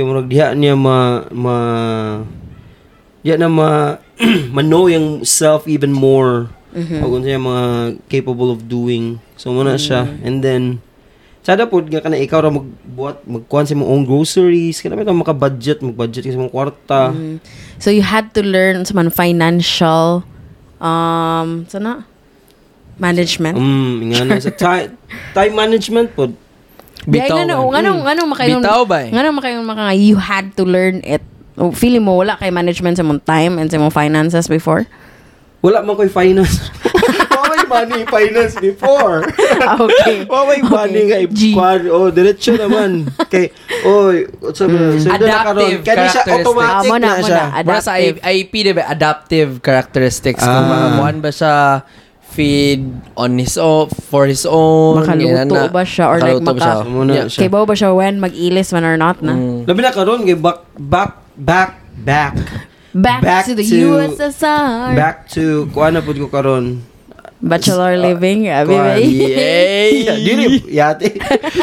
Kaya 0.00 0.08
murag 0.08 0.32
diha 0.32 0.56
niya 0.56 0.72
ma, 0.80 1.28
ma, 1.28 1.56
diha 3.20 3.36
na 3.36 3.52
ma, 3.52 4.00
ma-know 4.56 4.88
yung 4.88 5.28
self 5.28 5.68
even 5.68 5.92
more. 5.92 6.48
Mhm. 6.72 7.04
Pag 7.04 7.20
siya 7.20 7.36
mga 7.36 7.64
capable 8.08 8.48
of 8.48 8.64
doing. 8.64 9.20
So, 9.36 9.52
muna 9.52 9.76
siya. 9.76 10.08
And 10.24 10.40
then, 10.40 10.80
Sada 11.40 11.64
po, 11.64 11.80
nga 11.80 12.04
ka 12.04 12.12
na 12.12 12.20
ikaw 12.20 12.44
ra 12.44 12.52
magbuhat, 12.52 13.24
magkuhan 13.24 13.64
sa 13.64 13.72
mong 13.72 13.88
own 13.88 14.04
groceries, 14.04 14.84
kana 14.84 14.92
bitaw 14.92 15.16
maka-budget, 15.16 15.80
mag-budget 15.80 16.28
ka 16.28 16.36
sa 16.36 16.40
mong 16.40 16.52
kwarta. 16.52 17.16
Mm. 17.16 17.40
So 17.80 17.88
you 17.88 18.04
had 18.04 18.36
to 18.36 18.44
learn 18.44 18.84
sa 18.84 18.92
man 18.92 19.08
financial 19.08 20.20
um 20.84 21.64
sana 21.64 22.04
management. 23.00 23.56
Um, 23.56 24.12
nga 24.12 24.28
na 24.28 24.36
sa 24.36 24.52
time, 24.60 25.00
time 25.32 25.54
management 25.56 26.12
po. 26.12 26.28
Bitaw. 27.06 27.36
Ngano 27.40 27.54
ngano 27.70 27.90
ngano 28.04 28.20
makayon. 28.28 28.60
Bitaw 28.60 28.82
ba 28.84 28.98
eh? 29.04 29.10
Ngano 29.10 29.28
makayon 29.32 29.62
maka 29.64 29.94
you 29.94 30.16
had 30.16 30.52
to 30.54 30.64
learn 30.64 31.00
it. 31.00 31.22
O, 31.56 31.72
feeling 31.72 32.00
mo 32.00 32.16
wala 32.16 32.36
kay 32.36 32.48
management 32.48 32.96
sa 32.96 33.04
mong 33.04 33.20
time 33.22 33.56
and 33.56 33.68
sa 33.68 33.76
mong 33.76 33.92
finances 33.92 34.48
before? 34.48 34.84
Wala 35.60 35.84
man 35.84 35.92
ko'y 35.92 36.08
finance. 36.08 36.56
Wala 37.40 37.64
money 37.66 38.04
finance 38.06 38.56
before. 38.56 39.28
okay. 39.76 40.24
Wala 40.30 40.56
money 40.62 41.04
kay 41.04 41.24
G. 41.28 41.52
kwan. 41.52 41.84
Oh, 41.88 42.08
diretso 42.08 42.54
naman. 42.54 43.08
Kay, 43.28 43.50
oy, 43.82 44.24
so, 44.52 44.64
so, 44.96 45.08
Adaptive 45.10 45.82
na. 45.82 45.84
Kaya 45.84 46.08
siya 46.08 46.22
characteristics. 46.22 46.30
automatic 46.30 46.80
Ah, 46.80 46.84
mo 46.86 46.96
na, 46.96 47.10
siya. 47.20 47.42
na. 47.50 47.60
Para 47.60 47.80
sa 47.80 47.92
Adaptive. 47.92 48.16
I- 48.22 48.40
IP, 48.40 48.52
di 48.62 48.72
ba? 48.72 48.82
Adaptive 48.86 49.50
characteristics. 49.60 50.40
Kung 50.40 50.64
Ah. 50.64 50.70
mga 50.70 50.86
kuhan 50.96 51.16
ba 51.20 51.30
siya 51.30 51.54
feed 52.30 52.86
on 53.14 53.36
his 53.36 53.54
own, 53.54 53.90
for 54.06 54.24
his 54.24 54.46
own. 54.46 55.02
Makaluto 55.02 55.50
na. 55.50 55.68
ba 55.68 55.82
siya 55.82 56.06
or 56.06 56.18
like 56.18 56.38
Makaluto 56.38 56.54
ba 56.54 56.60
siya? 56.60 56.74
maka- 56.74 56.88
Muna 56.88 57.12
Yeah. 57.12 57.26
siya. 57.26 57.40
Kay 57.40 57.48
ba 57.50 57.58
ba 57.62 57.74
siya 57.74 57.90
when 57.90 58.14
mag-ilis 58.18 58.68
man 58.70 58.84
or 58.84 58.96
not 58.96 59.18
na? 59.20 59.34
Mm. 59.34 59.66
Labi 59.66 59.80
na 59.80 59.90
karon 59.90 60.22
kay 60.22 60.34
back, 60.34 60.58
back, 60.78 61.12
back, 61.34 61.70
back. 62.00 62.34
Back, 62.90 63.22
Back 63.22 63.44
to 63.46 63.54
the 63.54 63.62
to- 63.62 63.86
USSR. 64.10 64.98
Back 64.98 65.30
to, 65.30 65.70
kuha 65.70 65.90
na 65.90 66.02
po 66.02 66.10
ko 66.10 66.26
karon. 66.26 66.82
Bachelor 67.40 67.96
living. 67.96 68.50
Uh, 68.52 68.66
Kuha, 68.68 69.00
baby. 69.00 69.24
Yay! 69.32 70.04
Dili, 70.20 70.44
yate. 70.68 71.16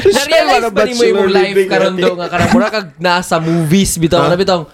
Na-realize 0.07 0.73
ba 0.73 0.81
ni 0.83 0.93
mo 0.95 1.03
yung 1.05 1.29
life 1.29 1.53
karon 1.69 1.93
do 1.93 2.17
nga 2.17 2.31
kanang 2.31 2.49
mura 2.49 2.69
kag 2.71 2.87
nasa 2.97 3.37
movies 3.37 3.93
bitaw 3.97 4.25
Huh? 4.25 4.31
na 4.31 4.39
bitaw 4.39 4.65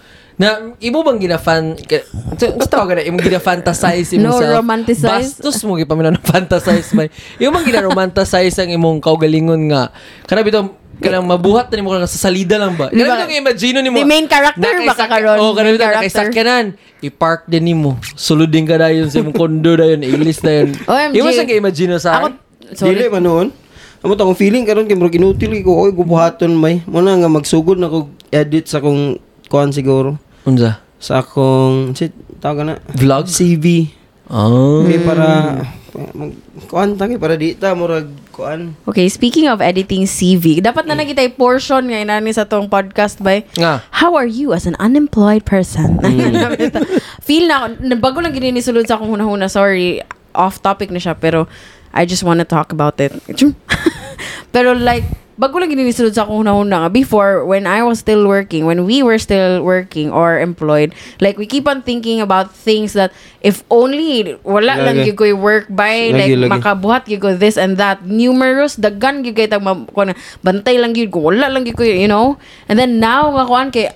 na 0.43 0.49
imo 0.77 0.99
bang 1.01 1.19
ginafan 1.21 1.63
ka- 1.79 2.03
so, 2.35 2.51
gusto 2.51 2.73
ko 2.73 2.83
gana 2.83 2.99
imo 3.01 3.15
gina-fantasize 3.17 4.11
No, 4.13 4.27
imong 4.27 4.35
self 4.37 4.55
romanticize. 4.59 5.07
bastos 5.39 5.63
mo 5.63 5.73
gipaminaw 5.73 6.11
na 6.11 6.19
fantasize 6.21 6.91
may 6.91 7.07
imo 7.37 7.49
bang 7.53 7.65
gina-romanticize 7.65 8.57
ang 8.57 8.69
imong 8.69 8.99
kaugalingon 8.99 9.71
nga 9.71 9.89
kana 10.23 10.41
bitaw 10.41 10.67
kanang 10.95 11.25
mabuhat 11.25 11.67
na 11.67 11.75
nimo 11.75 11.89
kanang 11.89 12.05
sa 12.05 12.21
salida 12.21 12.55
lang 12.55 12.75
ba 12.75 12.87
Di 12.87 12.99
ba? 12.99 13.15
kana 13.15 13.25
bitaw 13.25 13.39
imagine 13.39 13.77
nimo 13.79 13.97
The 13.97 14.05
main 14.05 14.27
character 14.27 14.71
ba 14.83 14.93
ka 14.93 15.05
karon? 15.07 15.37
oh 15.37 15.51
kana 15.51 15.65
Main 15.65 15.75
bitaw 15.75 15.89
nakaisakyanan 15.95 16.65
i-park 16.99 17.41
din 17.45 17.63
nimo 17.65 17.95
suludin 18.13 18.63
ka 18.63 18.75
dayon 18.75 19.07
sa 19.07 19.19
imong 19.19 19.33
kondo 19.33 19.73
dayon 19.73 19.99
ilis 19.99 20.39
dayon 20.39 20.75
OMG. 20.83 21.15
imo 21.15 21.29
sa 21.29 21.43
imagine 21.45 21.95
sa 21.97 22.19
Ako, 22.19 22.27
Dili 22.63 22.75
sorry. 22.99 23.09
man 23.09 23.21
noon. 23.21 23.47
Amo 24.01 24.15
tong 24.15 24.33
feeling 24.33 24.63
karon 24.63 24.83
kay 24.83 24.95
murag 24.95 25.13
inutil 25.13 25.51
ko 25.61 25.79
oy 25.79 25.91
gubuhaton 25.91 26.51
may. 26.51 26.83
Mo 26.83 26.99
na 26.99 27.13
nga 27.13 27.29
magsugod 27.29 27.77
na 27.77 27.87
ko 27.87 28.09
edit 28.29 28.65
sa 28.65 28.79
akong 28.79 29.15
kuan 29.45 29.69
siguro. 29.69 30.17
Unsa 30.43 30.79
Sa 31.03 31.19
akong 31.19 31.91
si 31.95 32.07
tawag 32.39 32.63
na 32.63 32.75
vlog 32.95 33.27
CV. 33.27 33.91
oh 34.31 34.87
Okay, 34.87 35.03
para 35.03 35.27
mag 36.15 36.31
kuan 36.65 36.97
ta 36.97 37.05
kay 37.05 37.19
para 37.21 37.37
di 37.37 37.53
ta 37.53 37.77
murag 37.77 38.09
kuan. 38.33 38.73
Okay, 38.89 39.05
speaking 39.11 39.45
of 39.45 39.61
editing 39.61 40.09
CV, 40.09 40.57
dapat 40.57 40.89
na 40.89 40.97
nakita 40.97 41.21
yung 41.21 41.37
portion 41.37 41.85
ngayon 41.85 42.09
nani 42.09 42.33
sa 42.33 42.49
tong 42.49 42.65
podcast 42.65 43.21
by 43.21 43.45
nga 43.59 43.83
How 43.93 44.17
are 44.17 44.25
you 44.25 44.55
as 44.57 44.65
an 44.65 44.73
unemployed 44.81 45.45
person? 45.45 46.01
Feel 47.27 47.45
na 47.45 47.67
ako, 47.69 47.93
bago 48.01 48.17
lang 48.25 48.33
gini 48.33 48.57
sulod 48.63 48.89
sa 48.89 48.97
akong 48.97 49.13
hunahuna, 49.13 49.45
sorry, 49.51 50.01
off 50.33 50.59
topic 50.65 50.89
na 50.89 50.97
siya, 50.97 51.13
pero 51.13 51.45
I 51.93 52.09
just 52.09 52.25
want 52.25 52.41
to 52.41 52.47
talk 52.47 52.73
about 52.73 52.97
it. 52.97 53.13
pero 54.55 54.73
like, 54.73 55.05
bago 55.33 55.57
lang 55.57 55.73
ginisunod 55.73 56.13
sa 56.13 56.25
akong 56.25 56.45
hunahuna 56.45 56.85
nga 56.85 56.89
before 56.93 57.41
when 57.41 57.65
I 57.65 57.81
was 57.81 57.97
still 57.97 58.29
working 58.29 58.69
when 58.69 58.85
we 58.85 59.01
were 59.01 59.17
still 59.17 59.65
working 59.65 60.13
or 60.13 60.37
employed 60.37 60.93
like 61.17 61.41
we 61.41 61.49
keep 61.49 61.65
on 61.65 61.81
thinking 61.81 62.21
about 62.21 62.53
things 62.53 62.93
that 62.93 63.09
if 63.41 63.65
only 63.73 64.37
wala 64.45 64.77
lang 64.77 65.01
Lagi. 65.01 65.13
gyud 65.13 65.17
ko'y 65.17 65.33
work 65.33 65.65
by 65.73 66.13
Lagi, 66.13 66.37
like 66.37 66.37
lagi. 66.37 66.51
makabuhat 66.53 67.01
gyud 67.09 67.21
ko 67.21 67.29
this 67.33 67.57
and 67.57 67.81
that 67.81 68.05
numerous 68.05 68.77
daghan 68.77 69.25
gyud 69.25 69.33
kay 69.33 69.49
tag 69.49 69.65
na, 69.65 70.13
bantay 70.45 70.77
lang 70.77 70.93
gyud 70.93 71.09
ko 71.09 71.33
wala 71.33 71.49
lang 71.49 71.65
gyud 71.65 71.77
ko 71.77 71.83
you 71.83 72.09
know 72.09 72.37
and 72.69 72.77
then 72.77 73.01
now 73.01 73.33
nga 73.33 73.45
kuan 73.49 73.73
kay 73.73 73.89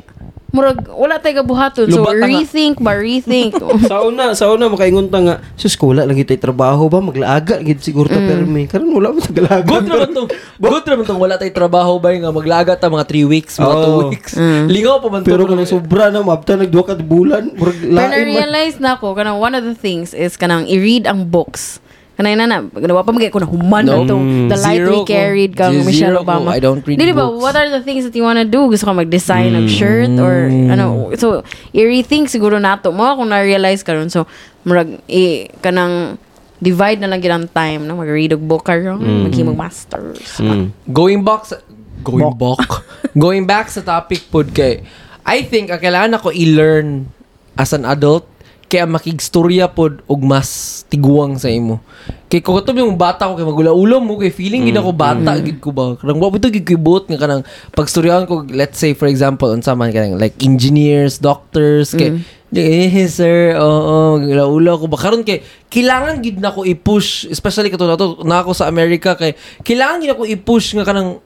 murag 0.57 0.89
wala 0.89 1.21
tay 1.21 1.37
gabuhaton 1.37 1.85
so 1.85 2.01
nga. 2.01 2.25
rethink 2.25 2.81
ba 2.81 2.97
rethink 2.97 3.53
sa 3.89 4.01
una, 4.01 4.33
sa 4.33 4.49
una 4.49 4.65
makaingon 4.65 5.05
ta 5.05 5.21
nga, 5.21 5.35
sus 5.53 5.77
kula 5.77 6.01
lagi 6.01 6.25
tay 6.25 6.41
trabaho 6.41 6.89
ba 6.89 6.97
maglaaga 6.97 7.61
gid 7.61 7.77
siguro 7.77 8.09
ta 8.09 8.17
permi. 8.17 8.65
Karon 8.65 8.89
wala 8.89 9.13
mo 9.13 9.21
tagalaga. 9.21 9.69
Good 9.69 9.85
naman 9.85 10.09
tong, 10.11 10.29
good 10.57 10.83
naman 10.83 11.05
tong 11.05 11.21
wala 11.21 11.37
tay 11.37 11.53
trabaho 11.53 12.01
ba 12.01 12.09
nga 12.09 12.33
maglaga 12.33 12.73
ta 12.73 12.89
mga 12.89 13.05
3 13.05 13.29
weeks, 13.29 13.53
mga 13.61 13.75
2 13.77 13.85
Oo. 13.85 14.09
weeks. 14.09 14.33
Lingaw 14.65 14.97
pa 14.97 15.07
man 15.13 15.21
to. 15.21 15.29
Pero 15.29 15.45
kanang 15.45 15.69
sobra 15.69 16.09
na 16.09 16.25
mabta 16.25 16.57
nagduha 16.57 16.83
ka 16.83 16.95
bulan, 16.97 17.53
murag 17.53 17.77
Pero 17.77 17.93
lain 17.93 18.09
man. 18.09 18.17
na-realize 18.17 18.77
na 18.81 18.97
ako, 18.97 19.13
kanang 19.13 19.37
one 19.37 19.53
of 19.53 19.61
the 19.61 19.77
things 19.77 20.17
is 20.17 20.33
kanang 20.33 20.65
i-read 20.65 21.05
ang 21.05 21.29
books. 21.29 21.77
Kanang 22.17 22.33
na 22.33 22.45
na, 22.45 22.57
ganawa 22.65 23.05
pa 23.05 23.13
magay 23.13 23.29
ko 23.29 23.37
na 23.37 23.45
human 23.45 23.85
na 23.85 23.93
No. 23.93 24.03
to. 24.03 24.17
The 24.49 24.57
light 24.57 24.81
Zero 24.81 24.89
we 24.89 24.97
ko. 24.97 25.05
carried 25.05 25.51
kang 25.53 25.85
Michelle 25.85 26.17
ko. 26.17 26.25
Obama. 26.25 26.49
I 26.49 26.59
don't 26.59 26.81
read 26.81 26.97
Di 26.97 27.13
ba, 27.13 27.29
books. 27.29 27.37
what 27.39 27.53
are 27.53 27.69
the 27.69 27.85
things 27.85 28.03
that 28.03 28.11
you 28.11 28.25
wanna 28.25 28.41
do? 28.41 28.65
Gusto 28.67 28.89
ko 28.89 28.97
mag-design 28.97 29.53
ng 29.53 29.69
shirt 29.69 30.09
or 30.17 30.49
ano. 30.49 31.13
So, 31.13 31.45
i-rethink 31.71 32.27
siguro 32.27 32.57
nato. 32.57 32.89
Mo 32.89 33.05
akong 33.05 33.29
na-realize 33.29 33.85
karon 33.85 34.09
So, 34.09 34.25
murag, 34.65 34.97
i, 35.05 35.45
kanang 35.61 36.17
divide 36.57 36.97
na 36.97 37.05
lang 37.05 37.21
yun 37.21 37.37
ang 37.37 37.47
time 37.47 37.85
no? 37.85 38.01
mag-read 38.01 38.33
og 38.33 38.41
book 38.41 38.65
karon 38.65 38.97
maghimog 39.23 39.53
masters 39.53 40.41
Mm. 40.41 40.73
going 40.89 41.21
back 41.21 41.45
sa, 41.45 41.61
going 42.01 42.33
back 42.33 42.65
going 43.13 43.45
back 43.45 43.69
sa 43.69 43.85
topic 43.85 44.25
pod 44.27 44.49
kay 44.49 44.81
I 45.21 45.45
think 45.45 45.69
ang 45.69 45.77
kailangan 45.77 46.17
ako 46.17 46.33
i-learn 46.33 47.13
as 47.53 47.77
an 47.77 47.85
adult 47.85 48.25
kaya 48.67 48.83
makigstorya 48.83 49.71
pod 49.71 50.03
og 50.11 50.19
mas 50.23 50.83
tiguang 50.91 51.39
sa 51.39 51.47
imo. 51.47 51.79
Kay 52.27 52.43
kung 52.43 52.59
katong 52.59 52.83
yung 52.83 52.99
bata 52.99 53.31
ko 53.31 53.39
kay 53.39 53.47
magula-ulam 53.47 54.03
mo 54.03 54.19
kay 54.19 54.27
feeling 54.27 54.67
gid 54.67 54.75
ako 54.75 54.91
bata 54.91 55.39
gid 55.39 55.63
ko 55.63 55.71
ba? 55.71 55.95
Kanang 55.95 56.19
wa 56.19 56.27
bito 56.27 56.51
gid 56.51 56.67
ko 56.67 56.75
ibot 56.75 57.07
nga 57.07 57.15
kanang 57.15 57.47
pagstoryahan 57.71 58.27
ko. 58.27 58.43
Let's 58.51 58.75
say 58.75 58.91
for 58.91 59.07
example 59.07 59.47
unsa 59.47 59.71
man 59.71 59.95
kanang 59.95 60.19
like 60.19 60.35
engineers 60.43 61.19
doctors 61.23 61.95
kay 61.95 62.19
Eh, 62.47 63.11
sir, 63.11 63.59
oo, 63.59 64.23
magula-ula 64.23 64.79
ko 64.79 64.87
ba? 64.87 64.95
Karon 64.95 65.19
kay, 65.27 65.43
kailangan 65.67 66.23
gid 66.23 66.39
na 66.39 66.55
ko 66.55 66.63
i-push, 66.63 67.27
especially 67.27 67.67
kato 67.67 67.83
na 67.83 67.99
to, 67.99 68.23
na 68.23 68.39
ako 68.39 68.55
sa 68.55 68.71
Amerika, 68.71 69.19
kay, 69.19 69.35
kailangan 69.67 69.99
gid 69.99 70.15
ako 70.15 70.23
i-push 70.23 70.71
nga 70.79 70.87
kanang, 70.87 71.19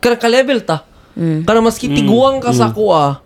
kanang 0.00 0.16
ka-level 0.16 0.64
ta. 0.64 0.88
Kanang 1.44 1.68
mas 1.68 1.76
kitiguang 1.76 2.40
ka 2.40 2.56
sa 2.56 2.72
kuha, 2.72 3.20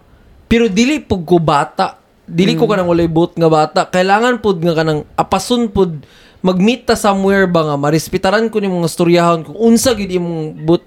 pero 0.50 0.66
dili 0.66 0.98
pug 0.98 1.22
ko 1.22 1.38
bata. 1.38 2.02
Dili 2.26 2.58
ko 2.58 2.66
kanang 2.66 2.90
walay 2.90 3.06
boot 3.06 3.38
nga 3.38 3.46
bata. 3.46 3.80
Kailangan 3.86 4.42
pud 4.42 4.58
nga 4.58 4.74
kanang 4.74 5.06
apason 5.14 5.70
pud 5.70 6.02
mag-meet 6.42 6.86
ta 6.86 6.94
somewhere 6.98 7.46
ba 7.46 7.62
nga 7.66 7.76
marespetaran 7.78 8.50
ko 8.50 8.58
ni 8.62 8.70
mga 8.70 8.90
storyahon 8.90 9.40
kung 9.46 9.58
unsa 9.58 9.94
gid 9.98 10.14
imong 10.14 10.62
boot 10.62 10.84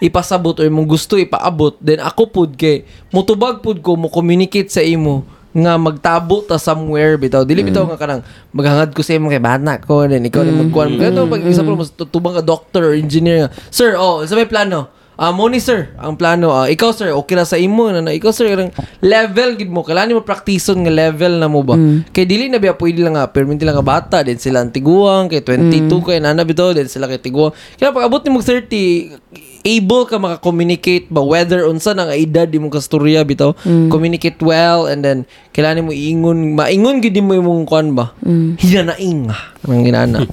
ipasabot 0.00 0.56
or 0.60 0.64
imong 0.68 0.88
gusto 0.88 1.16
ipaabot. 1.16 1.76
Then 1.80 2.04
ako 2.04 2.28
pud 2.28 2.50
kay 2.60 2.84
mutubag 3.08 3.64
pud 3.64 3.80
ko 3.80 3.96
mo 3.96 4.12
communicate 4.12 4.68
sa 4.68 4.84
imo 4.84 5.24
nga 5.52 5.76
magtabo 5.76 6.44
ta 6.44 6.56
somewhere 6.56 7.20
bitaw. 7.20 7.44
Dili 7.44 7.64
bitaw 7.64 7.84
nga 7.88 8.00
kanang 8.00 8.24
maghangad 8.52 8.92
ko 8.92 9.00
sa 9.04 9.16
imo 9.16 9.32
kay 9.32 9.40
bana 9.40 9.80
ko 9.80 10.04
then 10.04 10.24
ikaw 10.24 10.44
ni 10.44 10.52
magkuan 10.52 10.96
mo 10.96 11.28
pag 11.28 11.44
example 11.44 11.76
mo 11.76 11.84
tubang 11.88 12.36
ka 12.36 12.44
doctor 12.44 12.92
or 12.92 12.94
engineer 12.96 13.48
nga 13.48 13.50
sir 13.68 13.96
oh 13.96 14.24
sa 14.24 14.36
may 14.36 14.48
plano 14.48 15.01
Ah, 15.22 15.30
mo 15.30 15.46
ni 15.46 15.62
sir, 15.62 15.94
ang 16.02 16.18
plano, 16.18 16.50
ah, 16.50 16.66
ikaw 16.66 16.90
sir, 16.90 17.14
okay 17.14 17.38
na 17.38 17.46
sa 17.46 17.54
imo 17.54 17.86
na, 17.94 18.02
na 18.02 18.10
ikaw 18.10 18.34
sir, 18.34 18.50
karang 18.50 18.74
level 18.98 19.54
gid 19.54 19.70
mo, 19.70 19.86
kailangan 19.86 20.18
mo 20.18 20.26
praktison 20.26 20.82
nga 20.82 20.90
level 20.90 21.38
na 21.38 21.46
mo 21.46 21.62
ba? 21.62 21.78
Kay 22.10 22.26
dili 22.26 22.50
na 22.50 22.58
biya 22.58 22.74
pwede 22.74 23.06
lang 23.06 23.14
nga, 23.14 23.30
perminti 23.30 23.62
lang 23.62 23.78
nga 23.78 23.86
bata, 23.86 24.26
din 24.26 24.42
sila 24.42 24.66
ang 24.66 24.74
tiguang, 24.74 25.30
kay 25.30 25.46
22 25.46 25.94
kay 26.02 26.18
nana 26.18 26.42
bitaw, 26.42 26.74
din 26.74 26.90
sila 26.90 27.06
kay 27.06 27.22
tiguang. 27.22 27.54
Kaya 27.78 27.94
pag 27.94 28.10
abot 28.10 28.18
ni 28.18 28.34
mo 28.34 28.42
30, 28.42 29.62
able 29.62 30.10
ka 30.10 30.18
maka-communicate 30.18 31.06
ba 31.06 31.22
whether 31.22 31.70
unsa 31.70 31.94
na 31.94 32.10
nga 32.10 32.18
edad 32.18 32.50
di 32.50 32.58
mo 32.58 32.66
kastorya 32.66 33.22
bitaw 33.22 33.54
communicate 33.94 34.42
well 34.42 34.90
and 34.90 35.06
then 35.06 35.22
kailangan 35.54 35.86
mo 35.86 35.94
iingon 35.94 36.58
maingon 36.58 36.98
gid 36.98 37.14
mo 37.22 37.38
imong 37.38 37.62
kuan 37.62 37.94
ba? 37.94 38.10
Hinanaing 38.58 39.30
ang 39.30 39.82
ginana. 39.86 40.26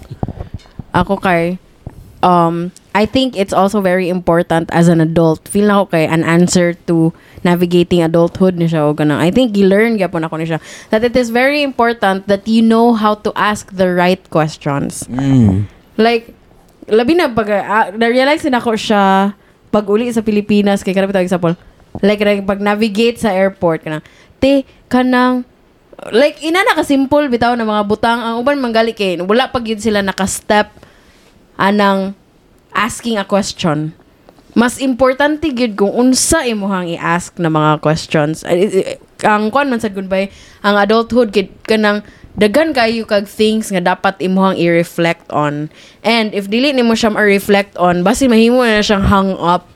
Ako 0.98 1.22
kay 1.22 1.62
um 2.26 2.74
I 3.00 3.08
think 3.08 3.40
it's 3.40 3.56
also 3.56 3.80
very 3.80 4.12
important 4.12 4.68
as 4.76 4.92
an 4.92 5.00
adult. 5.00 5.48
Feel 5.48 5.72
na 5.72 5.80
ako 5.80 5.96
kay 5.96 6.04
an 6.04 6.28
answer 6.28 6.76
to 6.92 7.16
navigating 7.48 8.04
adulthood 8.04 8.60
ni 8.60 8.68
siya 8.68 8.84
o 8.84 8.92
ganang 8.92 9.24
I 9.24 9.32
think 9.32 9.56
gi-learn 9.56 9.96
gyapon 9.96 10.28
ako 10.28 10.36
ni 10.36 10.52
siya. 10.52 10.60
That 10.92 11.08
it 11.08 11.16
is 11.16 11.32
very 11.32 11.64
important 11.64 12.28
that 12.28 12.44
you 12.44 12.60
know 12.60 12.92
how 12.92 13.16
to 13.24 13.32
ask 13.40 13.72
the 13.72 13.88
right 13.88 14.20
questions. 14.28 15.08
Like 15.96 16.36
labi 16.92 17.16
na 17.16 17.32
pag 17.32 17.48
uh, 17.48 17.88
na-realize 17.96 18.44
din 18.44 18.58
ako 18.58 18.76
siya 18.76 19.32
pag 19.70 19.86
uli 19.88 20.10
sa 20.12 20.26
Pilipinas 20.26 20.82
kay 20.82 20.92
bitawag 20.92 21.24
example 21.24 21.56
like 22.02 22.20
like, 22.20 22.44
pag 22.44 22.60
navigate 22.60 23.22
sa 23.22 23.30
airport 23.30 23.86
kanang 23.86 24.04
te 24.42 24.66
kanang 24.90 25.46
like 26.10 26.42
ina 26.42 26.66
na 26.66 26.74
ka 26.74 26.84
simple 26.84 27.30
bitaw 27.30 27.54
na 27.54 27.68
mga 27.68 27.86
butang 27.86 28.20
ang 28.20 28.36
uban 28.42 28.58
manggali 28.58 28.98
kay 28.98 29.22
wala 29.22 29.54
pag 29.54 29.70
yun 29.70 29.78
sila 29.78 30.02
naka-step 30.02 30.74
anang 31.60 32.18
asking 32.74 33.18
a 33.18 33.26
question. 33.26 33.94
Mas 34.58 34.82
importante 34.82 35.54
gyud 35.54 35.78
kung 35.78 35.94
unsa 35.94 36.42
imuhang 36.44 36.90
i-ask 36.98 37.38
na 37.38 37.54
mga 37.54 37.80
questions. 37.86 38.42
Ang 39.22 39.54
kon 39.54 39.70
man 39.70 39.78
sad 39.78 39.94
goodbye 39.94 40.34
ang 40.66 40.76
adulthood 40.80 41.30
kid 41.30 41.54
kanang 41.70 42.02
daghan 42.34 42.74
kayo 42.74 43.06
kag 43.06 43.30
things 43.30 43.70
nga 43.70 43.94
dapat 43.94 44.18
imuhang 44.24 44.58
i-reflect 44.58 45.30
on. 45.30 45.70
And 46.02 46.34
if 46.34 46.50
dili 46.50 46.74
nimo 46.74 46.98
siya 46.98 47.14
ma-reflect 47.14 47.78
on 47.78 48.02
basi 48.02 48.26
mahimo 48.26 48.66
na 48.66 48.82
siyang 48.82 49.06
hang 49.06 49.38
up 49.38 49.70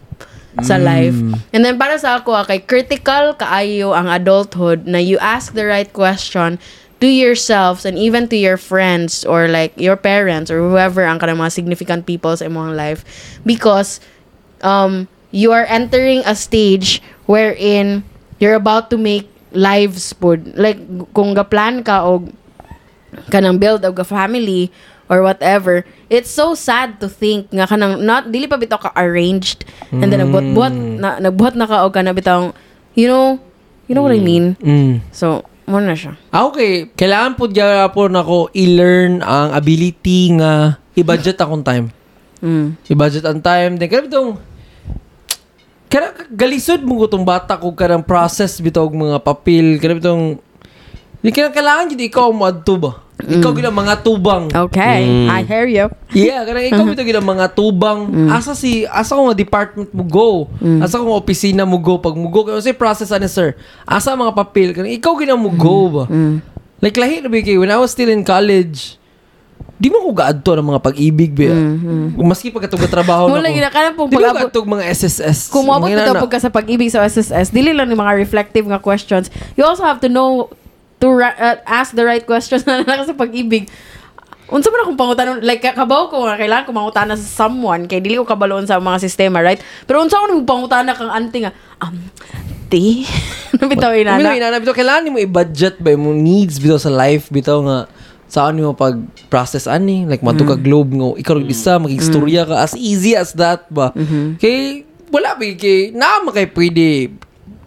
sa 0.61 0.77
life. 0.77 1.17
And 1.49 1.65
then 1.65 1.81
para 1.81 1.97
sa 1.97 2.21
ako, 2.21 2.37
ah, 2.37 2.45
kay 2.45 2.61
critical 2.61 3.33
kaayo 3.33 3.97
ang 3.97 4.05
adulthood 4.05 4.85
na 4.85 5.01
you 5.01 5.17
ask 5.17 5.57
the 5.57 5.65
right 5.65 5.89
question 5.89 6.61
to 7.03 7.11
yourselves 7.11 7.83
and 7.83 7.99
even 7.99 8.31
to 8.31 8.39
your 8.39 8.55
friends 8.55 9.27
or 9.27 9.51
like 9.51 9.75
your 9.75 9.99
parents 9.99 10.47
or 10.47 10.63
whoever 10.63 11.03
ang 11.03 11.19
kanang 11.19 11.35
mga 11.35 11.51
significant 11.51 12.07
people 12.07 12.31
sa 12.31 12.47
imong 12.47 12.79
life 12.79 13.03
because 13.43 13.99
um 14.63 15.03
you 15.35 15.51
are 15.51 15.67
entering 15.67 16.23
a 16.23 16.31
stage 16.31 17.03
wherein 17.27 18.07
you're 18.39 18.55
about 18.55 18.87
to 18.87 18.95
make 18.95 19.27
lives 19.51 20.15
pod 20.15 20.47
like 20.55 20.79
kung 21.11 21.35
ga-plan 21.35 21.83
ka 21.83 22.07
og 22.07 22.31
kanang 23.27 23.59
build 23.59 23.83
og 23.83 23.99
a 23.99 24.07
family 24.07 24.71
or 25.11 25.19
whatever 25.19 25.83
it's 26.07 26.31
so 26.31 26.55
sad 26.55 27.03
to 27.03 27.11
think 27.11 27.51
nga 27.51 27.67
kanang 27.67 27.99
not 27.99 28.31
dili 28.31 28.47
pa 28.47 28.55
bitaw 28.55 28.79
ka 28.79 28.95
arranged 28.95 29.67
and 29.91 30.07
then 30.07 30.23
nagbuhat-buhat 30.23 30.71
na 30.71 31.19
nagbuhat 31.19 31.59
na 31.59 31.67
ka 31.67 31.83
og 31.83 31.91
kana 31.91 32.15
bitaw 32.15 32.55
you 32.95 33.11
know 33.11 33.43
you 33.91 33.93
know 33.93 33.99
what 33.99 34.15
I 34.15 34.23
mean? 34.23 34.55
Mm. 34.63 35.03
so 35.11 35.43
mo 35.65 35.79
na 35.79 35.95
siya 35.95 36.13
Ah, 36.29 36.45
okay. 36.45 36.91
Kailangan 36.91 37.33
po 37.35 37.47
dyan 37.47 37.87
po 37.89 38.07
na 38.07 38.21
ako 38.21 38.51
i-learn 38.51 39.21
ang 39.21 39.51
ability 39.51 40.35
nga 40.35 40.77
i-budget 40.93 41.39
akong 41.39 41.63
time. 41.63 41.87
mm. 42.39 42.77
I-budget 42.85 43.25
ang 43.25 43.39
time. 43.39 43.79
Then, 43.79 43.87
kaya 43.89 44.05
itong 44.05 44.37
kaya 45.87 46.09
galisod 46.33 46.81
mo 46.81 46.97
ko 46.97 47.05
tong 47.05 47.21
bata 47.21 47.53
ko 47.53 47.69
karang 47.77 48.01
process 48.01 48.57
bitaw 48.57 48.89
og 48.89 48.97
mga 48.97 49.17
papel. 49.21 49.77
Kaya 49.77 50.01
itong 50.01 50.41
kaya 51.29 51.47
kailangan 51.49 51.87
jud 51.87 52.01
ikaw 52.01 52.27
mo 52.29 52.43
adto 52.43 52.75
ba? 52.75 52.91
Ikaw 53.23 53.55
gid 53.55 53.63
ang 53.63 53.77
mga 53.77 54.03
tubang. 54.03 54.51
okay 54.51 55.29
I 55.31 55.47
hear 55.47 55.63
you 55.63 55.87
Yeah, 56.11 56.43
kanang 56.43 56.67
ikaw 56.67 56.83
bitaw 56.83 57.05
gid 57.05 57.15
ang 57.15 57.29
mga 57.29 57.55
tubang. 57.55 57.99
Asa 58.27 58.51
si 58.51 58.83
asa 58.83 59.15
ko 59.15 59.31
nga 59.31 59.37
department 59.37 59.87
mo 59.89 60.03
go? 60.03 60.51
Asa 60.83 60.99
ko 60.99 61.07
nga 61.07 61.17
opisina 61.17 61.63
mo 61.63 61.79
go 61.79 61.95
pag 61.97 62.11
mo 62.13 62.27
go? 62.27 62.43
Say 62.59 62.75
process 62.75 63.15
ani 63.15 63.31
sir. 63.31 63.55
Asa 63.87 64.11
mga 64.11 64.35
papel? 64.35 64.75
Kanang 64.75 64.91
ikaw 64.91 65.15
gid 65.15 65.31
ang 65.31 65.39
mo 65.39 65.47
go 65.49 65.87
ba? 65.89 66.03
Like 66.83 66.99
lahi 66.99 67.23
na 67.23 67.31
kay 67.31 67.55
when 67.55 67.71
I 67.71 67.79
was 67.79 67.95
still 67.95 68.11
in 68.11 68.27
college, 68.27 68.99
di 69.79 69.87
mo 69.87 70.03
ko 70.03 70.11
gaadto 70.11 70.59
ng 70.59 70.67
mga 70.67 70.81
pag-ibig 70.83 71.31
ba. 71.31 71.55
Maski 72.19 72.51
pagkatong 72.51 72.91
trabaho 72.91 73.31
na 73.31 73.39
Wala 73.39 73.47
ko. 73.47 73.55
ginakanan 73.55 73.91
pong 73.95 74.09
Di 74.11 74.15
mo 74.15 74.19
pag-abot- 74.19 74.41
gaadtog 74.51 74.67
mga 74.67 74.83
SSS. 74.91 75.47
kung 75.47 75.63
inana. 75.87 76.19
pagka 76.19 76.43
sa 76.43 76.51
pag-ibig 76.51 76.91
sa 76.91 76.99
SSS 77.01 77.55
dili 77.55 77.71
lang 77.71 77.87
ni 77.87 77.95
mga 77.95 78.19
reflective 78.19 78.67
nga 78.67 78.83
questions 78.83 79.31
you 79.55 79.63
also 79.63 79.87
have 79.87 79.97
to 79.97 80.11
know 80.11 80.51
to 81.03 81.11
ra- 81.11 81.35
uh, 81.35 81.59
ask 81.67 81.91
the 81.91 82.07
right 82.07 82.23
questions 82.23 82.63
na 82.67 82.79
naka 82.79 83.11
sa 83.11 83.15
pag-ibig. 83.15 83.67
Unsa 84.47 84.69
man 84.69 84.85
akong 84.85 84.99
pangutanon 84.99 85.39
like 85.43 85.59
ka- 85.59 85.75
kabaw 85.75 86.07
ko 86.07 86.23
nga 86.29 86.39
kailangan 86.39 86.67
ko 86.67 86.71
mangutana 86.71 87.15
sa 87.19 87.47
someone 87.47 87.89
kay 87.89 87.99
dili 87.99 88.19
ko 88.19 88.23
kabaloon 88.27 88.63
sa 88.63 88.79
mga 88.79 89.01
sistema 89.01 89.43
right? 89.43 89.59
Pero 89.87 89.99
unsa 89.99 90.19
ko 90.19 90.29
nang 90.29 90.47
pangutana 90.47 90.93
kang 90.95 91.09
auntie 91.09 91.47
nga 91.47 91.51
um 91.81 91.95
ti 92.69 93.03
bitaw 93.55 93.91
Bitaw 93.91 93.91
inana 93.97 94.35
inana 94.35 94.61
bitaw 94.61 94.75
kailangan 94.75 95.09
mo 95.09 95.17
i-budget 95.17 95.79
ba 95.81 95.95
mo 95.97 96.13
needs 96.13 96.59
bitaw 96.61 96.77
sa 96.77 96.91
life 96.93 97.31
bitaw 97.33 97.65
nga 97.65 97.77
saan 98.29 98.59
mo 98.61 98.75
pag 98.77 98.99
process 99.31 99.65
ani? 99.65 100.05
Like 100.05 100.21
mato 100.21 100.45
ka 100.45 100.59
globe 100.59 100.91
ngo 100.91 101.15
ikaw 101.17 101.39
ug 101.39 101.49
isa 101.49 101.79
magistorya 101.81 102.45
ka 102.45 102.67
as 102.67 102.77
easy 102.77 103.17
as 103.17 103.33
that 103.39 103.65
ba? 103.73 103.89
Kay 104.37 104.85
wala 105.09 105.33
ba 105.33 105.45
kay 105.55 105.95
na 105.95 106.21
kay 106.29 106.45
pwede 106.51 107.09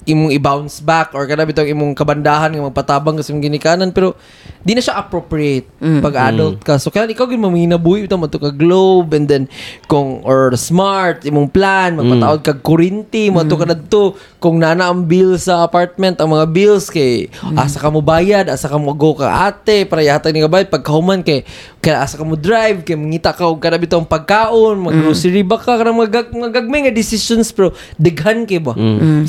imong 0.07 0.31
i-bounce 0.39 0.79
back 0.79 1.13
or 1.13 1.27
kada 1.27 1.43
bitong 1.43 1.67
imong 1.67 1.93
kabandahan 1.93 2.55
nga 2.55 2.67
magpatabang 2.71 3.19
kasi 3.19 3.35
imong 3.35 3.45
ginikanan 3.51 3.91
pero 3.91 4.15
di 4.63 4.73
na 4.73 4.83
siya 4.83 5.03
appropriate 5.03 5.67
pag 6.03 6.31
adult 6.31 6.63
ka. 6.63 6.79
So 6.79 6.95
kaya 6.95 7.11
ikaw 7.11 7.27
gyud 7.27 7.43
maminabuhi 7.43 8.07
ito 8.07 8.15
mato 8.15 8.39
ka 8.39 8.55
globe 8.55 9.19
and 9.19 9.27
then 9.27 9.45
kung 9.91 10.23
or 10.23 10.55
smart 10.55 11.27
imong 11.27 11.51
plan 11.51 11.99
magpataod 11.99 12.41
kag 12.47 12.63
kurinti 12.63 13.35
mato 13.35 13.59
ka 13.59 13.67
nadto 13.67 14.15
kung 14.39 14.63
nana 14.63 14.95
ang 14.95 15.11
bill 15.11 15.35
sa 15.37 15.67
apartment 15.67 16.23
ang 16.23 16.31
mga 16.31 16.47
bills 16.55 16.87
kay 16.87 17.27
asa 17.59 17.83
ka 17.83 17.91
mo 17.91 17.99
bayad 17.99 18.47
asa 18.47 18.71
ka 18.71 18.79
mo 18.79 18.95
go 18.95 19.19
ka 19.19 19.51
ate 19.51 19.83
para 19.91 20.07
yata 20.07 20.31
ni 20.31 20.39
ka 20.39 20.51
bayad 20.51 20.71
pagkahuman 20.71 21.27
kay 21.27 21.43
kaya 21.87 22.03
asa 22.03 22.19
ka 22.19 22.27
mo 22.27 22.35
drive 22.35 22.83
kay 22.83 22.99
mangita 22.99 23.31
ka 23.31 23.47
og 23.47 23.63
kada 23.63 23.79
bitong 23.79 24.03
pagkaon 24.03 24.75
mag 24.75 24.99
grocery 24.99 25.47
ba 25.47 25.55
ka 25.55 25.79
kana 25.79 25.95
mga, 25.95 26.35
mga 26.35 26.51
gagmay 26.59 26.91
nga 26.91 26.91
decisions 26.91 27.55
pero 27.55 27.71
deghan 27.95 28.43
kay 28.43 28.59
ba 28.59 28.75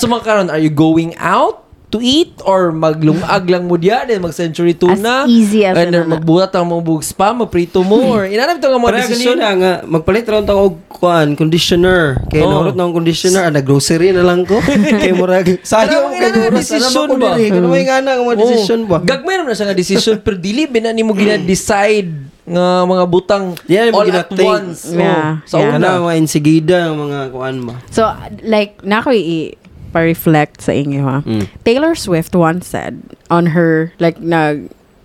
so 0.02 0.10
makaron 0.10 0.50
are 0.50 0.58
you 0.58 0.74
going 0.74 1.14
out 1.22 1.70
to 1.94 2.02
eat 2.02 2.34
or 2.44 2.74
maglungag 2.74 3.46
lang 3.46 3.70
mo 3.70 3.78
diya 3.78 4.10
then 4.10 4.26
mag 4.26 4.34
century 4.34 4.74
tuna 4.74 5.24
As 5.24 5.30
easy 5.30 5.64
as 5.70 5.78
and 5.78 5.94
then 5.94 6.10
ano 6.10 6.18
magbuhat 6.18 6.50
ang 6.58 6.66
mga 6.66 6.82
bugs 6.82 7.14
pa 7.14 7.30
magprito 7.30 7.86
mo 7.86 8.18
or 8.18 8.26
inanap 8.34 8.58
ito 8.58 8.68
nga 8.74 8.82
mga 8.82 9.06
decision 9.06 9.38
kanina 9.38 9.54
nga, 9.56 9.74
magpalit 9.86 10.26
ron 10.26 10.44
ta 10.44 10.58
og 10.58 10.82
kuan, 10.98 11.38
conditioner. 11.38 12.18
Kay 12.28 12.42
Oo. 12.42 12.50
nahurot 12.50 12.74
na 12.74 12.90
akong 12.90 13.06
conditioner, 13.06 13.42
ah, 13.46 13.54
nag-grocery 13.54 14.10
na 14.18 14.26
lang 14.26 14.44
ko. 14.50 14.58
Kay 15.02 15.14
murag, 15.14 15.62
Pero 15.62 15.62
sayang 15.62 16.10
ang 16.10 16.18
oras. 16.50 16.66
decision 16.66 17.08
ba? 17.22 17.38
kano 17.38 17.68
may 17.70 17.86
nga 17.86 18.02
na 18.02 18.18
ang 18.18 18.26
mga 18.26 18.38
decision 18.42 18.82
ba? 18.90 18.98
Gagmay 19.06 19.46
na 19.46 19.54
siya 19.54 19.70
nga 19.70 19.78
decision 19.78 20.18
pero 20.20 20.36
dili 20.42 20.66
na 20.82 20.92
nimo 20.92 21.14
gina-decide 21.14 22.27
nga 22.48 22.66
mga 22.84 23.04
butang 23.06 23.46
Yan, 23.68 23.92
all 23.92 24.08
at 24.08 24.32
think. 24.32 24.48
once. 24.48 24.88
Yeah, 24.88 25.44
Oh, 25.44 25.46
sa 25.46 25.56
yeah. 25.60 25.68
una. 25.70 25.88
Kana 25.92 26.02
mga 26.02 26.16
insigida, 26.18 26.78
mga 26.90 27.20
kuan 27.30 27.68
ba? 27.68 27.76
So, 27.92 28.08
like, 28.42 28.80
na 28.82 29.04
ako 29.04 29.12
i- 29.12 29.54
pa-reflect 29.92 30.64
sa 30.64 30.72
inyo, 30.72 31.04
ha? 31.04 31.20
Mm. 31.24 31.44
Taylor 31.64 31.94
Swift 31.94 32.32
once 32.34 32.68
said 32.68 33.00
on 33.28 33.52
her, 33.52 33.92
like, 34.00 34.20
na 34.20 34.56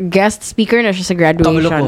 guest 0.00 0.42
speaker 0.42 0.78
na 0.82 0.90
siya 0.90 1.02
sa 1.04 1.14
ko. 1.14 1.18
graduation. 1.18 1.84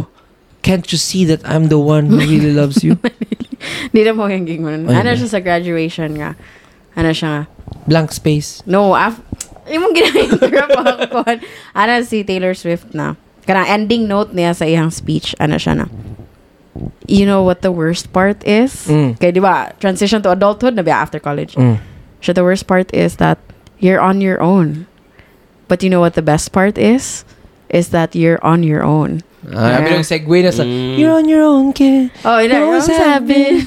Can't 0.60 0.86
you 0.88 0.96
see 0.96 1.22
that 1.26 1.44
I'm 1.44 1.68
the 1.68 1.78
one 1.78 2.08
who 2.08 2.18
really 2.18 2.50
loves 2.50 2.80
you? 2.82 2.96
Di 3.94 4.00
na 4.00 4.12
mo 4.12 4.24
yung 4.26 4.46
gingon. 4.48 4.88
Ay, 4.88 5.02
Ano 5.02 5.12
siya 5.12 5.28
sa 5.28 5.38
graduation 5.38 6.16
nga? 6.16 6.34
Ano 6.96 7.10
siya 7.10 7.28
nga? 7.28 7.42
Blank 7.84 8.10
space. 8.10 8.64
No, 8.64 8.94
af 8.94 9.20
imong 9.66 9.92
gina-interrupt 9.92 10.72
ako. 11.04 11.20
Ano 11.74 11.92
si 12.02 12.24
Taylor 12.24 12.54
Swift 12.54 12.90
na? 12.92 13.14
Kanang 13.46 13.68
ending 13.68 14.08
note 14.08 14.32
niya 14.32 14.56
sa 14.56 14.64
iyang 14.64 14.92
speech, 14.92 15.34
ano 15.38 15.56
siya 15.56 15.76
na? 15.84 15.86
You 17.06 17.26
know 17.28 17.42
what 17.44 17.60
the 17.62 17.70
worst 17.70 18.12
part 18.12 18.40
is? 18.42 18.88
Mm. 18.88 19.20
Kaya 19.20 19.32
di 19.32 19.40
ba, 19.40 19.70
transition 19.78 20.22
to 20.24 20.32
adulthood 20.32 20.74
na 20.74 20.82
ba 20.82 20.96
after 20.96 21.20
college? 21.20 21.54
Mm. 21.54 21.78
So 22.24 22.32
the 22.32 22.42
worst 22.42 22.66
part 22.66 22.88
is 22.96 23.16
that 23.20 23.38
you're 23.78 24.00
on 24.00 24.24
your 24.24 24.40
own. 24.40 24.88
But 25.68 25.82
you 25.84 25.90
know 25.92 26.00
what 26.00 26.14
the 26.16 26.24
best 26.24 26.52
part 26.52 26.76
is? 26.80 27.24
Is 27.68 27.92
that 27.92 28.16
you're 28.16 28.40
on 28.44 28.62
your 28.64 28.82
own. 28.82 29.20
Ah, 29.52 29.76
Yeah. 29.84 30.00
yeah. 30.00 30.04
segue 30.04 30.38
na 30.40 30.50
sa, 30.50 30.64
Mm. 30.64 30.96
you're 30.96 31.12
on 31.12 31.28
your 31.28 31.44
own, 31.44 31.76
kid. 31.76 32.08
Oh, 32.24 32.40
you 32.40 32.48
know, 32.48 32.64
No 32.64 32.80
what's 32.80 32.88
sabi. 32.88 33.60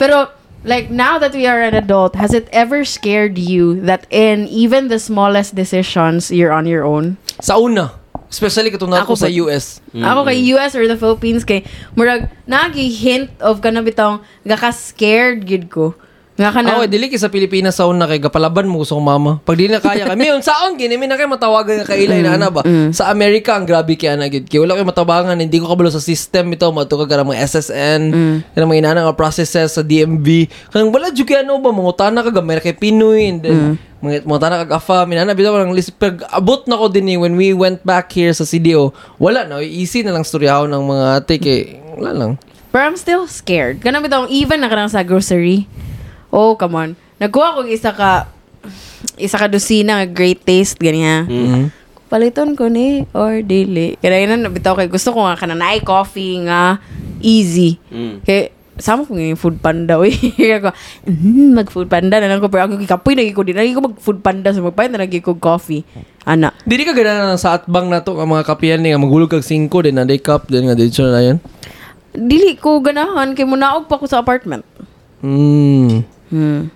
Pero, 0.00 0.26
like, 0.66 0.90
now 0.90 1.22
that 1.22 1.30
we 1.30 1.46
are 1.46 1.62
an 1.62 1.78
adult, 1.78 2.18
has 2.18 2.34
it 2.34 2.50
ever 2.50 2.82
scared 2.82 3.38
you 3.38 3.78
that 3.86 4.10
in 4.10 4.50
even 4.50 4.90
the 4.90 4.98
smallest 4.98 5.54
decisions, 5.54 6.34
you're 6.34 6.50
on 6.50 6.66
your 6.66 6.82
own? 6.82 7.14
Sa 7.38 7.62
una. 7.62 7.94
Especially 8.30 8.70
katong 8.70 8.94
Ako 8.94 9.18
ako 9.18 9.26
sa 9.26 9.28
US. 9.42 9.82
Ako 9.90 10.22
kay 10.22 10.38
US 10.54 10.78
or 10.78 10.86
the 10.86 10.94
Philippines 10.94 11.42
kay 11.42 11.66
murag 11.98 12.30
nagi 12.46 12.86
hint 12.86 13.34
of 13.42 13.58
kana 13.58 13.82
bitong 13.82 14.22
gaka 14.46 14.70
scared 14.70 15.42
gid 15.44 15.66
ko. 15.66 15.98
Nga 16.40 16.56
ka 16.56 16.60
na. 16.64 16.80
Ako, 16.80 16.88
dili 16.88 17.12
kay 17.12 17.20
sa 17.20 17.28
Pilipinas 17.28 17.76
sa 17.76 17.84
una 17.84 18.08
kay 18.08 18.16
gapalaban 18.16 18.64
mo 18.64 18.80
ko 18.80 18.96
mama. 18.96 19.44
Pag 19.44 19.60
di 19.60 19.68
na 19.68 19.76
kaya 19.76 20.08
kami, 20.08 20.32
yun 20.32 20.40
saon 20.40 20.80
gini 20.80 20.96
mi 20.96 21.04
na 21.04 21.20
kay 21.20 21.28
matawagan 21.28 21.84
nga 21.84 21.92
kailay 21.92 22.24
na 22.24 22.40
ana 22.40 22.48
ba. 22.48 22.64
Sa 22.96 23.12
Amerika 23.12 23.60
ang 23.60 23.68
grabe 23.68 24.00
kay 24.00 24.16
ana 24.16 24.24
gid. 24.32 24.48
Kay 24.48 24.56
wala 24.56 24.72
kay 24.72 24.88
matabangan, 24.88 25.36
hindi 25.36 25.60
ko 25.60 25.68
kabalo 25.68 25.92
sa 25.92 26.00
system 26.00 26.56
ito, 26.56 26.64
mato 26.72 26.96
ka 26.96 27.04
mga 27.04 27.44
SSN, 27.44 28.02
kana 28.56 28.64
mga 28.64 28.80
inana 28.80 29.00
nga 29.04 29.12
processes 29.12 29.76
sa 29.76 29.84
DMV. 29.84 30.48
Kang 30.72 30.88
wala 30.88 31.12
jud 31.12 31.28
kay 31.28 31.44
ano 31.44 31.60
ba 31.60 31.76
mangutana 31.76 32.24
ka 32.24 32.32
gamay 32.32 32.56
na 32.56 32.64
kay 32.64 32.72
Pinoy 32.72 33.20
and 33.28 33.40
then 33.44 33.60
mga 34.00 34.24
mga 34.24 34.40
tana 34.40 34.56
kag 34.64 34.72
afa 34.80 35.04
minana 35.04 35.36
bitaw 35.36 35.60
lang 35.60 35.76
list 35.76 35.92
pag 36.00 36.24
abot 36.32 36.64
na 36.64 36.80
ko 36.80 36.88
din 36.88 37.04
ni 37.04 37.14
when 37.20 37.36
we 37.36 37.52
went 37.52 37.84
back 37.84 38.08
here 38.08 38.32
sa 38.32 38.48
CDO 38.48 38.96
wala 39.20 39.44
na 39.44 39.60
easy 39.60 40.00
na 40.00 40.16
lang 40.16 40.24
storyahon 40.24 40.72
ng 40.72 40.84
mga 40.88 41.06
ate 41.20 41.36
kay 41.36 41.84
wala 42.00 42.12
lang 42.16 42.32
But 42.70 42.86
I'm 42.86 42.94
still 42.94 43.26
scared. 43.26 43.82
Kana 43.82 43.98
bitong 43.98 44.30
even 44.30 44.62
na 44.62 44.70
kanang 44.70 44.94
sa 44.94 45.02
grocery. 45.02 45.66
Oh, 46.30 46.54
come 46.54 46.74
on. 46.78 46.90
Nagkuha 47.18 47.58
ko 47.58 47.60
isa 47.66 47.90
ka 47.92 48.30
isa 49.20 49.36
ka 49.36 49.46
dosina 49.50 50.00
nga 50.00 50.08
great 50.08 50.40
taste 50.46 50.78
ganyan. 50.80 51.26
Mhm. 51.28 51.62
Paliton 52.10 52.58
ko 52.58 52.66
ni 52.66 53.06
or 53.14 53.38
dili. 53.46 53.94
Kaya 54.02 54.26
yun 54.26 54.42
na 54.42 54.50
bitaw 54.50 54.74
kay 54.74 54.90
gusto 54.90 55.14
ko 55.14 55.22
nga 55.30 55.38
kana 55.38 55.54
na 55.54 55.78
coffee 55.78 56.42
nga 56.42 56.82
easy. 57.22 57.78
Mm. 57.86 58.26
Kay 58.26 58.50
sama 58.82 59.06
ko 59.06 59.14
yung 59.14 59.38
food 59.38 59.62
panda 59.62 59.94
uy. 59.94 60.10
Kaya 60.40 60.58
ko, 60.58 60.68
mm, 61.06 61.54
mag 61.54 61.70
food 61.70 61.86
panda 61.86 62.18
na 62.18 62.26
lang 62.26 62.42
ko 62.42 62.50
pero 62.50 62.66
ako 62.66 62.82
kikapoy 62.82 63.14
na 63.14 63.22
ko 63.30 63.46
din. 63.46 63.54
Lagi 63.54 63.76
ko 63.76 63.86
mag 63.86 63.94
food 64.02 64.26
panda 64.26 64.50
so 64.50 64.58
magpahit 64.58 64.90
na 64.90 65.06
lagi 65.06 65.22
ko 65.22 65.38
coffee. 65.38 65.86
Ana. 66.26 66.50
Dili 66.66 66.82
ka 66.82 66.98
gana 66.98 67.38
sa 67.38 67.62
atbang 67.62 67.86
na 67.86 68.02
to 68.02 68.18
ang 68.18 68.34
mga 68.34 68.42
kapiyan 68.42 68.82
ni 68.82 68.90
nga 68.90 68.98
magulog 68.98 69.30
kag 69.30 69.46
5 69.46 69.70
din 69.70 69.94
na 69.94 70.02
day 70.02 70.18
cup 70.18 70.50
din 70.50 70.66
nga 70.66 70.74
dito 70.74 71.06
na 71.06 71.22
yan. 71.22 71.38
Dili 72.10 72.58
ko 72.58 72.82
ganahan 72.82 73.38
kay 73.38 73.46
munaog 73.46 73.86
pa 73.86 74.02
ko 74.02 74.10
sa 74.10 74.18
apartment. 74.18 74.66
Mm. 75.22 76.02
Hmm. 76.30 76.70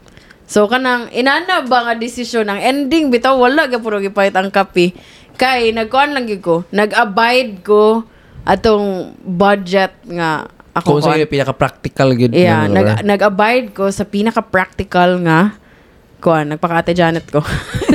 So 0.44 0.68
kanang 0.68 1.08
inana 1.10 1.64
ba 1.64 1.88
nga 1.88 1.94
desisyon 1.96 2.52
ang 2.52 2.60
ending 2.60 3.08
bitaw 3.08 3.34
wala 3.38 3.64
ga 3.70 3.80
puro 3.80 3.98
gipahit 4.02 4.36
ang 4.36 4.52
kape. 4.52 4.92
Kay 5.34 5.74
nagkuan 5.74 6.14
lang 6.14 6.30
gyud 6.30 6.42
ko, 6.44 6.56
nag-abide 6.70 7.64
ko 7.66 8.06
atong 8.46 9.18
budget 9.24 9.98
nga 10.06 10.46
ako 10.74 10.98
Kung 10.98 11.06
sa 11.06 11.14
pinaka-practical 11.14 12.08
gid. 12.18 12.34
Yeah, 12.34 12.66
nag 12.66 12.86
right? 12.98 13.06
nag-abide 13.06 13.70
ko 13.70 13.94
sa 13.94 14.02
pinaka-practical 14.02 15.22
nga 15.22 15.54
kuan, 16.18 16.50
nagpakate 16.50 16.96
Janet 16.98 17.30
ko. 17.30 17.44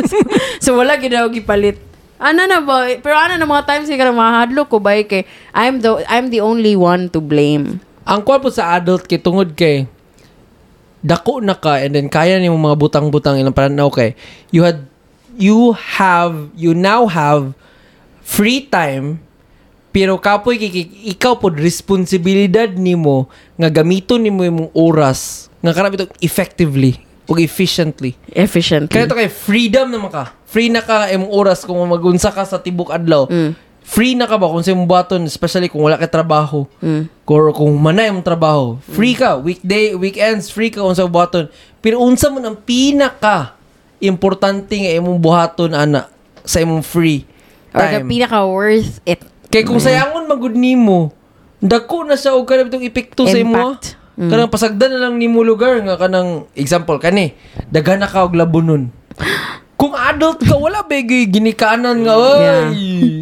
so, 0.63 0.79
wala 0.79 0.95
gid 0.95 1.11
ako 1.11 1.27
gipalit. 1.35 1.75
Ano 2.19 2.47
na 2.47 2.63
ba? 2.63 2.87
Pero 2.99 3.15
ano 3.15 3.35
na 3.35 3.47
mga 3.47 3.67
times 3.67 3.87
nga 3.91 4.11
mahadlo 4.11 4.67
ko 4.67 4.79
ba 4.79 4.95
kay 5.07 5.23
I'm 5.55 5.79
the 5.79 6.03
I'm 6.07 6.27
the 6.27 6.43
only 6.43 6.75
one 6.75 7.07
to 7.15 7.23
blame. 7.23 7.79
Ang 8.03 8.27
kuwan 8.27 8.43
po 8.43 8.51
sa 8.51 8.75
adult 8.75 9.07
kay 9.07 9.19
tungod 9.23 9.55
kay 9.55 9.87
dako 10.99 11.39
na 11.39 11.55
ka 11.55 11.79
and 11.79 11.95
then 11.95 12.07
kaya 12.11 12.39
nimo 12.39 12.59
mga 12.59 12.75
butang-butang 12.75 13.39
ilang 13.39 13.55
pananaw 13.55 13.87
kay 13.87 14.15
you 14.51 14.63
had 14.67 14.83
you 15.39 15.71
have 15.75 16.51
you 16.59 16.75
now 16.75 17.07
have 17.07 17.55
free 18.19 18.67
time 18.67 19.23
pero 19.89 20.21
kapoy 20.21 20.61
kiki, 20.61 21.09
ikaw 21.09 21.39
pod 21.41 21.57
responsibilidad 21.57 22.69
nimo 22.77 23.25
nga 23.57 23.73
gamiton 23.73 24.21
nimo 24.21 24.45
imong 24.45 24.69
oras 24.77 25.49
nga 25.63 25.73
karami 25.73 25.97
to 25.97 26.05
effectively 26.21 26.99
ug 27.29 27.37
efficiently 27.41 28.17
Efficiently. 28.33 28.89
Kaya 28.89 29.05
to 29.05 29.17
kay 29.17 29.29
freedom 29.29 29.93
naman 29.93 30.09
ka. 30.09 30.33
Free 30.49 30.69
na 30.69 30.81
ka 30.81 31.09
imong 31.13 31.29
oras 31.29 31.61
kung 31.61 31.77
magunsa 31.85 32.33
ka 32.33 32.41
sa 32.41 32.57
tibok 32.57 32.89
adlaw. 32.89 33.29
Mm. 33.29 33.53
Free 33.83 34.13
na 34.13 34.29
ka 34.29 34.37
ba 34.37 34.47
kung 34.47 34.61
sa 34.61 34.71
imong 34.75 34.85
buhaton, 34.85 35.25
especially 35.25 35.67
kung 35.67 35.81
wala 35.81 35.97
ka 35.97 36.05
trabaho. 36.05 36.69
Mm. 36.79 37.09
Or 37.25 37.53
kung 37.53 37.73
manay 37.77 38.13
imong 38.13 38.25
trabaho. 38.25 38.77
Free 38.85 39.17
ka. 39.17 39.37
Weekday, 39.39 39.97
weekends, 39.97 40.53
free 40.53 40.69
ka 40.69 40.81
kung 40.85 40.93
sa 40.93 41.09
buhaton. 41.09 41.49
Pero 41.79 42.01
unsa 42.03 42.29
man 42.29 42.45
ang 42.45 42.57
pinaka 42.59 43.57
importante 43.99 44.75
nga 44.79 44.91
imong 44.95 45.19
buhaton 45.19 45.75
ana 45.75 46.07
sa 46.47 46.63
imong 46.63 46.81
free 46.81 47.27
Or 47.75 47.85
time. 47.85 48.07
pinaka 48.09 48.39
worth 48.47 49.03
it. 49.05 49.21
Kay 49.49 49.65
kung 49.65 49.81
sayangon 49.81 50.25
magud 50.25 50.53
nimo, 50.57 51.13
dako 51.61 52.05
na 52.05 52.17
sa 52.17 52.33
og 52.33 52.45
kanang 52.45 52.69
bitong 52.69 52.85
epekto 52.85 53.25
sa 53.25 53.37
imo. 53.37 53.53
Impact. 53.57 53.97
Mm. 54.19 54.29
Kanang 54.29 54.51
pasagdan 54.51 54.91
na 54.91 54.99
lang 55.07 55.15
nimo 55.15 55.41
lugar 55.45 55.79
nga 55.85 55.95
kanang 55.95 56.49
example 56.57 56.99
kani, 56.99 57.33
daghan 57.71 58.03
na 58.03 58.09
ka 58.09 58.25
og 58.25 58.35
labunon. 58.35 58.91
Kung 59.79 59.95
adult 59.95 60.43
ka 60.43 60.59
wala 60.59 60.83
ba 60.83 60.99
gyud 60.99 61.31
ginikanan 61.31 62.03
nga 62.03 62.19
oy, 62.19 62.75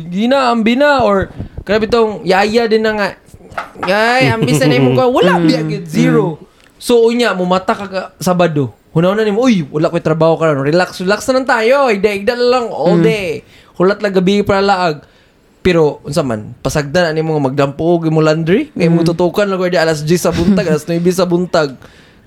gina 0.10 0.50
ambi 0.50 0.74
na 0.74 1.06
or 1.06 1.30
kanang 1.62 1.86
bitong 1.86 2.12
yaya 2.26 2.66
din 2.66 2.82
na 2.82 2.98
nga 2.98 3.08
ay 3.86 4.34
ambis 4.34 4.58
na 4.58 4.74
nimo 4.74 4.98
ka 4.98 5.06
wala 5.06 5.38
biya 5.38 5.62
gyud 5.62 5.86
zero. 5.86 6.42
So 6.82 7.06
unya 7.06 7.38
mo 7.38 7.46
mata 7.46 7.78
ka 7.78 7.86
ka 7.86 8.02
Sabado. 8.18 8.74
Hunaw 8.98 9.14
na 9.14 9.22
nimo, 9.22 9.46
uy, 9.46 9.62
wala 9.70 9.94
ko'y 9.94 10.02
trabaho 10.02 10.42
ka 10.42 10.50
ron. 10.50 10.66
Relax, 10.66 11.06
relax 11.06 11.30
na 11.30 11.38
lang 11.38 11.46
tayo. 11.46 11.94
Igda-igda 11.94 12.34
lang 12.34 12.74
all 12.74 12.98
day. 12.98 13.46
Hulat 13.78 14.02
lang 14.02 14.10
gabi 14.10 14.42
para 14.42 14.58
laag. 14.58 15.06
Pero, 15.62 16.02
unsa 16.02 16.26
man, 16.26 16.58
pasagdan 16.66 17.14
ani 17.14 17.22
mo 17.22 17.38
magdampog 17.38 18.10
mo 18.10 18.26
laundry, 18.26 18.74
ngay 18.74 18.90
mo 18.90 19.06
tutukan 19.06 19.46
lang 19.46 19.62
alas 19.62 20.02
10 20.02 20.18
sa 20.18 20.34
buntag, 20.34 20.66
alas 20.66 20.90
9 20.90 20.98
sa 21.14 21.30
buntag. 21.30 21.78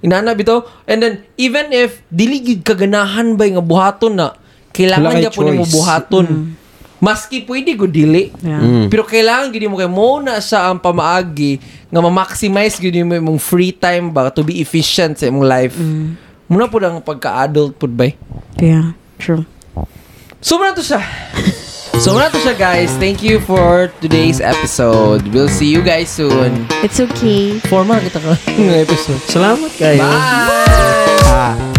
Inana 0.01 0.33
bitaw. 0.33 0.65
And 0.89 1.05
then 1.05 1.15
even 1.37 1.73
if 1.73 2.01
dili 2.09 2.41
gid 2.41 2.61
kaganahan 2.65 3.37
ba 3.37 3.45
nga 3.49 3.65
buhaton 3.65 4.17
na, 4.17 4.33
kailangan 4.73 5.13
Wala 5.13 5.21
niya 5.21 5.33
po 5.33 5.43
nimo 5.45 5.65
buhaton. 5.69 6.57
Maski 7.01 7.49
pwede 7.49 7.81
ko 7.81 7.89
dili. 7.89 8.29
Yeah. 8.45 8.61
Mm. 8.61 8.87
Pero 8.93 9.09
kailangan 9.09 9.53
gid 9.53 9.65
mo 9.69 9.81
kay 9.81 9.89
mo 9.89 10.21
na 10.21 10.41
sa 10.45 10.69
ang 10.69 10.81
pamaagi 10.81 11.61
nga 11.89 12.01
ma-maximize 12.01 12.77
gid 12.77 12.97
mo 13.05 13.17
imong 13.17 13.41
free 13.41 13.73
time 13.73 14.13
ba 14.13 14.29
to 14.29 14.45
be 14.45 14.61
efficient 14.61 15.17
sa 15.17 15.29
imong 15.29 15.47
life. 15.49 15.77
Muna 16.51 16.69
po 16.69 16.77
ang 16.83 17.01
pagka-adult 17.01 17.79
pud 17.81 17.93
bay. 17.97 18.17
Yeah, 18.61 18.93
true. 19.17 19.49
So 20.41 20.57
muna 20.61 20.77
to 20.77 20.85
siya. 20.85 21.01
so 21.99 22.15
muna 22.15 22.31
to 22.31 22.39
siya 22.39 22.55
guys. 22.55 22.91
Thank 23.03 23.23
you 23.23 23.41
for 23.43 23.91
today's 23.99 24.39
episode. 24.41 25.27
We'll 25.35 25.51
see 25.51 25.71
you 25.73 25.83
guys 25.83 26.09
soon. 26.09 26.69
It's 26.87 27.01
okay. 27.01 27.59
Formal 27.67 27.99
kita 28.05 28.23
ka 28.23 28.39
ng 28.55 28.71
episode. 28.71 29.21
Salamat 29.27 29.73
kayo. 29.75 30.05
Bye! 30.05 31.27
Ah. 31.31 31.70